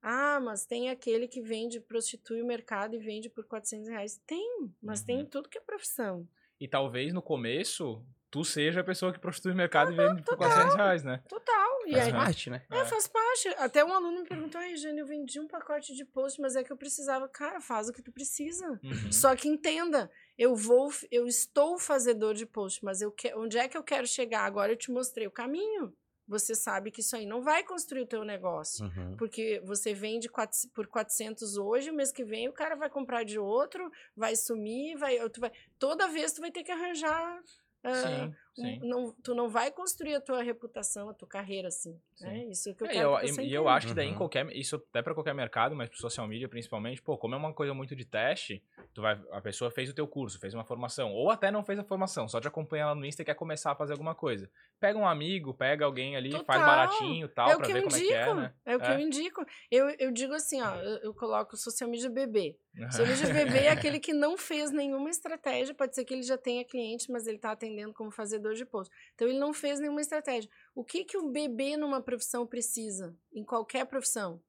[0.00, 4.20] Ah, mas tem aquele que vende, prostitui o mercado e vende por 400 reais.
[4.24, 5.22] Tem, mas tem Uhum.
[5.22, 6.28] em tudo que é profissão.
[6.60, 10.30] E talvez no começo, tu seja a pessoa que prostitui o mercado e vende por
[10.36, 10.48] total.
[10.48, 11.22] 400 reais, né?
[11.28, 11.86] Total.
[11.86, 12.62] E Faz aí, parte, né?
[12.70, 12.84] É, É.
[12.86, 13.48] faz parte.
[13.58, 16.64] Até um aluno me perguntou, ai, Jane, eu vendi um pacote de post, mas é
[16.64, 17.28] que eu precisava.
[17.28, 18.80] Cara, faz o que tu precisa.
[18.82, 19.12] Uhum.
[19.12, 23.68] Só que entenda, eu vou, eu estou fazedor de post, mas eu que, onde é
[23.68, 24.44] que eu quero chegar?
[24.46, 25.92] Agora eu te mostrei o caminho.
[26.28, 28.86] Você sabe que isso aí não vai construir o teu negócio.
[28.86, 29.16] Uhum.
[29.18, 33.24] Porque você vende quatro- por 400 hoje, o mês que vem o cara vai comprar
[33.24, 35.50] de outro, vai sumir, vai, tu vai
[35.80, 37.38] toda vez tu vai ter que arranjar
[37.84, 41.98] ah, Sim, não, tu não vai construir a tua reputação, a tua carreira assim.
[42.14, 42.26] Sim.
[42.28, 44.08] É isso que eu É, e quero eu, que você e eu acho que daí
[44.08, 44.18] em Uhum.
[44.18, 44.46] qualquer.
[44.54, 47.72] Isso até pra qualquer mercado, mas pro social media principalmente, pô, como é uma coisa
[47.72, 48.62] muito de teste,
[48.92, 51.78] tu vai, a pessoa fez o teu curso, fez uma formação, ou até não fez
[51.78, 54.50] a formação, só te acompanha lá no Insta e quer começar a fazer alguma coisa.
[54.78, 56.66] Pega um amigo, pega alguém ali, faz Total.
[56.66, 58.04] baratinho e tal, é pra ver como indico.
[58.04, 58.52] é que é, né?
[58.76, 58.94] o que É.
[58.94, 59.46] eu indico.
[59.70, 62.56] Eu, eu digo assim, ó, eu, eu coloco social media bebê.
[62.90, 63.32] Social media Uhum.
[63.34, 67.10] bebê é aquele que não fez nenhuma estratégia, pode ser que ele já tenha cliente,
[67.10, 68.10] mas ele está atendendo como
[68.42, 68.94] fazedor de post.
[69.14, 70.50] Então ele não fez nenhuma estratégia.
[70.74, 73.16] O que que o bebê numa profissão precisa?
[73.32, 74.42] Em qualquer profissão?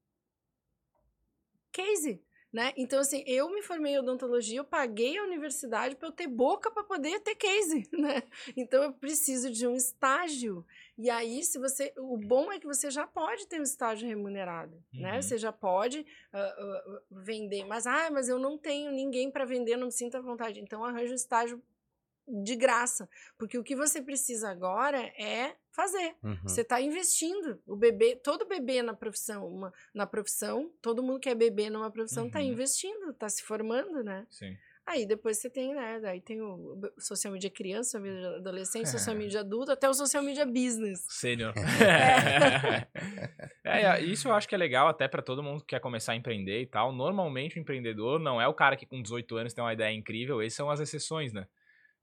[1.72, 2.22] Case.
[2.52, 2.72] Né?
[2.78, 6.70] Então, assim, eu me formei em odontologia, eu paguei a universidade para eu ter boca
[6.70, 8.22] para poder ter case, né?
[8.56, 10.64] Então, eu preciso de um estágio.
[10.96, 11.92] E aí, se você.
[11.98, 15.16] O bom é que você já pode ter um estágio remunerado, né?
[15.16, 15.22] Uhum.
[15.24, 17.66] Você já pode ah, ah, vender.
[17.66, 20.60] Mas, ah, mas eu não tenho ninguém para vender, não me sinto à vontade.
[20.60, 21.60] Então, arranja um estágio
[22.28, 23.08] de graça.
[23.38, 26.16] Porque o que você precisa agora é fazer.
[26.24, 26.38] Uhum.
[26.44, 27.62] Você está investindo.
[27.66, 31.92] O bebê, todo bebê na profissão, uma, na profissão, todo mundo que é bebê numa
[31.92, 32.46] profissão está Uhum.
[32.46, 34.26] investindo, está se formando, né?
[34.30, 34.56] Sim.
[34.86, 35.98] Aí depois você tem, né?
[36.02, 38.86] Daí tem o social media criança, social media adolescente, É.
[38.92, 41.06] social media adulto, até o social media business.
[41.10, 41.54] Sênior.
[43.64, 46.16] é, isso eu acho que é legal até pra todo mundo que quer começar a
[46.16, 46.92] empreender e tal.
[46.92, 50.42] Normalmente o empreendedor não é o cara que com 18 anos tem uma ideia incrível,
[50.42, 51.48] esses são as exceções, né?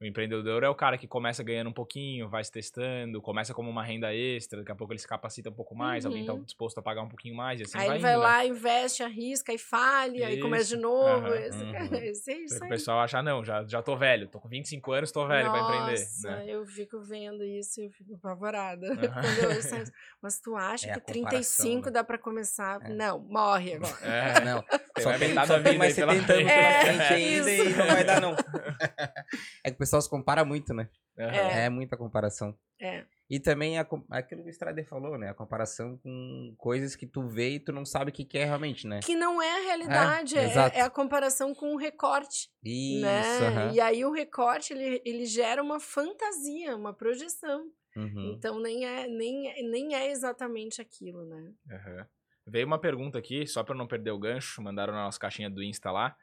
[0.00, 3.68] O empreendedor é o cara que começa ganhando um pouquinho, vai se testando, começa como
[3.68, 6.42] uma renda extra, daqui a pouco ele se capacita um pouco mais, alguém tá Uhum.
[6.42, 8.26] disposto a pagar um pouquinho mais e assim aí vai ele vai indo, né?
[8.26, 11.26] lá, investe, arrisca e falha, aí começa de novo.
[11.26, 11.34] Aham.
[11.36, 11.72] Esse, Uhum.
[12.02, 12.68] esse é isso O aí.
[12.70, 16.00] pessoal acha, não, já, já tô velho, tô com 25 anos, tô velho pra empreender.
[16.00, 16.44] Nossa, Né?
[16.48, 18.86] eu fico vendo isso e eu fico apavorada.
[19.60, 19.92] Isso.
[20.22, 21.32] Mas tu acha É a que comparação,
[21.66, 21.92] 35 né?
[21.92, 22.80] dá pra começar?
[22.82, 22.88] É.
[22.88, 23.96] Não, morre agora.
[24.02, 24.62] É, Não,
[24.94, 26.54] tem só tem, metade só da tem vida mais aí pela 70 anos frente.
[26.54, 27.78] pela É, frente ainda e isso.
[27.78, 28.36] não vai dar, não.
[29.62, 30.88] É que o pessoal se compara muito, né?
[31.18, 31.34] Aham.
[31.34, 31.64] É.
[31.64, 32.56] É, muita comparação.
[32.80, 33.04] É.
[33.28, 35.30] E também a, aquilo que o Strader falou, né?
[35.30, 38.44] A comparação com coisas que tu vê e tu não sabe o que, que é
[38.44, 39.00] realmente, né?
[39.00, 40.76] Que não é a realidade, é, exato.
[40.76, 42.48] é a comparação com o recorte.
[42.64, 43.46] Isso, né?
[43.48, 43.72] aham.
[43.72, 47.66] E aí o recorte ele, ele gera uma fantasia, uma projeção.
[47.96, 48.34] Uhum.
[48.36, 51.52] Então nem é, nem, é- nem é exatamente aquilo, né?
[51.70, 52.06] Aham.
[52.46, 55.62] Veio uma pergunta aqui, só pra não perder o gancho, mandaram na nossa caixinha do
[55.62, 56.16] Insta lá,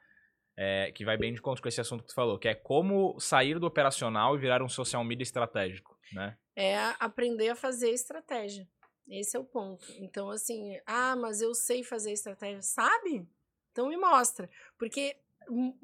[0.57, 3.19] é, que vai bem de conta com esse assunto que tu falou, que é como
[3.19, 6.35] sair do operacional e virar um social media estratégico, né?
[6.55, 8.67] É aprender a fazer estratégia.
[9.07, 9.85] Esse é o ponto.
[9.99, 12.61] Então, assim, ah, mas eu sei fazer estratégia.
[12.61, 13.27] Sabe?
[13.71, 14.49] Então me mostra.
[14.77, 15.15] Porque
[15.47, 15.77] hum,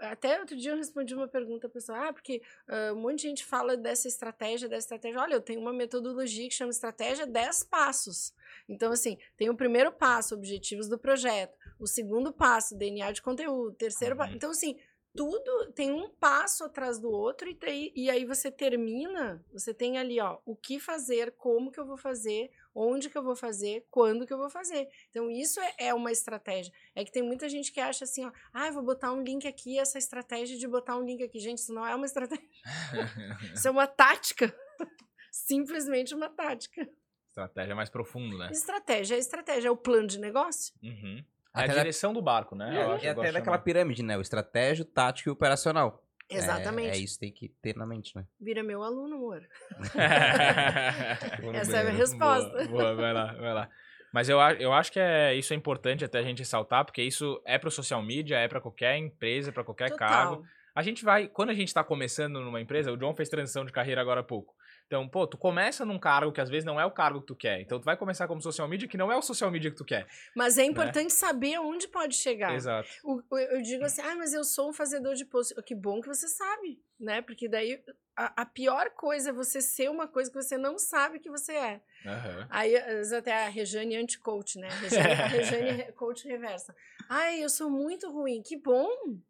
[0.00, 3.44] até outro dia eu respondi uma pergunta pessoal, ah, porque ah, um monte de gente
[3.44, 5.20] fala dessa estratégia, dessa estratégia.
[5.20, 8.32] Olha, eu tenho uma metodologia que chama estratégia 10 passos.
[8.68, 11.56] Então, assim, tem o primeiro passo, objetivos do projeto.
[11.78, 13.70] O segundo passo, DNA de conteúdo.
[13.70, 14.30] O terceiro passo.
[14.30, 14.36] Uhum.
[14.36, 14.78] Então, assim,
[15.14, 19.98] tudo tem um passo atrás do outro e, daí- e aí você termina, você tem
[19.98, 23.86] ali, ó, o que fazer, como que eu vou fazer, onde que eu vou fazer,
[23.90, 24.88] quando que eu vou fazer.
[25.10, 26.72] Então, isso é, é uma estratégia.
[26.94, 29.46] É que tem muita gente que acha assim, ó, ah, eu vou botar um link
[29.46, 31.38] aqui, essa estratégia de botar um link aqui.
[31.38, 32.48] Gente, isso não é uma estratégia,
[33.54, 34.54] isso é uma tática.
[35.30, 36.88] Simplesmente uma tática.
[37.36, 38.50] Estratégia mais profundo, né?
[38.52, 40.74] Estratégia é estratégia, é o plano de negócio.
[40.82, 41.24] Uhum.
[41.56, 42.70] É a da- direção do barco, né?
[42.84, 43.58] Eu acho E até daquela chamar.
[43.60, 44.18] pirâmide, né?
[44.18, 46.04] O estratégia, o tático e o operacional.
[46.28, 46.90] É- Exatamente.
[46.90, 48.26] É, isso que tem que ter na mente, né?
[48.38, 49.42] Vira meu aluno, amor.
[51.54, 52.50] Essa é a minha resposta.
[52.50, 53.68] Boa, boa, vai lá, vai lá.
[54.12, 57.40] Mas eu, eu acho que é, isso é importante até a gente ressaltar, porque isso
[57.46, 60.36] é pro social media, é pra qualquer empresa, pra qualquer cargo.
[60.36, 60.50] Total.
[60.74, 63.72] A gente vai, quando a gente tá começando numa empresa, o John fez transição de
[63.72, 64.54] carreira agora há pouco.
[64.92, 67.34] Então, pô, tu começa num cargo que às vezes não é o cargo que tu
[67.34, 67.62] quer.
[67.62, 69.86] Então tu vai começar como social media que não é o social media que tu
[69.86, 70.06] quer.
[70.36, 72.54] Mas é importante saber aonde pode chegar.
[72.54, 72.86] Exato.
[73.02, 75.54] O- eu digo assim, ah, mas eu sou um fazedor de post.
[75.62, 76.78] Que bom que você sabe.
[77.02, 77.20] Né?
[77.20, 77.82] Porque daí
[78.16, 81.52] a, a, pior coisa é você ser uma coisa que você não sabe que você
[81.52, 81.80] é.
[82.04, 82.46] Uhum.
[82.50, 84.68] Aí, até a Rejane anti-coach, né?
[84.68, 86.74] A Rejane, a Rejane coach reversa.
[87.08, 88.42] Ai, eu sou muito ruim.
[88.42, 88.88] Que bom,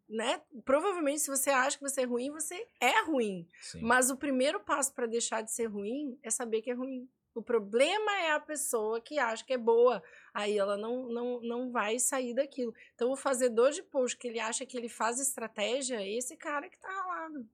[0.08, 0.40] né?
[0.64, 3.46] Provavelmente, se você acha que você é ruim, você é ruim.
[3.60, 3.82] Sim.
[3.82, 7.08] Mas o primeiro passo para deixar de ser ruim é saber que é ruim.
[7.34, 10.02] O problema é a pessoa que acha que é boa.
[10.34, 12.74] Aí ela não, não, não vai sair daquilo.
[12.94, 16.68] Então, o fazedor de post que ele acha que ele faz estratégia é esse cara
[16.68, 17.48] que tá ralado.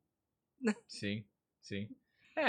[0.86, 1.24] Sim,
[1.62, 1.88] sim.
[2.36, 2.44] É,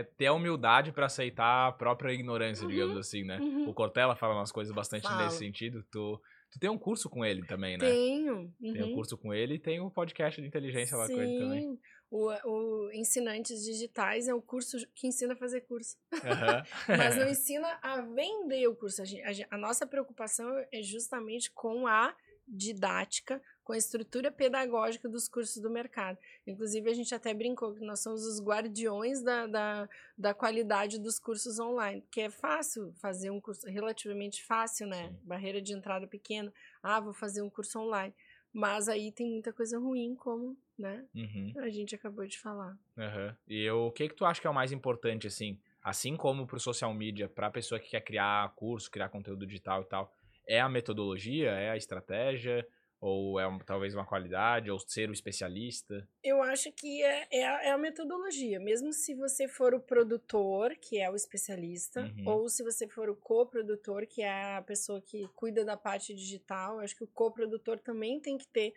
[0.00, 3.38] é ter a humildade para aceitar a própria ignorância, Uhum, digamos assim, né?
[3.40, 3.68] uhum.
[3.68, 5.24] O Cortella fala umas coisas bastante Fala.
[5.24, 5.84] nesse sentido.
[5.90, 7.90] Tu, tu tem um curso com ele também, né?
[7.90, 8.54] Tenho.
[8.60, 8.94] Tem um uhum.
[8.94, 11.60] curso com ele e tem um podcast de inteligência lá com ele também.
[11.62, 11.78] Sim.
[12.10, 15.96] O, o Ensinantes Digitais é o curso que ensina a fazer curso.
[16.88, 19.02] Mas não ensina a vender o curso.
[19.02, 22.14] A, gen- a a nossa preocupação é justamente com a
[22.48, 26.18] didática, com a estrutura pedagógica dos cursos do mercado.
[26.46, 31.18] Inclusive, a gente até brincou que nós somos os guardiões da, da, da qualidade dos
[31.18, 35.08] cursos online, porque é fácil fazer um curso, relativamente fácil, né?
[35.08, 35.18] Sim.
[35.22, 36.52] Barreira de entrada pequena.
[36.82, 38.14] Ah, vou fazer um curso online.
[38.50, 41.52] Mas aí tem muita coisa ruim, como né, Uhum.
[41.58, 42.78] a gente acabou de falar.
[42.96, 43.36] Aham.
[43.46, 46.46] E eu, o que que tu acha que é o mais importante, assim, assim como
[46.46, 50.14] pro social media, pra pessoa que quer criar curso, criar conteúdo digital e tal,
[50.48, 52.66] é a metodologia, é a estratégia,
[53.00, 56.08] ou é um- talvez uma qualidade, ou ser o especialista?
[56.24, 58.58] Eu acho que é, é, a, é a metodologia.
[58.58, 62.24] Mesmo se você for o produtor, que é o especialista, Uhum.
[62.26, 66.74] ou se você for o coprodutor, que é a pessoa que cuida da parte digital,
[66.74, 68.74] eu acho que o coprodutor também tem que ter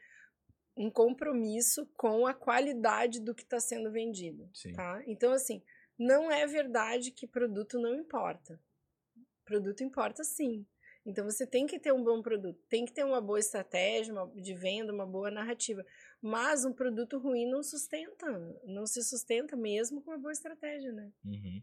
[0.78, 4.48] um compromisso com a qualidade do que está sendo vendido.
[4.54, 4.74] Sim.
[4.74, 5.02] Tá?
[5.08, 5.64] Então, assim,
[5.98, 8.60] não é verdade que produto não importa.
[9.44, 10.66] Produto importa sim.
[11.06, 14.28] Então você tem que ter um bom produto, tem que ter uma boa estratégia uma-
[14.40, 15.84] de venda, uma boa narrativa.
[16.22, 18.28] Mas um produto ruim não sustenta,
[18.66, 21.12] não se sustenta mesmo com uma boa estratégia, né?
[21.26, 21.62] Uhum.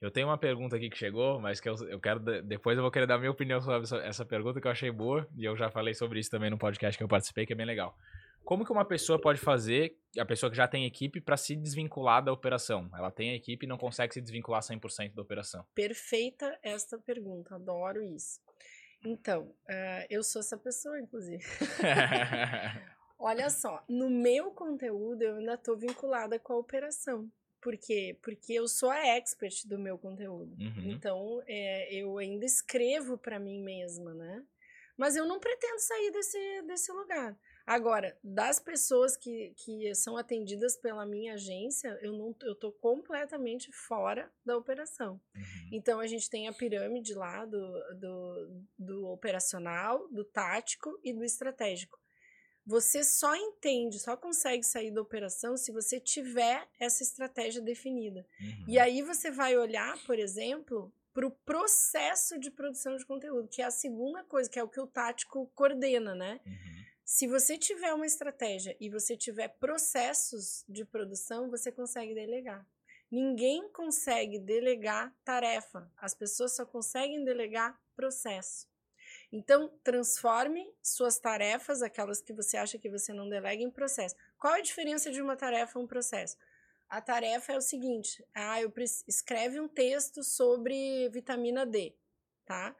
[0.00, 2.20] Eu tenho uma pergunta aqui que chegou, mas que eu, eu quero.
[2.20, 4.90] de- Depois eu vou querer dar minha opinião sobre essa- essa pergunta que eu achei
[4.90, 7.56] boa, e eu já falei sobre isso também no podcast que eu participei, que é
[7.56, 7.96] bem legal.
[8.44, 12.22] Como que uma pessoa pode fazer, a pessoa que já tem equipe, para se desvincular
[12.22, 12.90] da operação?
[12.92, 15.64] Ela tem a equipe e não consegue se desvincular 100% da operação.
[15.74, 18.38] Perfeita esta pergunta, adoro isso.
[19.04, 21.44] Então, eh, eu sou essa pessoa, inclusive.
[23.18, 27.30] Olha só, no meu conteúdo eu ainda estou vinculada com a operação.
[27.60, 28.18] Por quê?
[28.22, 30.54] Porque eu sou a expert do meu conteúdo.
[30.60, 30.90] Uhum.
[30.90, 34.44] Então, é, eu ainda escrevo para mim mesma, né?
[34.96, 37.34] Mas eu não pretendo sair desse, desse lugar.
[37.66, 43.72] Agora, das pessoas que, que são atendidas pela minha agência, eu não eu tô completamente
[43.72, 45.18] fora da operação.
[45.34, 45.68] Uhum.
[45.72, 51.24] Então a gente tem a pirâmide lá do, do, do operacional, do tático e do
[51.24, 51.98] estratégico.
[52.66, 58.26] Você só entende, só consegue sair da operação se você tiver essa estratégia definida.
[58.40, 58.64] Uhum.
[58.68, 63.62] E aí você vai olhar, por exemplo, para o processo de produção de conteúdo, que
[63.62, 66.40] é a segunda coisa, que é o que o tático coordena, né?
[66.44, 66.84] Uhum.
[67.04, 72.66] Se você tiver uma estratégia e você tiver processos de produção, você consegue delegar.
[73.10, 75.92] Ninguém consegue delegar tarefa.
[75.98, 78.66] As pessoas só conseguem delegar processo.
[79.30, 84.16] Então, transforme suas tarefas, aquelas que você acha que você não delega, em processo.
[84.38, 86.38] Qual a diferença de uma tarefa e um processo?
[86.88, 88.72] A tarefa é o seguinte: ah, eu
[89.06, 91.94] escreve um texto sobre vitamina D,
[92.46, 92.74] tá?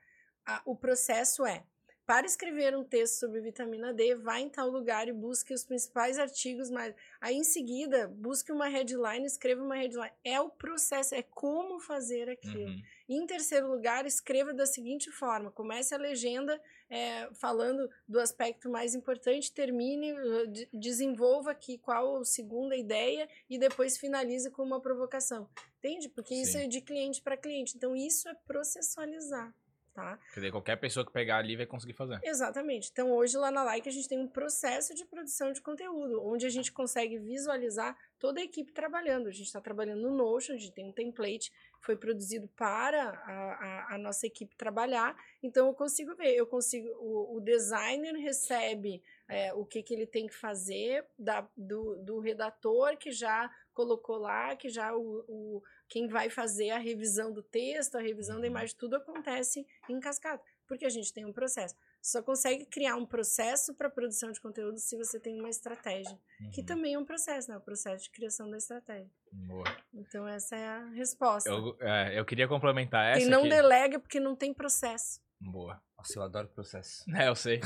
[0.47, 1.67] Ah, o processo é
[2.07, 6.19] para escrever um texto sobre vitamina D, vá em tal lugar e busque os principais
[6.19, 10.13] artigos, mas aí em seguida busque uma headline, escreva uma headline.
[10.23, 12.71] É o processo, é como fazer aquilo.
[12.71, 12.83] Uhum.
[13.09, 16.61] Em terceiro lugar, escreva da seguinte forma: comece a legenda
[16.91, 23.29] é, falando do aspecto mais importante, termine, uh, de- desenvolva aqui qual a segunda ideia
[23.49, 25.49] e depois finalize com uma provocação.
[25.79, 26.09] Entende?
[26.09, 26.65] Porque isso Sim.
[26.65, 27.77] é de cliente para cliente.
[27.77, 29.55] Então, isso é processualizar.
[29.95, 30.19] Tá?
[30.33, 32.19] Quer dizer, qualquer pessoa que pegar ali vai conseguir fazer.
[32.25, 32.91] Exatamente.
[32.91, 36.45] Então, hoje lá na Like a gente tem um processo de produção de conteúdo, onde
[36.45, 39.29] a gente consegue visualizar toda a equipe trabalhando.
[39.29, 43.11] A gente está trabalhando no Notion, a gente tem um template que foi produzido para
[43.11, 45.17] a, a, a nossa equipe trabalhar.
[45.41, 46.89] Então, eu consigo ver, eu consigo.
[46.99, 52.19] O, o designer recebe é, o que, que ele tem que fazer da, do, do
[52.19, 57.43] redator que já colocou lá, que já o, o quem vai fazer a revisão do
[57.43, 61.75] texto, a revisão da imagem, tudo acontece em cascata, porque a gente tem um processo.
[62.03, 66.19] Só consegue criar um processo para produção de conteúdo se você tem uma estratégia,
[66.53, 66.67] que Uhum.
[66.67, 67.57] também é um processo, né?
[67.57, 69.11] O processo de criação da estratégia.
[69.33, 69.65] Boa.
[69.93, 71.49] Então, essa é a resposta.
[71.49, 73.21] Eu, é, eu queria complementar essa.
[73.21, 73.49] Quem não que...
[73.49, 75.19] delega é porque não tem processo.
[75.41, 75.81] Boa.
[75.97, 77.05] Nossa, eu adoro processo.
[77.17, 77.61] É, eu sei.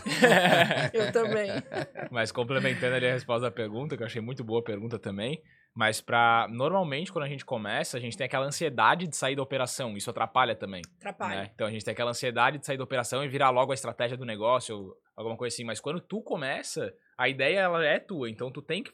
[0.93, 1.51] Eu também.
[2.11, 5.43] Mas complementando ali a resposta da pergunta, que eu achei muito boa a pergunta também.
[5.79, 6.49] Mas pra.
[6.51, 9.97] Normalmente, quando a gente começa, a gente tem aquela ansiedade de sair da operação.
[9.97, 10.83] Isso atrapalha também.
[10.97, 11.43] Atrapalha.
[11.43, 11.51] né?
[11.55, 14.17] Então a gente tem aquela ansiedade de sair da operação e virar logo a estratégia
[14.17, 15.63] do negócio, ou alguma coisa assim.
[15.63, 18.29] Mas quando tu começa, a ideia ela é tua.
[18.29, 18.91] Então tu tem que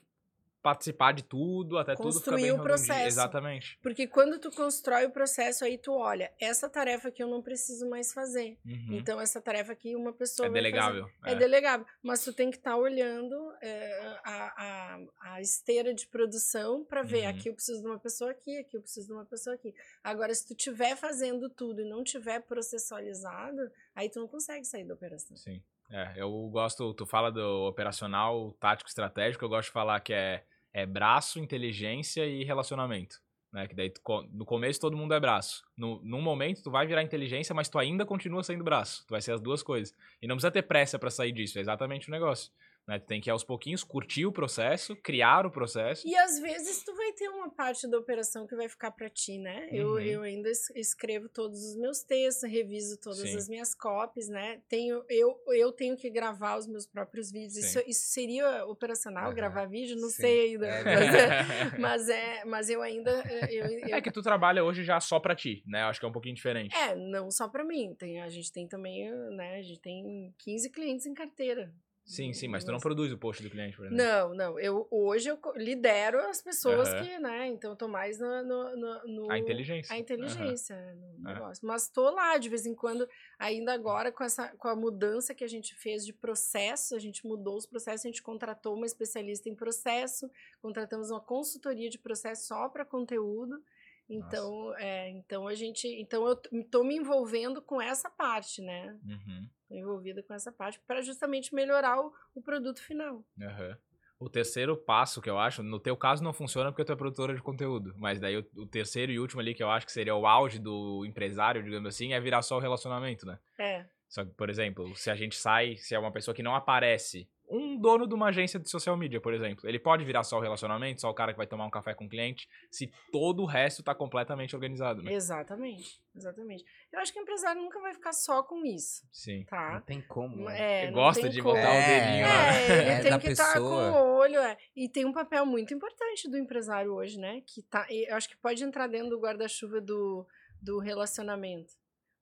[0.65, 2.65] participar de tudo, até tudo ficar Construir bem o redondinho.
[2.77, 3.07] processo.
[3.07, 3.79] Exatamente.
[3.83, 7.87] Porque quando tu constrói o processo, aí tu olha, essa tarefa aqui eu não preciso
[7.89, 8.59] mais fazer.
[8.65, 8.95] Uhum.
[8.95, 11.07] Então, essa tarefa aqui uma pessoa é delegável.
[11.23, 11.35] É.
[11.35, 17.03] delegável, mas tu tem que estar olhando é, a, a, a esteira de produção para
[17.03, 17.29] ver Uhum.
[17.31, 19.75] aqui eu preciso de uma pessoa aqui, aqui eu preciso de uma pessoa aqui.
[20.03, 24.85] Agora, se tu estiver fazendo tudo e não tiver processualizado, aí tu não consegue sair
[24.85, 25.37] da operação.
[25.37, 25.63] Sim.
[25.91, 30.43] É, eu gosto, tu fala do operacional, tático, estratégico, eu gosto de falar que é,
[30.75, 33.23] é braço, inteligência e relacionamento.
[33.53, 33.69] Né?
[33.69, 34.01] Que daí tu
[34.33, 35.65] no começo todo mundo é braço.
[35.77, 39.07] No, num momento tu vai virar inteligência, mas tu ainda continua sendo braço.
[39.07, 39.95] Tu vai ser as duas coisas.
[40.21, 42.51] E não precisa ter pressa pra sair disso, é exatamente o negócio.
[42.87, 42.99] Né?
[42.99, 46.07] Tu tem que aos pouquinhos curtir o processo, criar o processo.
[46.07, 49.39] E às vezes tu vai ter uma parte da operação que vai ficar para ti,
[49.39, 49.69] né?
[49.73, 49.99] Eu, Uhum.
[50.01, 53.37] eu ainda es- escrevo todos os meus textos, reviso todas Sim.
[53.37, 54.61] as minhas copies, né?
[54.69, 57.57] Tenho, eu, eu tenho que gravar os meus próprios vídeos.
[57.57, 59.35] Isso, isso seria operacional, Aham.
[59.35, 59.97] gravar vídeo?
[59.97, 60.17] Não Sim.
[60.23, 60.67] sei ainda.
[60.67, 60.85] É.
[60.85, 63.11] Mas, é, mas, é, mas eu ainda.
[63.51, 65.83] Eu, eu- É que tu trabalha hoje já só pra ti, né?
[65.83, 66.75] Eu acho que é um pouquinho diferente.
[66.77, 67.95] é, não só para mim.
[67.99, 69.57] Tem, a gente tem também, né?
[69.57, 71.73] A gente tem 15 clientes em carteira.
[72.05, 74.05] Sim, sim, mas tu não produz o post do cliente, por exemplo.
[74.05, 74.61] Não, não.
[74.61, 77.47] Eu, hoje eu lidero as pessoas que, né?
[77.49, 78.43] Então eu tô mais no.
[78.45, 79.95] no, no- no- A inteligência.
[79.95, 80.77] a inteligência
[81.23, 81.33] no É.
[81.35, 81.67] negócio.
[81.67, 83.09] Mas tô lá de vez em quando,
[83.39, 87.27] ainda agora com essa com a mudança que a gente fez de processo, a gente
[87.27, 92.47] mudou os processos, a gente contratou uma especialista em processo, contratamos uma consultoria de processo
[92.49, 93.63] só para conteúdo.
[94.07, 96.37] Então, é, então a gente, então eu
[96.71, 98.95] tô me envolvendo com essa parte, né?
[99.03, 99.49] Uhum.
[99.77, 103.25] Envolvida com essa parte para justamente melhorar o, o produto final.
[103.41, 103.77] Aham.
[104.19, 107.35] O terceiro passo que eu acho, no teu caso não funciona porque tu é produtora
[107.35, 110.15] de conteúdo, mas daí o, o terceiro e último ali que eu acho que seria
[110.15, 113.39] o auge do empresário, digamos assim, é virar só o relacionamento, né?
[113.59, 113.85] É.
[114.09, 117.29] Só que, por exemplo, se a gente sai, se é uma pessoa que não aparece,
[117.49, 120.41] um dono de uma agência de social media, por exemplo, ele pode virar só o
[120.41, 123.47] relacionamento, só o cara que vai tomar um café com o cliente, se todo o
[123.47, 125.13] resto tá completamente organizado, né?
[125.13, 126.65] Exatamente, exatamente.
[126.93, 129.39] Eu acho que o empresário nunca vai ficar só com isso, Sim.
[129.41, 129.81] Não tá?
[129.83, 130.45] tem como.
[130.47, 130.61] né?
[130.61, 131.55] É, Ele não gosta tem de como.
[131.55, 132.55] botar o É, dedinho lá.
[132.57, 134.03] É, ele É tem da que estar com pessoa.
[134.03, 134.39] o olho.
[134.39, 134.57] É.
[134.75, 137.43] E tem um papel muito importante do empresário hoje, né?
[137.47, 140.27] Que tá, eu acho que pode entrar dentro do guarda-chuva do,
[140.63, 141.73] do relacionamento.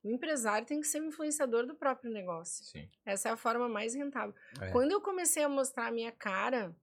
[0.02, 2.64] O empresário tem que ser o influenciador do próprio negócio.
[2.64, 2.88] Sim.
[3.04, 4.34] Essa é a forma mais rentável.
[4.60, 4.70] É.
[4.70, 6.74] Quando eu comecei a mostrar a minha cara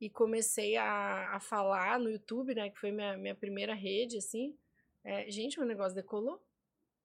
[0.00, 2.70] e comecei a, a falar no YouTube, né?
[2.70, 4.56] Que foi minha, minha primeira rede, assim.
[5.04, 6.40] é, gente, o negócio decolou.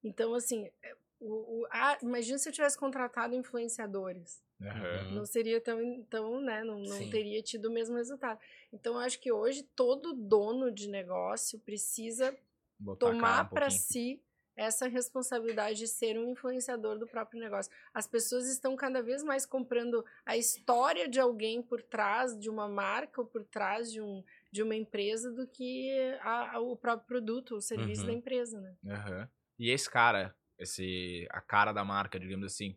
[0.04, 1.68] Então, assim, é, o, o-
[2.04, 4.44] imagina se eu tivesse contratado influenciadores.
[4.62, 5.16] Uhum.
[5.16, 8.40] não seria tão, tão né, não, não teria tido o mesmo resultado.
[8.72, 12.34] Então, eu acho que hoje todo dono de negócio precisa
[12.80, 14.22] Botar tomar um para si
[14.56, 17.72] essa responsabilidade de ser um influenciador do próprio negócio.
[17.94, 22.68] As pessoas estão cada vez mais comprando a história de alguém por trás de uma
[22.68, 27.08] marca ou por trás de, um, de uma empresa do que a- a- o próprio
[27.08, 28.08] produto, o serviço Uhum.
[28.08, 28.76] da empresa, né?
[28.86, 29.30] Aham.
[29.58, 32.76] E esse cara, esse a cara da marca, digamos assim,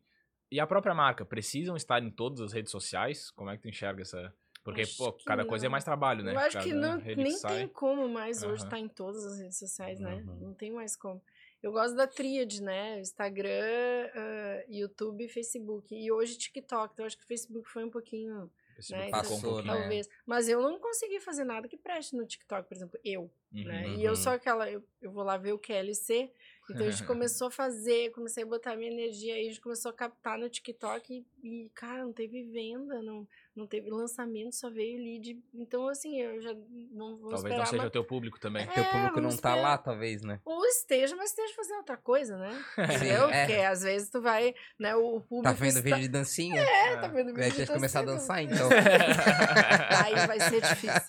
[0.50, 3.30] e a própria marca precisam estar em todas as redes sociais?
[3.30, 4.32] Como é que tu enxerga essa?
[4.62, 5.72] Porque, Acho pô, que cada coisa é não.
[5.72, 6.32] mais trabalho, né?
[6.32, 8.64] Eu acho que Cada não, rede nem tem como mais hoje Aham.
[8.64, 10.14] estar em todas as redes sociais, né?
[10.14, 10.38] Uhum.
[10.40, 11.22] Não tem mais como.
[11.62, 13.00] Eu gosto da tríade, né?
[13.00, 15.94] Instagram, ah, YouTube e Facebook.
[15.94, 16.92] E hoje TikTok.
[16.92, 18.50] Então, acho que o Facebook foi um pouquinho,
[18.90, 19.10] né?
[19.10, 19.80] Passou, pouquinho- né?
[19.80, 20.08] talvez.
[20.24, 23.86] Mas eu não consegui fazer nada que preste no TikTok, por exemplo, eu, né?
[23.86, 23.94] Uhum.
[24.00, 26.30] E eu sou aquela, eu, eu vou lá ver o QLC.
[26.70, 29.90] Então a gente começou a fazer, comecei a botar minha energia aí, a gente começou
[29.90, 31.26] a captar no TikTok e,
[31.64, 33.26] e, cara, não teve venda, não,
[33.56, 35.40] não teve lançamento, só veio lead.
[35.54, 36.54] Então, assim, eu já
[36.92, 38.66] não vou Talvez esperar não seja mais- o teu público também.
[38.68, 39.62] Teu É, público não tá esperar.
[39.62, 40.40] lá, talvez, né?
[40.44, 42.50] Ou esteja, mas esteja fazendo outra coisa, né?
[42.98, 43.46] Sim, é.
[43.46, 45.80] Porque às vezes tu vai, né, o público Tá vendo está...
[45.82, 46.60] vídeo de dancinha?
[46.60, 48.46] É, tá vendo vídeo de ter que começar a dancinha.
[48.48, 48.68] dançar, então.
[50.04, 51.08] Aí vai ser difícil.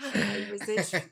[0.00, 1.08] Aí vai ser difícil.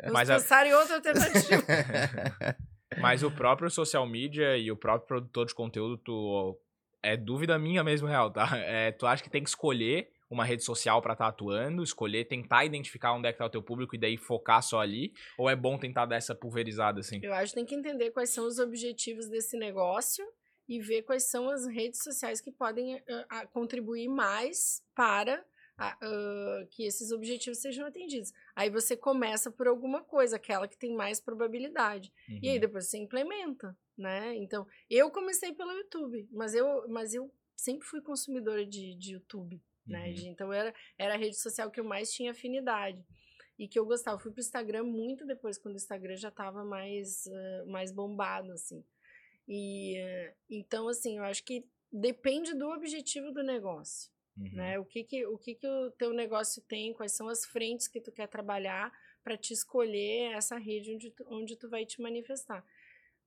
[0.00, 1.62] Vamos Mas a- em outra alternativa.
[3.00, 6.58] Mas o próprio social media e o próprio produtor de conteúdo, tu.
[7.02, 8.44] É dúvida minha mesmo, real, tá?
[8.64, 12.64] É, tu acha que tem que escolher uma rede social pra estar atuando, escolher, tentar
[12.64, 15.12] identificar onde é que tá o teu público e daí focar só ali?
[15.36, 17.20] Ou é bom tentar dar essa pulverizada assim?
[17.22, 20.24] Eu acho que tem que entender quais são os objetivos desse negócio
[20.68, 25.44] e ver quais são as redes sociais que podem ah, contribuir mais para
[25.76, 25.98] ah,
[26.70, 28.32] que esses objetivos sejam atendidos.
[28.54, 32.12] Aí você começa por alguma coisa, aquela que tem mais probabilidade.
[32.40, 32.60] E aí Uhum.
[32.60, 34.34] depois você implementa, né?
[34.36, 39.62] Então, eu comecei pelo YouTube, mas eu, mas eu sempre fui consumidora de, de YouTube,
[39.86, 40.08] né?
[40.08, 40.14] Uhum.
[40.14, 43.04] De- então, era, era a rede social que eu mais tinha afinidade.
[43.58, 44.16] E que eu gostava.
[44.16, 48.50] Eu fui pro Instagram muito depois, quando o Instagram já estava mais, ah, mais bombado,
[48.52, 48.82] assim.
[49.46, 54.48] E, eh, então, assim, eu acho que depende do objetivo do negócio Uhum.
[54.52, 54.78] né?
[54.78, 58.00] O que que o que que o teu negócio tem, quais são as frentes que
[58.00, 58.90] tu quer trabalhar
[59.22, 62.64] para te escolher essa rede onde tu, onde tu vai te manifestar.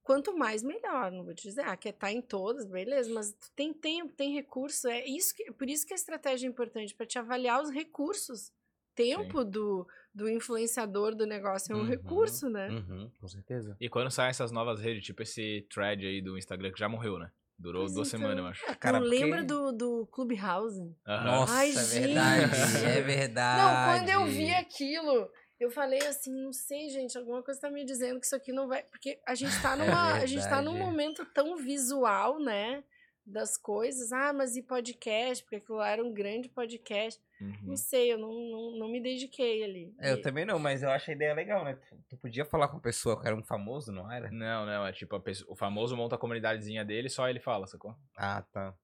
[0.06, 3.74] Quanto mais melhor, não vou te dizer, ah, quer estar em todas, beleza, mas tem
[3.74, 7.18] tempo, tem recurso, é isso que, por isso que a estratégia é importante para te
[7.18, 8.52] avaliar os recursos.
[8.94, 12.70] Tempo do, do influenciador do negócio é um Uhum, recurso, né?
[12.70, 13.76] Uhum, com certeza.
[13.82, 17.18] E quando saem essas novas redes, tipo esse thread aí do Instagram que já morreu,
[17.20, 17.30] né?
[17.58, 18.20] Durou Pois duas então.
[18.20, 18.80] semanas, eu acho.
[18.80, 20.96] Cara, não porque- lembra do, do Clubhouse?
[21.08, 21.26] Aham.
[21.26, 22.00] Nossa, Ai, é gente.
[22.06, 22.86] verdade.
[22.86, 23.62] É verdade.
[23.62, 25.30] Não, quando eu vi aquilo,
[25.60, 28.68] eu falei assim, não sei, gente, alguma coisa tá me dizendo que isso aqui não
[28.68, 28.84] vai.
[28.84, 30.14] Porque a gente tá numa.
[30.16, 32.84] a gente tá num momento tão visual, né?
[33.28, 34.12] Das coisas.
[34.12, 35.44] Ah, mas e podcast?
[35.44, 37.20] Porque aquilo lá era um grande podcast.
[37.42, 37.58] Uhum.
[37.64, 39.96] Não sei, eu não, não, não me dediquei ali.
[40.00, 41.74] É, Eu E- também não, mas eu acho a ideia legal, né?
[41.90, 44.30] Tu, tu podia falar com a pessoa que era um famoso, não era?
[44.30, 47.66] Não, não, é tipo a pessoa- o famoso monta a comunidadezinha dele só ele fala,
[47.66, 47.96] sacou?
[48.16, 48.76] Ah, tá.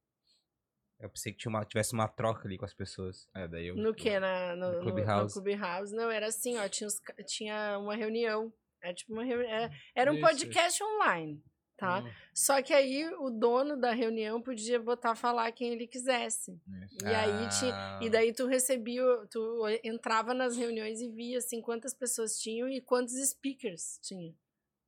[1.02, 3.28] Eu pensei que tinha uma, tivesse uma troca ali com as pessoas.
[3.34, 3.76] É, daí eu.
[3.76, 4.20] No que?
[4.20, 5.36] Na, no, No no, Clubhouse.
[5.36, 5.96] no Clubhouse.
[5.96, 6.68] Não, era assim, ó.
[6.70, 8.54] Tinha, os tinha uma reunião.
[8.82, 9.50] Era tipo uma reunião.
[9.50, 11.44] Era, era um Isso, podcast online,
[11.78, 12.02] tá?
[12.04, 12.12] Hum.
[12.34, 16.52] Só que aí o dono da reunião podia botar falar quem ele quisesse.
[16.84, 17.04] Isso.
[17.06, 17.74] E aí tinha.
[17.74, 18.00] Ah.
[18.02, 22.80] E daí tu recebia, tu entrava nas reuniões e via assim quantas pessoas tinham e
[22.82, 24.34] quantos speakers tinha.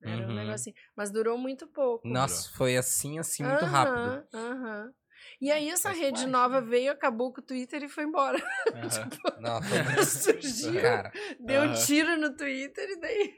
[0.02, 0.34] Era um Uhum.
[0.34, 0.74] negócio assim.
[0.94, 2.06] Mas durou muito pouco.
[2.06, 4.28] Nossa, foi assim, assim, muito Aham, rápido.
[4.34, 4.94] Aham.
[5.44, 6.66] E aí essa Faz rede parte, nova né?
[6.66, 8.38] veio, acabou com o Twitter e foi embora.
[8.72, 9.10] Aham.
[9.40, 9.60] Não,
[10.02, 10.80] Surgiu.
[10.80, 13.34] Cara, Deu um tiro no Twitter e daí.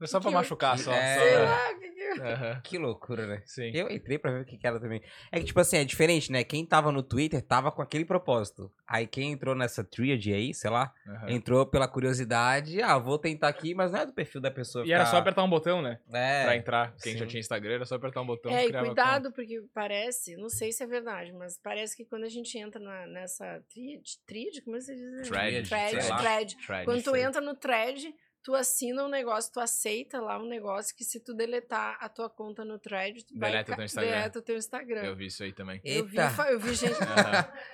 [0.00, 0.92] Foi só pra Que- machucar, só.
[0.94, 1.72] É.
[1.74, 2.60] o que que.
[2.70, 3.42] Que loucura, né?
[3.44, 3.70] Sim.
[3.74, 5.00] Eu entrei pra ver o que que era também.
[5.30, 6.42] É que, tipo assim, é diferente, né?
[6.42, 8.72] Quem tava no Twitter tava com aquele propósito.
[8.88, 11.30] Aí quem entrou nessa tríade aí, sei lá, Aham.
[11.30, 12.80] entrou pela curiosidade.
[12.82, 14.84] Ah, vou tentar aqui, mas não é do perfil da pessoa.
[14.86, 16.00] E era ficar- só apertar um botão, né?
[16.12, 16.44] É.
[16.44, 16.94] Pra entrar.
[17.02, 17.26] Quem já sim.
[17.26, 18.50] tinha Instagram era só apertar um botão.
[18.50, 22.28] É, e cuidado, porque parece, não sei se é verdade, mas parece que quando a
[22.30, 25.28] gente entra na- nessa tríade, tríade, como é que se diz?
[25.28, 26.08] Thread, thread, thread.
[26.08, 26.66] conta.
[26.66, 26.84] Thread.
[26.86, 31.04] Quando tu entra no thread, tu assina um negócio, tu aceita lá um negócio que
[31.04, 34.10] se tu deletar a tua conta no thread, tu vai Deleta o ca- teu Instagram.
[34.10, 35.02] deleta o teu Instagram.
[35.04, 35.80] Eu vi isso aí também.
[35.84, 36.16] Eu vi,
[36.50, 36.94] eu vi gente.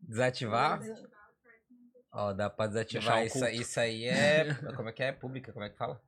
[0.00, 0.80] Desativar?
[2.12, 3.24] Ó, dá pra desativar.
[3.24, 4.54] Isso, isso aí é.
[4.76, 5.12] Como é que é?
[5.12, 5.52] Pública?
[5.52, 6.00] Como é que fala?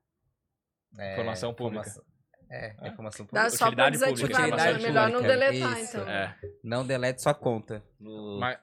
[0.97, 1.87] É, Informação pública.
[1.87, 2.11] informação-
[2.49, 3.49] É, é informação Dá pública.
[3.57, 5.97] só pra Utilidade pública, desativar, utilidade melhor não deletar, isso.
[5.97, 6.09] então.
[6.09, 6.39] É.
[6.63, 7.83] Não delete sua conta.
[7.99, 8.59] No Mas,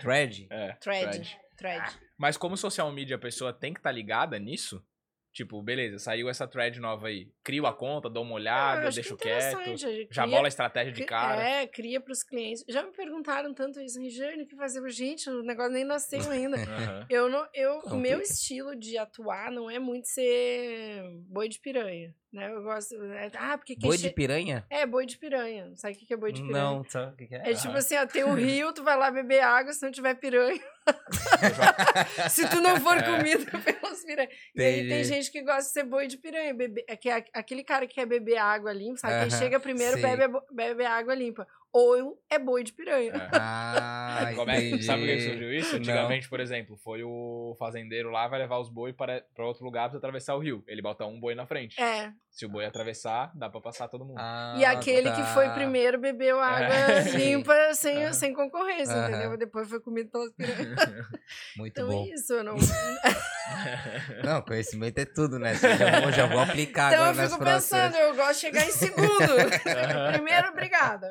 [0.00, 0.46] thread.
[0.50, 1.38] é, Thread.
[1.56, 2.00] Thread.
[2.16, 4.84] Mas como social media a pessoa tem que estar ligada nisso,
[5.32, 7.28] tipo, beleza, saiu essa thread nova aí.
[7.42, 9.60] Crio a conta, dou uma Ah, olhada, deixo que quieto.
[9.60, 11.42] interessante, Já cria- bola a estratégia de cara.
[11.42, 12.64] É, cria pros clientes.
[12.68, 14.88] Já me perguntaram tanto isso, Regiane, o que fazer?
[14.90, 16.56] Gente, o negócio nem nasceu ainda.
[17.02, 17.06] Aham.
[17.10, 22.52] Eu não, eu, meu estilo de atuar não é muito ser boi de piranha, né?
[22.52, 24.66] Eu gosto, é- ah, porque quem Boi che- de piranha?
[24.68, 25.70] É, boi de piranha.
[25.76, 26.62] Sabe o que que é boi de piranha?
[26.64, 27.38] Não, sabe o que que é?
[27.50, 27.78] É tipo Aham.
[27.78, 30.60] assim, ó, tem um rio, tu vai lá beber água, se não tiver piranha.
[32.28, 33.02] se tu não for É.
[33.02, 34.32] comida pelas piranhas.
[34.54, 36.52] E aí tem gente que gosta de ser boi de piranha.
[36.54, 39.14] Beber, é que é aquele cara que quer beber água limpa, sabe?
[39.14, 40.02] Quem Aham, chega primeiro sei.
[40.16, 41.46] bebe, bebe água limpa.
[41.72, 43.10] Ou é boi de piranha.
[43.12, 43.28] É.
[43.32, 44.84] Ah, Como é- entendi.
[44.84, 45.72] sabe por que surgiu isso?
[45.72, 45.78] Não.
[45.78, 49.88] Antigamente, por exemplo, foi o fazendeiro lá, vai levar os boi para, para outro lugar
[49.88, 50.62] pra atravessar o rio.
[50.68, 51.80] Ele bota um boi na frente.
[51.80, 52.12] É.
[52.34, 54.16] Se o boi atravessar, dá pra passar todo mundo.
[54.18, 55.54] Ah, E aquele que foi tá.
[55.54, 57.02] primeiro bebeu água É.
[57.12, 59.08] limpa sem, sem concorrência, Aham.
[59.08, 59.38] entendeu?
[59.38, 60.74] Depois foi comido pelas piranhas.
[61.56, 62.04] Muito Então bom.
[62.04, 62.56] é isso, eu não.
[64.24, 65.54] Não, conhecimento é tudo, né?
[65.54, 68.66] Já vou, já vou aplicar Então eu agora nas fico pensando, eu gosto de chegar
[68.66, 70.12] em segundo.
[70.12, 71.10] Primeiro, obrigada.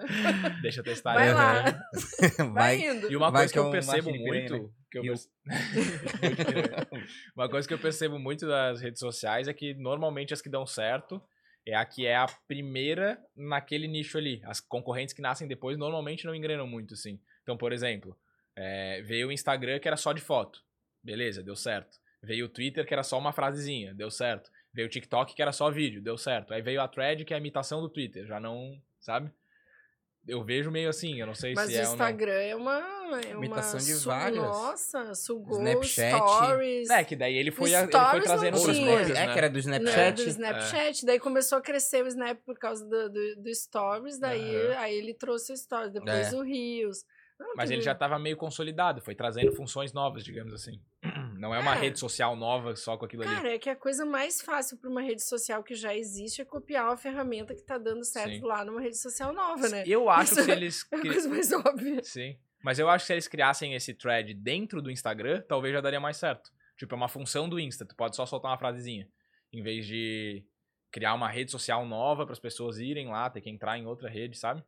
[0.61, 1.13] Deixa eu testar.
[1.13, 1.33] Vai né?
[1.33, 1.63] lá,
[2.37, 2.77] vai Vai.
[2.81, 3.11] indo.
[3.11, 4.73] E uma Vai coisa que é eu um percebo piranha, muito.
[4.93, 5.29] Que eu E o- perce-
[7.35, 10.65] uma coisa que eu percebo muito das redes sociais é que normalmente as que dão
[10.65, 11.21] certo
[11.65, 14.41] é a que é a primeira naquele nicho ali.
[14.45, 17.19] As concorrentes que nascem depois normalmente não engrenam muito, assim.
[17.41, 18.15] Então, por exemplo,
[18.55, 20.61] é, veio o Instagram que era só de foto.
[21.01, 21.97] Beleza, deu certo.
[22.21, 24.49] Veio o Twitter que era só uma frasezinha, deu certo.
[24.73, 26.53] Veio o TikTok que era só vídeo, deu certo.
[26.53, 29.31] Aí veio a Thread que é a imitação do Twitter, já não, sabe?
[30.25, 31.91] Eu vejo meio assim, eu não sei Mas se o é ou não.
[31.93, 32.79] Instagram é uma.
[33.21, 34.41] É uma Imitação de su- várias.
[34.41, 36.15] Nossa, sugou Snapchat.
[36.17, 36.89] stories.
[36.89, 39.33] É, que daí ele foi, a- ele foi Stories não trazendo outras coisas, É, né?
[39.33, 40.23] que era do Snapchat.
[40.23, 44.55] do Snapchat, daí começou a crescer o Snap por causa do, do, do Stories, daí
[44.77, 46.35] aí ele trouxe o Stories, depois É.
[46.35, 47.05] o Rios.
[47.39, 50.79] Não, Mas ele já tava meio consolidado, foi trazendo funções novas, digamos assim.
[51.43, 51.79] Não é uma É.
[51.79, 53.35] rede social nova só com aquilo ali.
[53.35, 56.45] Cara, é que a coisa mais fácil para uma rede social que já existe é
[56.45, 58.41] copiar uma ferramenta que tá dando certo Sim.
[58.43, 59.83] lá numa rede social nova, né?
[59.85, 60.85] Eu acho Isso que se eles.
[60.89, 62.01] É a coisa mais óbvia.
[62.01, 62.39] Sim.
[62.63, 65.99] Mas eu acho que se eles criassem esse thread dentro do Instagram, talvez já daria
[65.99, 66.49] mais certo.
[66.77, 69.05] Tipo, é uma função do Insta, tu pode só soltar uma frasezinha.
[69.51, 70.45] Em vez de
[70.93, 74.07] criar uma rede social nova para as pessoas irem lá, ter que entrar em outra
[74.09, 74.63] rede, sabe?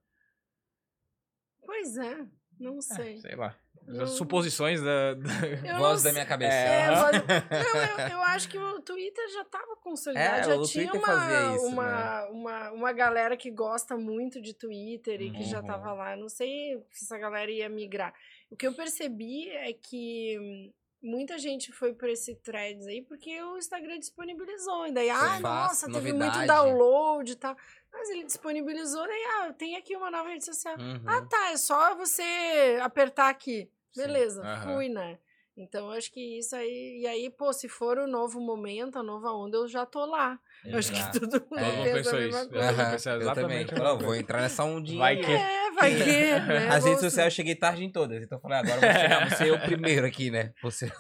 [1.65, 2.27] Pois é,
[2.59, 3.17] não sei.
[3.19, 3.55] Sei lá.
[3.87, 5.13] Não- Suposições da.
[5.13, 6.51] da- Voz da minha cabeça.
[6.55, 7.01] É, É, aham.
[7.03, 11.55] mas- não, eu, eu acho que o Twitter já estava consolidado, É, já tinha uma,
[11.55, 15.65] isso, uma, uma, uma galera que gosta muito de Twitter e que já Uhum.
[15.65, 16.15] estava lá.
[16.17, 18.11] Não sei se essa galera ia migrar.
[18.49, 20.73] O que eu percebi é que hum,
[21.05, 24.87] muita gente foi por esse threads aí porque o Instagram disponibilizou.
[24.87, 26.47] E daí, ah, fácil, nossa, teve muito novidade.
[26.47, 27.55] download e tal.
[27.91, 30.75] Mas ele disponibilizou, daí, ah, tem aqui uma nova rede social.
[30.77, 31.01] Uhum.
[31.05, 33.69] Ah, tá, é só você apertar aqui.
[33.93, 34.75] Sim, Beleza, aham.
[34.75, 35.17] fui, né?
[35.57, 36.99] Então, eu acho que isso aí.
[37.01, 40.37] E aí, pô, se for o novo momento, a nova onda, eu já tô lá.
[40.65, 41.11] Eu acho Exato.
[41.19, 42.49] que todo mundo Todo mundo pensa pensou a mesma isso.
[42.49, 42.65] coisa.
[42.65, 43.65] Eu Aham, pensei eu exatamente também.
[43.77, 44.05] Falei, coisa.
[44.05, 44.99] vou entrar nessa ondinha.
[44.99, 46.03] Vai que- É, vai que.
[46.45, 46.67] né?
[46.69, 48.21] As redes sociais eu cheguei tarde em todas.
[48.21, 50.51] Então eu falei, agora eu vou chegar, vou ser eu primeiro aqui, né?
[50.61, 50.91] Você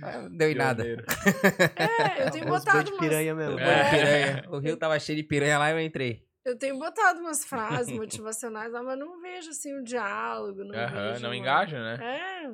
[0.00, 0.84] não deu em nada.
[0.86, 3.58] É, eu tenho Os botado de umas, piranha mesmo.
[3.58, 3.90] É.
[3.90, 4.44] Piranha.
[4.50, 6.24] O rio tava cheio de piranha lá e eu entrei.
[6.44, 10.62] eu tenho botado umas frases motivacionais lá, mas não vejo assim o diálogo.
[10.62, 11.98] Não, vejo não uma- engaja, né?
[12.00, 12.48] É,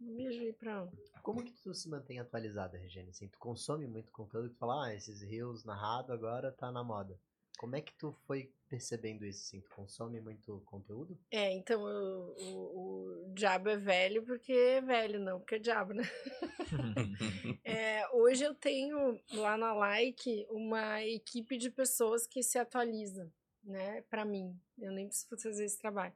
[0.00, 0.88] não vejo aí pra.
[1.22, 3.10] Como que tu se mantém atualizada, Regina?
[3.10, 7.18] Assim, tu consome muito conteúdo, tu fala, ah, esses reels narrado agora tá na moda.
[7.56, 9.60] Como é que tu foi percebendo isso, assim?
[9.60, 11.16] Tu consome muito conteúdo?
[11.30, 15.94] É, então o, o, o diabo é velho porque é velho, não porque é diabo,
[15.94, 16.02] né?
[17.64, 24.02] É, hoje eu tenho lá na Like uma equipe de pessoas que se atualiza, né?
[24.02, 24.58] Pra mim.
[24.78, 26.12] Eu nem preciso fazer esse trabalho.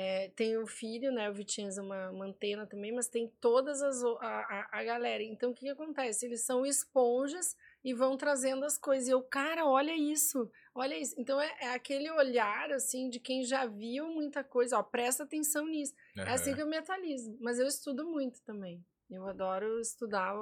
[0.00, 1.28] É, tem o filho, né?
[1.28, 5.24] O Vitinho é uma, uma antena também, mas tem todas as a, a, a galera.
[5.24, 6.24] Então o que, que acontece?
[6.24, 9.08] Eles são esponjas e vão trazendo as coisas.
[9.08, 11.16] E eu, cara, olha isso, olha isso.
[11.18, 15.66] Então é, é aquele olhar assim de quem já viu muita coisa, ó, presta atenção
[15.66, 15.92] nisso.
[16.16, 17.36] É assim que eu me atualizo.
[17.40, 18.80] Mas eu estudo muito também.
[19.10, 20.32] Eu adoro estudar.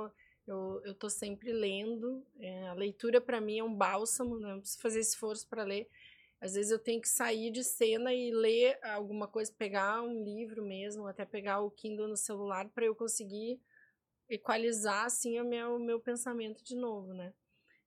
[0.46, 2.22] Eu, eu tô sempre lendo.
[2.38, 4.52] É, a leitura para mim é um bálsamo, né?
[4.52, 5.88] Não preciso fazer esforço para ler.
[6.40, 10.62] Às vezes eu tenho que sair de cena e ler alguma coisa, pegar um livro
[10.62, 13.60] mesmo, até pegar o Kindle no celular para eu conseguir
[14.28, 17.32] equalizar assim o meu, meu pensamento de novo, né?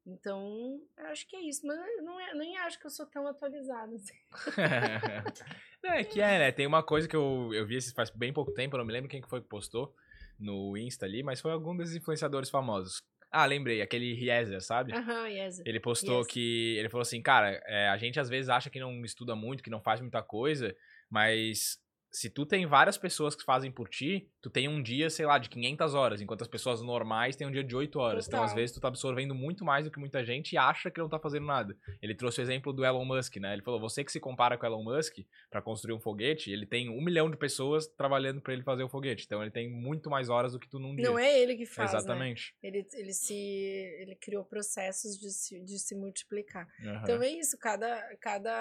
[0.05, 1.65] Então, acho que é isso.
[1.65, 3.95] Mas não é, nem acho que eu sou tão atualizada.
[3.95, 4.13] Assim.
[5.83, 6.51] Não, é que é, né?
[6.51, 9.09] Tem uma coisa que eu, eu vi faz bem pouco tempo, eu não me lembro
[9.09, 9.95] quem que foi que postou
[10.37, 13.01] no Insta ali, mas foi algum desses influenciadores famosos.
[13.31, 14.93] Ah, lembrei, aquele Riezer, sabe?
[14.93, 15.61] Aham, yes.
[15.65, 16.27] Ele postou Yes.
[16.27, 16.75] que.
[16.77, 19.69] Ele falou assim, cara, é, a gente às vezes acha que não estuda muito, que
[19.69, 20.75] não faz muita coisa,
[21.09, 21.77] mas
[22.11, 25.37] se tu tem várias pessoas que fazem por ti, tu tem um dia, sei lá,
[25.37, 28.27] de 500 horas, enquanto as pessoas normais têm um dia de 8 horas.
[28.27, 28.55] Então, às Total.
[28.55, 31.19] vezes, tu tá absorvendo muito mais do que muita gente e acha que não tá
[31.19, 31.77] fazendo nada.
[32.01, 33.53] Ele trouxe o exemplo do Elon Musk, né?
[33.53, 35.17] Ele falou: você que se compara com o Elon Musk
[35.49, 38.89] pra construir um foguete, ele tem um milhão de pessoas trabalhando pra ele fazer o
[38.89, 39.25] foguete.
[39.25, 41.05] Então, ele tem muito mais horas do que tu num dia.
[41.05, 41.99] Não é ele que faz, né?
[41.99, 42.55] Exatamente.
[42.63, 46.67] Ele, ele se ele criou processos de se, de se multiplicar.
[46.83, 47.01] Aham.
[47.03, 48.51] Então é isso, cada, cada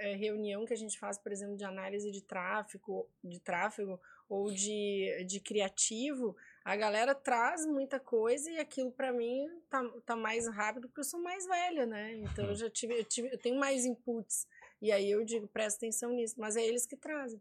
[0.00, 2.89] eh, reunião que a gente faz, por exemplo, de análise de tráfego,
[3.22, 9.50] de tráfego ou de, de criativo, a galera traz muita coisa e aquilo pra mim
[9.68, 12.14] tá, tá mais rápido porque eu sou mais velha, né?
[12.14, 14.46] Então eu já tive eu, tive, eu tenho mais inputs.
[14.80, 17.40] E aí eu digo, presta atenção nisso, mas é eles que trazem.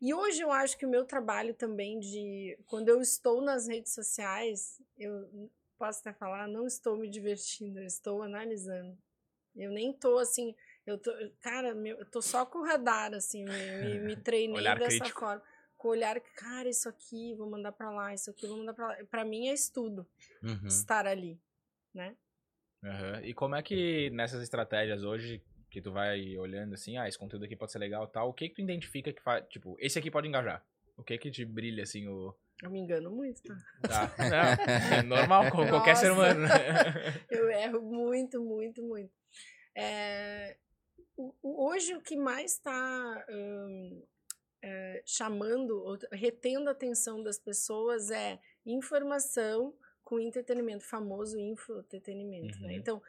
[0.00, 3.92] E hoje eu acho que o meu trabalho também de quando eu estou nas redes
[3.92, 8.96] sociais, eu posso até falar, não estou me divertindo, eu estou analisando.
[9.54, 10.54] Eu nem tô assim,
[10.86, 14.78] eu tô, cara, meu, eu tô só com o radar assim, me, me, treinei Olhar
[14.78, 15.20] dessa crítico.
[15.20, 15.42] forma.
[15.76, 18.88] Com o olhar, cara, isso aqui, vou mandar pra lá, isso aqui, vou mandar pra
[18.88, 18.96] lá.
[19.10, 20.06] Pra mim é estudo
[20.42, 20.66] Uhum.
[20.68, 21.40] estar ali,
[21.92, 22.16] né?
[22.84, 23.20] Aham.
[23.24, 27.44] E como é que nessas estratégias hoje, que tu vai olhando assim, ah, esse conteúdo
[27.44, 29.98] aqui pode ser legal e tal, o que que tu identifica que faz, tipo, esse
[29.98, 30.64] aqui pode engajar?
[30.96, 32.34] O que que te brilha assim o...
[32.62, 33.56] Eu me engano muito, tá?
[33.82, 36.20] Tá, não, é normal, qualquer ser Nossa.
[36.20, 36.40] humano.
[36.46, 36.48] né?
[37.28, 39.10] Eu erro muito, muito, muito.
[39.74, 40.56] É,
[41.22, 43.24] o- o- hoje o que mais está
[45.04, 52.60] chamando, ou retendo a atenção das pessoas é informação com entretenimento, famoso infoentretenimento.
[52.60, 52.68] Né?
[52.68, 52.74] Uhum.
[52.74, 53.02] Então,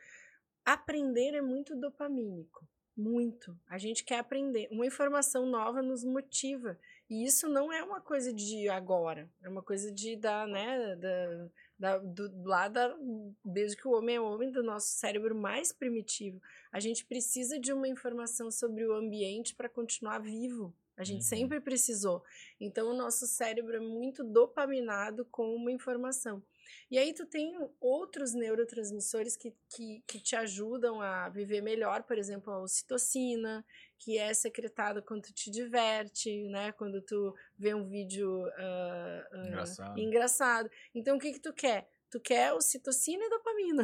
[0.65, 2.67] aprender é muito dopamínico.
[2.95, 3.57] Muito.
[3.67, 4.67] A gente quer aprender.
[4.71, 6.77] Uma informação nova nos motiva.
[7.09, 9.27] E isso não é uma coisa de agora.
[9.41, 11.49] É uma coisa de da, né, da,
[11.83, 12.95] Da, do, lá da,
[13.43, 16.41] desde que o homem é homem, do nosso cérebro mais primitivo.
[16.71, 20.73] A gente precisa de uma informação sobre o ambiente para continuar vivo.
[20.95, 21.27] A gente uhum.
[21.27, 22.23] sempre precisou.
[22.57, 26.41] Então, o nosso cérebro é muito dopaminado com uma informação.
[26.89, 32.17] E aí, tu tem outros neurotransmissores que, que, que te ajudam a viver melhor, por
[32.17, 33.65] exemplo, a ocitocina,
[33.97, 36.71] que é secretada quando tu te diverte, né?
[36.73, 39.99] Quando tu vê um vídeo uh, uh, engraçado.
[39.99, 40.71] engraçado.
[40.93, 41.87] Então, o que que tu quer?
[42.09, 43.83] Tu quer ocitocina e dopamina.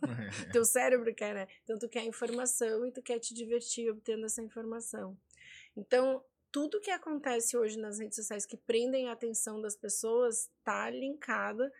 [0.52, 1.48] Teu cérebro quer, né?
[1.64, 5.16] Então, tu quer informação e tu quer te divertir obtendo essa informação.
[5.76, 10.90] Então, tudo que acontece hoje nas redes sociais que prendem a atenção das pessoas tá
[10.90, 11.72] linkada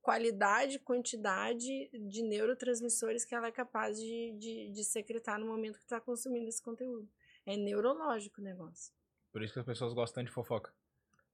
[0.00, 5.84] qualidade, quantidade de neurotransmissores que ela é capaz de, de, de secretar no momento que
[5.84, 7.08] está consumindo esse conteúdo.
[7.44, 8.94] É neurológico o negócio.
[9.30, 10.72] Por isso que as pessoas gostam de fofoca.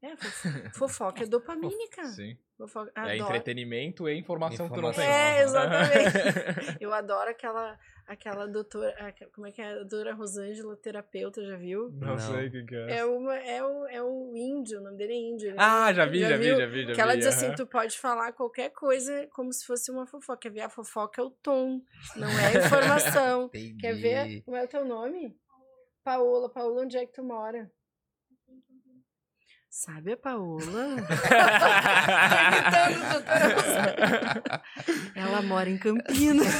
[0.01, 0.15] É,
[0.75, 2.05] fofoca é dopamínica.
[2.05, 2.37] Sim.
[2.57, 4.69] Fofoca, é entretenimento e informação, informação.
[4.69, 5.39] que tu não tem.
[5.39, 6.79] É, exatamente.
[6.81, 8.95] Eu adoro aquela, aquela doutora,
[9.33, 9.73] como é que é?
[9.73, 11.91] A doutora Rosângela, terapeuta, já viu?
[11.91, 12.19] Não, não.
[12.19, 12.99] sei o que, que, é.
[12.99, 15.55] É, uma, é, o, é o índio, o nome dele é índio.
[15.57, 16.87] Ah, já vi, já, já vi, já vi.
[16.87, 20.39] Já que ela diz assim, tu pode falar qualquer coisa como se fosse uma fofoca.
[20.39, 20.61] Quer ver?
[20.61, 21.81] A fofoca é o tom,
[22.15, 23.51] não é a informação.
[23.81, 24.43] Quer ver?
[24.43, 25.37] Como é o teu nome?
[26.05, 26.49] Paola.
[26.49, 27.70] Paola, onde é que tu mora?
[29.70, 30.97] Sabe a Paola?
[35.15, 36.47] Ela mora em Campinas.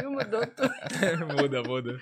[0.00, 0.10] Viu?
[0.10, 0.70] Mudou tudo.
[1.34, 1.98] muda, muda.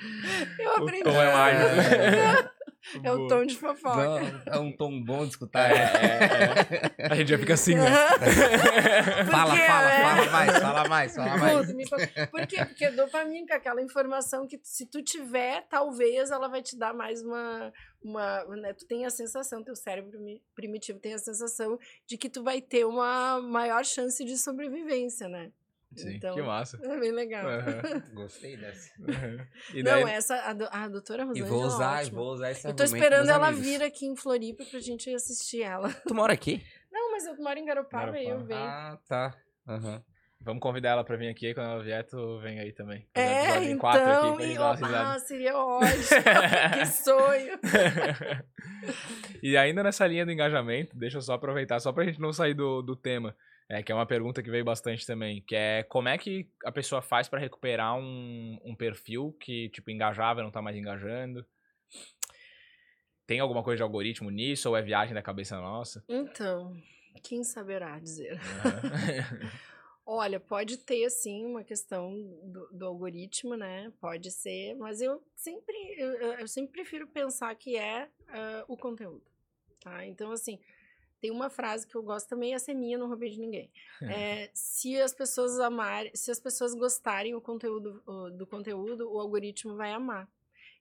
[0.59, 1.09] Eu aprendi.
[1.09, 1.59] O tom é mais.
[1.59, 2.49] Né?
[3.03, 4.21] É o tom de fofoca.
[4.47, 5.71] Não, é um tom bom de escutar.
[5.71, 7.07] É, é, é.
[7.11, 7.91] A gente já fica assim, né?
[9.31, 11.89] fala, fala, fala mais, fala mais, fala mais.
[12.31, 12.65] Por quê?
[12.65, 17.73] Porque dopamina, aquela informação que se tu tiver, talvez ela vai te dar mais uma...
[18.03, 18.73] uma né?
[18.73, 20.19] Tu tem a sensação, teu cérebro
[20.55, 25.51] primitivo tem a sensação de que tu vai ter uma maior chance de sobrevivência, né?
[25.97, 26.79] Sim, então, que massa.
[26.83, 27.45] É bem legal.
[27.47, 28.03] Uhum.
[28.15, 28.91] Gostei dessa.
[29.01, 29.47] Uhum.
[29.73, 29.83] Daí...
[29.83, 32.19] Não, essa, a, do, a doutora Rosângela E vou é usar, ótima.
[32.19, 35.91] vou usar esse Eu tô esperando ela vir aqui em Floripa pra gente assistir ela.
[36.07, 36.63] Tu mora aqui?
[36.93, 38.61] Não, mas eu moro em Garopaba e eu venho.
[38.61, 39.35] Ah, tá.
[39.67, 40.03] Uhum.
[40.41, 43.05] Vamos convidar ela pra vir aqui, quando ela vier, tu vem aí também.
[43.15, 45.93] É, então, aqui e, ah, seria ótimo,
[46.79, 47.59] que sonho.
[49.43, 52.55] e ainda nessa linha do engajamento, deixa eu só aproveitar, só pra gente não sair
[52.55, 53.35] do, do tema.
[53.69, 56.71] É, que é uma pergunta que veio bastante também, que é como é que a
[56.71, 61.45] pessoa faz para recuperar um, um perfil que, tipo, engajava e não tá mais engajando?
[63.27, 66.05] Tem alguma coisa de algoritmo nisso ou é viagem da cabeça nossa?
[66.09, 66.77] Então,
[67.25, 68.35] quem saberá dizer?
[68.35, 69.51] Uhum.
[70.09, 72.15] Olha, pode ter, assim, uma questão
[72.45, 73.93] do, do, algoritmo, né?
[74.01, 79.27] Pode ser, mas eu sempre, eu, eu sempre prefiro pensar que é uh, o conteúdo,
[79.81, 80.07] tá?
[80.07, 80.61] Então, assim,
[81.27, 83.71] tem uma frase que eu gosto também, essa é minha, não roubei de ninguém.
[84.37, 88.01] É, se as pessoas amarem, se as pessoas gostarem o conteúdo,
[88.37, 90.31] do conteúdo, o algoritmo vai amar.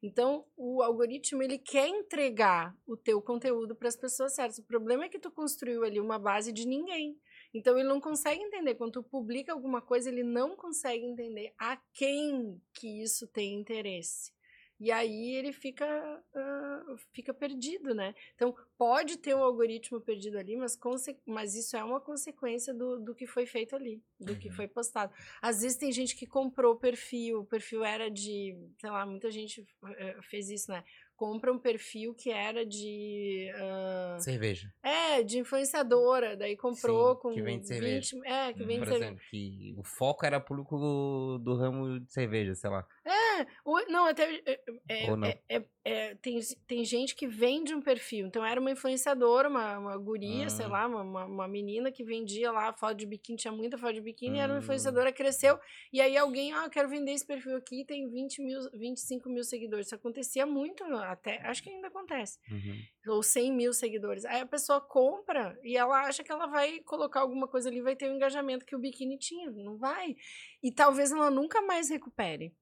[0.03, 4.59] Então, o algoritmo ele quer entregar o teu conteúdo para as pessoas certas.
[4.59, 7.17] O problema é que tu construiu ali uma base de ninguém.
[7.51, 11.77] Então ele não consegue entender quando tu publica alguma coisa, ele não consegue entender a
[11.93, 14.34] quem que isso tem interesse.
[14.79, 18.13] E aí ele fica, uh, fica perdido, né?
[18.35, 20.77] Então, pode ter um algoritmo perdido ali, mas,
[21.25, 24.39] mas isso é uma consequência do, do que foi feito ali, do uhum.
[24.39, 25.13] que foi postado.
[25.41, 29.31] Às vezes tem gente que comprou o perfil, o perfil era de, sei lá, muita
[29.31, 30.83] gente uh, fez isso, né?
[31.15, 33.51] compra um perfil que era de.
[33.55, 34.71] Uh, cerveja.
[34.83, 36.35] É, de influenciadora.
[36.35, 37.33] Daí comprou Sim, com.
[37.33, 38.15] Que vende cerveja.
[38.15, 41.99] 20, é, que hum, vende Por exemplo, que o foco era público do, do ramo
[41.99, 42.85] de cerveja, sei lá.
[43.03, 43.24] É,
[43.89, 44.41] não, até.
[44.45, 45.27] É, é, não.
[45.27, 48.25] É, é, é, tem, tem gente que vende um perfil.
[48.25, 50.69] Então era uma influenciadora, uma, uma guria, sei ah.
[50.69, 54.39] lá, uma, uma menina que vendia lá foto de biquíni, tinha muita foto de biquíni,
[54.39, 54.63] era uma hum.
[54.63, 55.59] influenciadora, cresceu.
[55.93, 59.85] E aí alguém, ah, quero vender esse perfil aqui, tem 20 mil, 25 mil seguidores.
[59.85, 62.39] Isso acontecia muito até, acho que ainda acontece.
[62.49, 63.13] Uhum.
[63.15, 64.25] Ou 100 mil seguidores.
[64.25, 67.95] Aí a pessoa compra e ela acha que ela vai colocar alguma coisa ali, vai
[67.95, 69.51] ter o engajamento que o biquíni tinha.
[69.51, 70.15] Não vai.
[70.63, 72.53] E talvez ela nunca mais recupere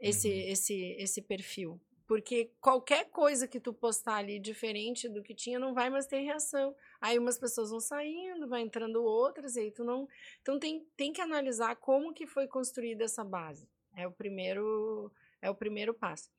[0.00, 0.52] esse, uhum.
[0.52, 1.80] esse, esse perfil.
[2.06, 6.20] Porque qualquer coisa que tu postar ali diferente do que tinha não vai mais ter
[6.20, 6.74] reação.
[7.00, 10.08] Aí umas pessoas vão saindo, vai entrando outras, e aí tu não.
[10.40, 13.68] Então tem, tem que analisar como que foi construída essa base.
[13.94, 15.12] É o primeiro,
[15.42, 16.30] é o primeiro passo.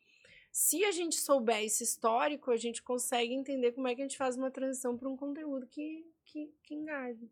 [0.52, 4.18] Se a gente souber esse histórico, a gente consegue entender como é que a gente
[4.18, 7.30] faz uma transição para um conteúdo que, que, que engaje.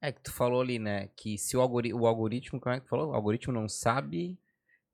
[0.00, 1.08] É que tu falou ali, né?
[1.14, 3.10] Que se o, algori o algoritmo, como é que tu falou?
[3.10, 4.38] O algoritmo não sabe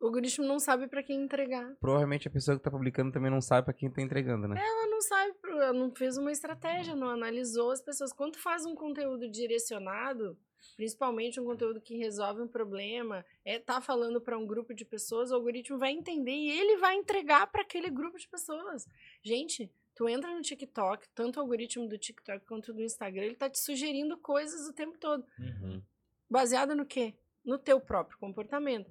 [0.00, 1.76] O algoritmo não sabe pra quem entregar.
[1.78, 4.58] Provavelmente a pessoa que tá publicando também não sabe pra quem tá entregando, né?
[4.58, 8.10] Ela não sabe, ela não fez uma estratégia, não analisou as pessoas.
[8.10, 10.38] Quando tu faz um conteúdo direcionado,
[10.74, 15.30] principalmente um conteúdo que resolve um problema, é tá falando pra um grupo de pessoas,
[15.30, 18.88] o algoritmo vai entender e ele vai entregar pra aquele grupo de pessoas.
[19.22, 23.50] Gente, tu entra no TikTok, tanto o algoritmo do TikTok quanto do Instagram, ele tá
[23.50, 25.26] te sugerindo coisas o tempo todo.
[25.38, 25.82] Uhum.
[26.30, 27.14] Baseado no quê?
[27.44, 28.90] No teu próprio comportamento.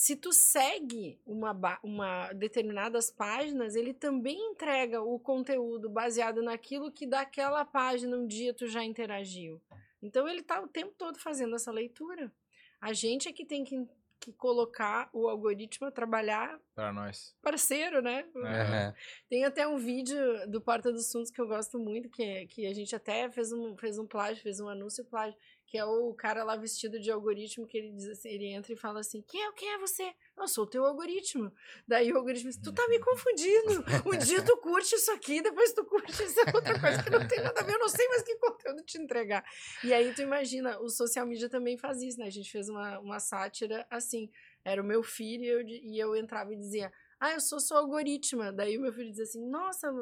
[0.00, 1.50] Se tu segue uma,
[1.82, 8.54] uma determinadas páginas, ele também entrega o conteúdo baseado naquilo que daquela página um dia
[8.54, 9.60] tu já interagiu.
[10.00, 12.32] Então ele tá o tempo todo fazendo essa leitura.
[12.80, 13.88] A gente é que tem que,
[14.20, 17.34] que colocar o algoritmo a trabalhar Pra nós.
[17.42, 18.24] parceiro, né?
[18.46, 18.94] É.
[19.28, 20.16] Tem até um vídeo
[20.48, 23.52] do Porta dos Fundos que eu gosto muito, que, é- que a gente até fez
[23.52, 25.36] um, fez um plágio, fez um anúncio plágio,
[25.68, 28.76] que é o cara lá vestido de algoritmo, que ele diz assim, ele entra e
[28.76, 30.14] fala assim, quem é, quem é você?
[30.36, 31.52] Eu sou o teu algoritmo.
[31.86, 33.84] Daí o algoritmo diz, tu tá me confundindo.
[34.06, 37.42] Um dia tu curte isso aqui, depois tu curte essa outra coisa que não tem
[37.42, 39.44] nada a ver, eu não sei mais que conteúdo te entregar.
[39.84, 42.26] E aí tu imagina, o social media também faz isso, né?
[42.26, 44.30] A gente fez uma, uma sátira assim,
[44.64, 46.90] era o meu filho e eu, e eu entrava e dizia,
[47.20, 48.52] ah, eu sou sua algoritma.
[48.52, 49.92] Daí o meu filho dizia assim, nossa,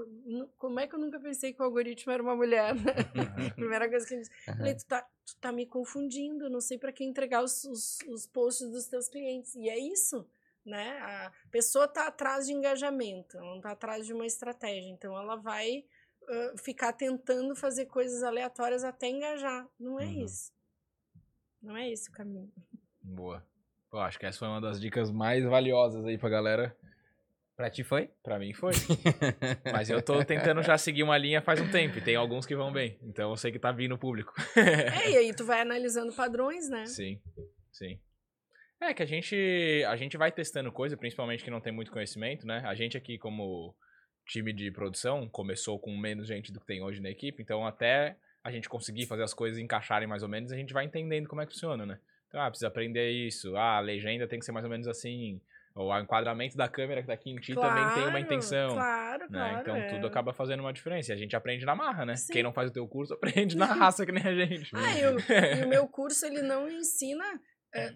[0.56, 2.74] como é que eu nunca pensei que o algoritmo era uma mulher?
[2.74, 2.82] né?
[3.56, 4.32] Primeira coisa que ele disse.
[4.48, 4.58] Aham.
[4.58, 8.26] Falei, tu tá, tu tá me confundindo, não sei pra quem entregar os, os, os
[8.26, 9.54] posts dos teus clientes.
[9.54, 10.26] E é isso,
[10.64, 10.98] né?
[11.00, 14.90] A pessoa tá atrás de engajamento, ela não tá atrás de uma estratégia.
[14.90, 15.84] Então ela vai
[16.28, 19.66] ah, ficar tentando fazer coisas aleatórias até engajar.
[19.78, 20.24] Não é Uhum.
[20.24, 20.52] isso.
[21.62, 22.52] Não é esse o caminho.
[23.02, 23.42] Boa.
[23.90, 26.76] Pô, acho que essa foi uma das dicas mais valiosas aí pra galera.
[27.56, 28.10] Pra ti foi?
[28.22, 28.74] Pra mim foi.
[29.72, 31.96] Mas eu tô tentando já seguir uma linha faz um tempo.
[31.96, 32.98] E tem alguns que vão bem.
[33.02, 34.34] Então eu sei que tá vindo o público.
[34.54, 36.84] É, e aí tu vai analisando padrões, né?
[36.84, 37.18] Sim,
[37.72, 37.98] sim.
[38.78, 39.34] É que a gente,
[39.88, 42.62] a gente vai testando coisa, principalmente que não tem muito conhecimento, né?
[42.66, 43.74] A gente aqui, como
[44.26, 48.16] time de produção, começou com menos gente do que tem hoje na equipe, então até
[48.44, 51.40] a gente conseguir fazer as coisas encaixarem mais ou menos, a gente vai entendendo como
[51.40, 51.98] é que funciona, né?
[52.28, 55.40] Então, ah, precisa aprender isso, ah, a legenda tem que ser mais ou menos assim,
[55.76, 58.74] o enquadramento da câmera que tá aqui em ti também tem uma intenção.
[58.74, 59.38] Claro, Né?
[59.38, 59.60] claro.
[59.60, 59.88] então é.
[59.88, 61.12] tudo acaba fazendo uma diferença.
[61.12, 62.16] E a gente aprende na marra, né?
[62.16, 62.32] Sim.
[62.32, 64.70] Quem não faz o teu curso aprende na raça que nem a gente.
[64.74, 65.18] Ah, e o,
[65.60, 67.24] e o meu curso, ele não ensina
[67.74, 67.94] é,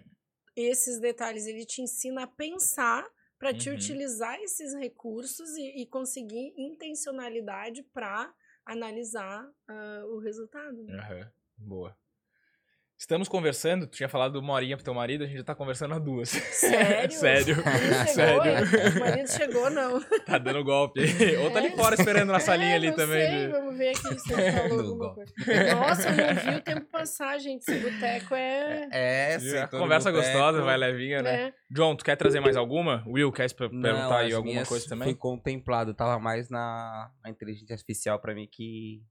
[0.55, 3.03] esses detalhes, ele te ensina a pensar
[3.39, 3.75] para te Uhum.
[3.75, 8.31] utilizar esses recursos e, e conseguir intencionalidade para
[8.63, 10.83] analisar ah, o resultado.
[10.83, 10.99] né?
[10.99, 11.97] Aham, boa.
[13.01, 15.95] Estamos conversando, tu tinha falado uma horinha pro teu marido, a gente já tá conversando
[15.95, 16.29] há duas.
[16.29, 17.09] Sério?
[17.17, 17.55] Sério.
[17.55, 18.41] Chegou, Sério.
[18.51, 18.89] é?
[18.89, 19.99] O marido chegou, não.
[20.23, 21.01] Tá dando golpe.
[21.43, 23.27] Ou tá ali fora esperando na salinha É, ali não também.
[23.27, 25.33] Sei, de- vamos ver aqui se ele falou alguma coisa.
[25.75, 27.61] Nossa, eu não vi o tempo passar, gente.
[27.67, 28.87] Esse boteco é...
[28.91, 30.31] É, sentou no Conversa boteco.
[30.31, 31.41] gostosa, vai levinha, né?
[31.47, 31.53] é.
[31.71, 33.03] John, tu quer trazer mais alguma?
[33.07, 35.07] Will, quer per- Não, perguntar aí alguma coisa também?
[35.07, 39.01] Fui contemplado, tava mais na, na inteligência artificial pra mim que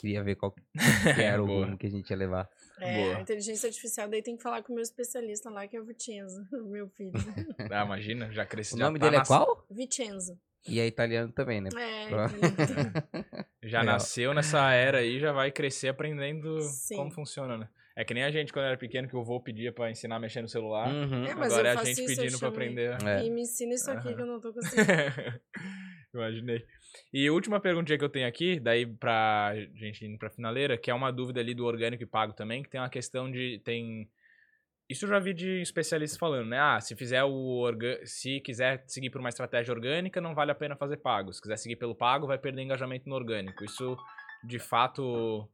[0.00, 0.52] queria ver qual
[1.14, 2.48] que era o rumo que a gente ia levar.
[2.80, 3.16] É, Boa.
[3.18, 5.84] a inteligência artificial, daí tem que falar com o meu especialista lá, que é o
[5.84, 7.12] Vicenzo, o meu filho.
[7.70, 8.74] Ah, imagina, já cresci.
[8.74, 9.66] O já nome tá dele é nas- qual?
[9.70, 10.38] Vicenzo.
[10.68, 11.70] E é italiano também, né?
[11.74, 12.08] É,
[13.66, 13.84] Já Legal.
[13.94, 16.96] nasceu nessa era aí, já vai crescer aprendendo Sim.
[16.96, 17.68] como funciona, né?
[17.96, 20.20] É que nem a gente quando era pequeno, que o vô pedia pra ensinar a
[20.20, 20.86] mexer no celular.
[20.88, 21.24] Uhum.
[21.24, 22.96] É, mas Agora eu é a gente isso, pedindo pra aprender.
[23.04, 23.24] É.
[23.24, 24.16] E me ensina isso aqui Aham.
[24.16, 24.86] que eu não tô conseguindo.
[26.14, 26.64] Imaginei.
[27.12, 30.90] E a última perguntinha que eu tenho aqui, daí pra gente indo pra finaleira, que
[30.90, 33.60] é uma dúvida ali do orgânico e pago também, que tem uma questão de.
[33.64, 34.08] tem
[34.88, 36.58] Isso eu já vi de especialistas falando, né?
[36.58, 38.00] Ah, se fizer o orga...
[38.04, 41.32] se quiser seguir por uma estratégia orgânica, não vale a pena fazer pago.
[41.32, 43.64] Se quiser seguir pelo pago, vai perder engajamento no orgânico.
[43.64, 43.96] Isso
[44.44, 45.48] de fato.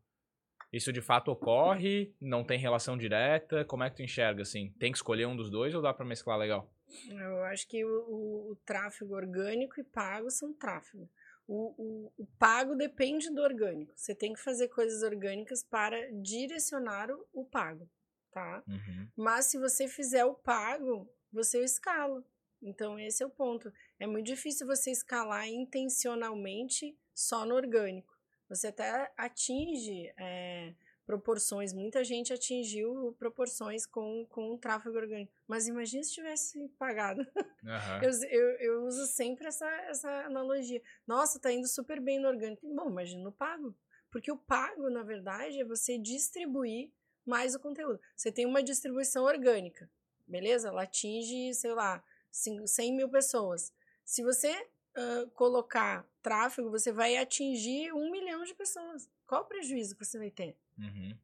[0.73, 2.13] Isso de fato ocorre?
[2.21, 3.65] Não tem relação direta?
[3.65, 4.73] Como é que tu enxerga assim?
[4.79, 6.71] Tem que escolher um dos dois ou dá pra mesclar legal?
[7.11, 11.09] Eu acho que o, o- o tráfego orgânico e pago são tráfego.
[11.49, 13.93] O, o- o pago depende do orgânico.
[13.95, 17.89] Você tem que fazer coisas orgânicas para direcionar o, o pago,
[18.33, 18.63] tá?
[18.67, 19.09] Uhum.
[19.17, 22.25] Mas se você fizer o pago, você escala.
[22.61, 23.73] Então, esse é o ponto.
[23.99, 28.15] É muito difícil você escalar intencionalmente só no orgânico.
[28.49, 30.73] Você até atinge é,
[31.07, 35.33] proporções, muita gente atingiu proporções com, com o tráfego orgânico.
[35.47, 37.25] Mas imagine se tivesse pagado.
[37.65, 38.01] Aham.
[38.03, 40.83] Eu, eu, eu uso sempre essa, essa analogia.
[41.07, 42.67] Nossa, tá indo super bem no orgânico.
[42.75, 43.75] Bom, imagina no pago.
[44.11, 46.91] Porque o pago, na verdade, é você distribuir
[47.25, 48.01] mais o conteúdo.
[48.17, 49.89] Você tem uma distribuição orgânica,
[50.27, 50.69] beleza?
[50.69, 53.73] Ela atinge, sei lá, cin- 100 mil pessoas.
[54.05, 54.53] Se você
[54.95, 59.09] ah, colocar tráfego, você vai atingir um milhão de pessoas.
[59.27, 60.57] Qual o prejuízo que você vai ter?
[60.79, 61.19] Uhum.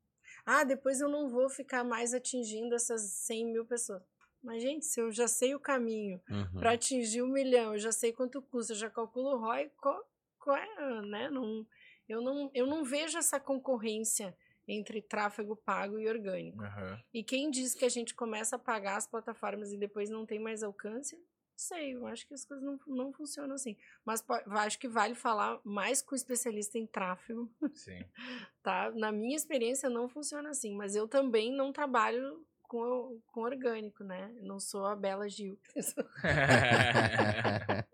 [0.45, 4.03] Ah, depois eu não vou ficar mais atingindo essas 100 mil pessoas.
[4.43, 6.49] Mas, gente, se eu já sei o caminho Uhum.
[6.59, 10.05] para atingir um milhão, eu já sei quanto custa, eu já calculo o ROI, qual,
[10.39, 11.31] qual é, né?
[11.31, 11.67] Não,
[12.09, 16.65] eu, não, eu não vejo essa concorrência entre tráfego pago e orgânico.
[16.65, 17.03] Aham.
[17.13, 20.39] E quem diz que a gente começa a pagar as plataformas e depois não tem
[20.39, 21.17] mais alcance,
[21.63, 23.77] sei, eu acho que as coisas não, não funcionam assim.
[24.05, 28.05] Mas acho que vale falar mais com o especialista em tráfego, Sim.
[28.63, 28.91] tá?
[28.95, 34.33] Na minha experiência não funciona assim, mas eu também não trabalho com, com orgânico, né?
[34.39, 35.59] Eu não sou a Bela Gil.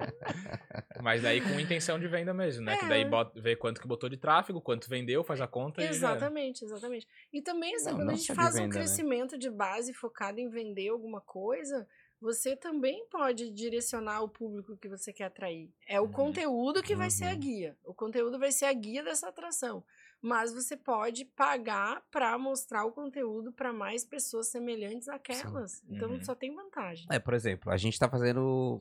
[1.03, 2.77] Mas daí com intenção de venda mesmo, né?
[2.77, 3.05] Que daí É.
[3.05, 5.97] bota, vê quanto que botou de tráfego, quanto vendeu, faz a conta e já era.
[6.17, 7.07] Exatamente, exatamente.
[7.33, 8.75] E também, assim, Não, quando não a gente faz um venda, né?
[8.75, 11.87] crescimento de base focado em vender alguma coisa,
[12.21, 15.71] você também pode direcionar o público que você quer atrair.
[15.87, 16.13] É o Uhum.
[16.13, 17.39] conteúdo que vai ser a Uhum.
[17.41, 17.77] guia.
[17.85, 19.85] O conteúdo vai ser a guia dessa atração.
[20.21, 25.81] Mas você pode pagar para mostrar o conteúdo para mais pessoas semelhantes àquelas.
[25.89, 26.25] Então Uhum.
[26.25, 27.07] só tem vantagem.
[27.09, 28.81] É, por exemplo, a gente tá fazendo.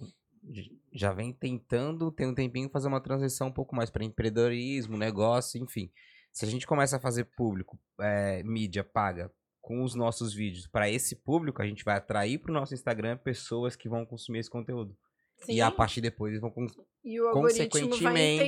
[0.92, 5.62] Já vem tentando, tem um tempinho, fazer uma transição um pouco mais para empreendedorismo, negócio,
[5.62, 5.92] enfim.
[6.32, 9.32] Se a gente começa a fazer público, é, mídia paga
[9.68, 13.18] com os nossos vídeos para esse público, a gente vai atrair para o nosso Instagram
[13.18, 14.98] pessoas que vão consumir esse conteúdo.
[15.46, 16.74] E a Sim, partir depois eles vão cons-
[17.04, 18.44] e o algoritmo vai consequentemente,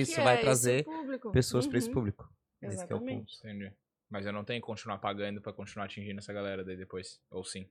[0.00, 0.86] isso que vai é esse trazer
[1.32, 1.94] pessoas para esse Uhum.
[1.94, 2.28] público.
[2.60, 3.36] Esse que é o Exatamente.
[3.38, 3.48] ponto.
[3.48, 3.72] Entendi.
[4.10, 7.20] Mas eu não tenho que continuar pagando pra continuar atingindo essa galera daí depois.
[7.30, 7.70] Ou sim.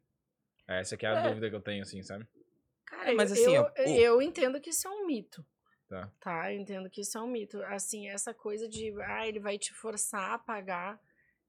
[0.65, 1.27] Essa que é a É.
[1.27, 2.26] dúvida que eu tenho, assim, sabe?
[2.85, 5.45] Cara, mas eu, assim, eu, ó, o- eu entendo que isso é um mito.
[5.89, 6.09] Tá.
[6.22, 7.61] Tá, eu entendo que isso é um mito.
[7.64, 10.99] Assim, essa coisa de, ah, ele vai te forçar a pagar.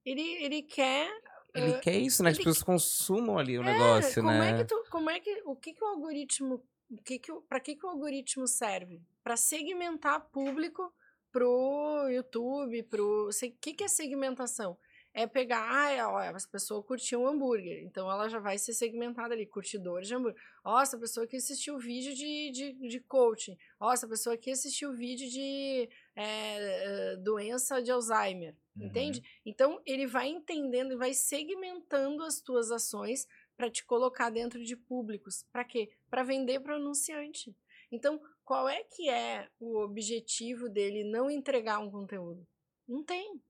[0.04, 1.10] Ele, ele quer.
[1.54, 2.30] Ele ah, quer isso, né?
[2.30, 4.50] As pessoas consumam ali o é, negócio, como né?
[4.50, 5.42] É que tu, como é que.
[5.44, 6.62] O que, que o algoritmo.
[6.90, 9.02] O que que, pra que, que o algoritmo serve?
[9.22, 10.92] Para segmentar público
[11.30, 13.28] pro YouTube, pro.
[13.28, 14.76] O que, que é segmentação?
[15.14, 18.72] É pegar, ah, é, ó, essa pessoa curtiu um hambúrguer, então ela já vai ser
[18.72, 20.40] segmentada ali, curtidores de hambúrguer.
[20.62, 23.58] Ó, essa pessoa que assistiu o vídeo de, de, de coaching.
[23.80, 28.54] Ó, essa pessoa que assistiu o vídeo de é, é, doença de Alzheimer.
[28.78, 28.86] Uhum.
[28.86, 29.22] Entende?
[29.44, 33.26] Então, ele vai entendendo e vai segmentando as tuas ações
[33.56, 35.44] para te colocar dentro de públicos.
[35.52, 35.90] Para quê?
[36.08, 37.54] Para vender para o anunciante.
[37.90, 42.46] Então, qual é que é o objetivo dele não entregar um conteúdo?
[42.86, 43.40] Não tem.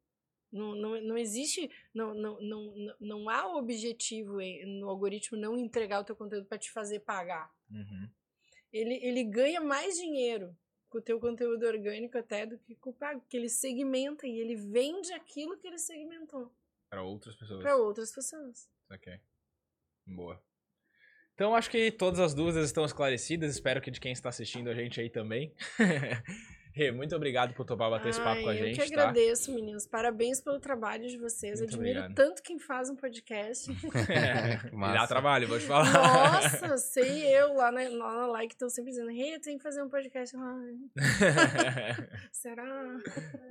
[0.50, 6.04] Não, não, não existe, não, não, não, não- há objetivo no algoritmo não entregar o
[6.04, 7.52] teu conteúdo para te fazer pagar.
[7.70, 8.08] Uhum.
[8.72, 10.56] Ele, ele ganha mais dinheiro
[10.88, 14.38] com o teu conteúdo orgânico até do que com o pago, porque ele segmenta e
[14.38, 16.52] ele vende aquilo que ele segmentou
[16.88, 17.62] Pra outras pessoas.
[17.62, 18.68] para outras pessoas.
[18.90, 19.20] Ok.
[20.06, 20.42] Boa.
[21.34, 23.52] Então, acho que todas as dúvidas estão esclarecidas.
[23.54, 25.54] Espero que de quem está assistindo a gente aí também.
[26.78, 29.02] Rê, muito obrigado por topar bater esse papo com a Ai, gente, Eu que tá?
[29.02, 29.84] agradeço, meninos.
[29.84, 31.58] Parabéns pelo trabalho de vocês.
[31.58, 32.14] Muito Admiro obrigado.
[32.14, 33.68] tanto quem faz um podcast.
[34.72, 35.92] Me dá trabalho, vou te falar.
[35.92, 39.82] Nossa, sei eu lá na, lá na like estão sempre dizendo, Rê, tem que fazer
[39.82, 40.36] um podcast.
[40.36, 40.76] Ai,
[42.30, 42.64] será?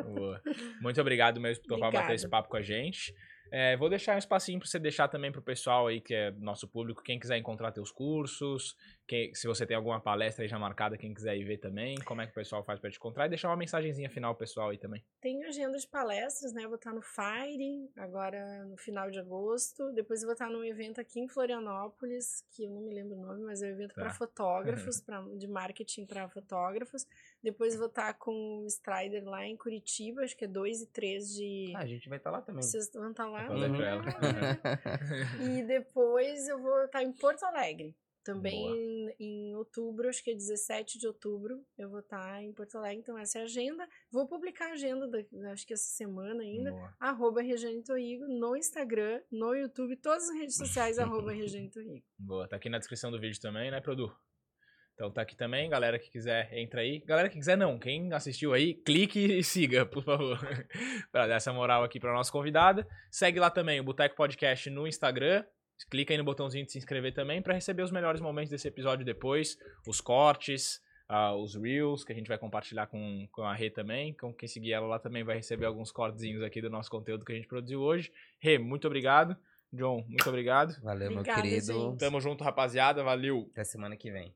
[0.06, 0.42] Boa.
[0.82, 2.16] Muito obrigado mesmo por topar bater Obrigada.
[2.16, 3.14] esse papo com a gente.
[3.52, 6.68] É, vou deixar um espacinho para você deixar também pro pessoal aí, que é nosso
[6.68, 8.76] público, quem quiser encontrar teus cursos,
[9.08, 12.22] quem- se você tem alguma palestra aí já marcada, quem quiser ir ver também, como
[12.22, 14.70] é que o pessoal faz para te encontrar e deixar uma mensagenzinha final pro pessoal
[14.70, 15.04] aí também.
[15.22, 16.64] Tenho agenda de palestras, né?
[16.66, 19.92] Eu vou estar no Fire agora no final de agosto.
[19.94, 23.22] Depois eu vou estar num evento aqui em Florianópolis, que eu não me lembro o
[23.22, 24.02] nome, mas é um evento Tá.
[24.02, 27.06] para fotógrafos, pra, de marketing para fotógrafos.
[27.42, 31.34] Depois vou estar com o Strider lá em Curitiba, acho que é 2 e 3
[31.34, 31.74] de.
[31.76, 32.62] Ah, a gente vai estar lá também.
[32.62, 33.44] Vocês vão estar lá?
[33.44, 34.04] Eu falei pra ela.
[35.60, 37.96] E depois eu vou estar em Porto Alegre.
[38.28, 39.14] Também Boa.
[39.22, 43.00] em, outubro, acho que é 17 de outubro, eu vou estar em Porto Alegre.
[43.00, 43.88] Então, essa é a agenda.
[44.12, 46.72] Vou publicar a agenda, da, acho que essa semana ainda.
[46.72, 46.94] Boa.
[47.00, 52.06] Arroba Regiane Torrigo no Instagram, no YouTube, todas as redes sociais, arroba Regiane Torrigo.
[52.20, 54.14] Boa, tá aqui na descrição do vídeo também, né, Produ?
[54.94, 57.00] Então tá aqui também, galera que quiser, entra aí.
[57.06, 60.38] Galera que quiser não, quem assistiu aí, clique e siga, por favor.
[61.14, 62.86] pra dar essa moral aqui pra nossa convidada.
[63.10, 65.46] Segue lá também o Boteco Podcast no Instagram.
[65.86, 69.06] Clica aí no botãozinho de se inscrever também pra receber os melhores momentos desse episódio
[69.06, 69.58] depois.
[69.88, 74.10] Os cortes, ah, os reels, que a gente vai compartilhar com, com a Rê também.
[74.10, 77.32] Então quem seguir ela lá também vai receber alguns cortezinhos aqui do nosso conteúdo que
[77.32, 78.12] a gente produziu hoje.
[78.40, 79.38] Rê, muito obrigado.
[79.72, 80.80] John, muito obrigado.
[80.82, 81.74] Valeu, Obrigada, meu querido.
[81.74, 82.00] gente.
[82.00, 83.04] Tamo junto, rapaziada.
[83.04, 83.50] Valeu.
[83.52, 84.34] Até semana que vem.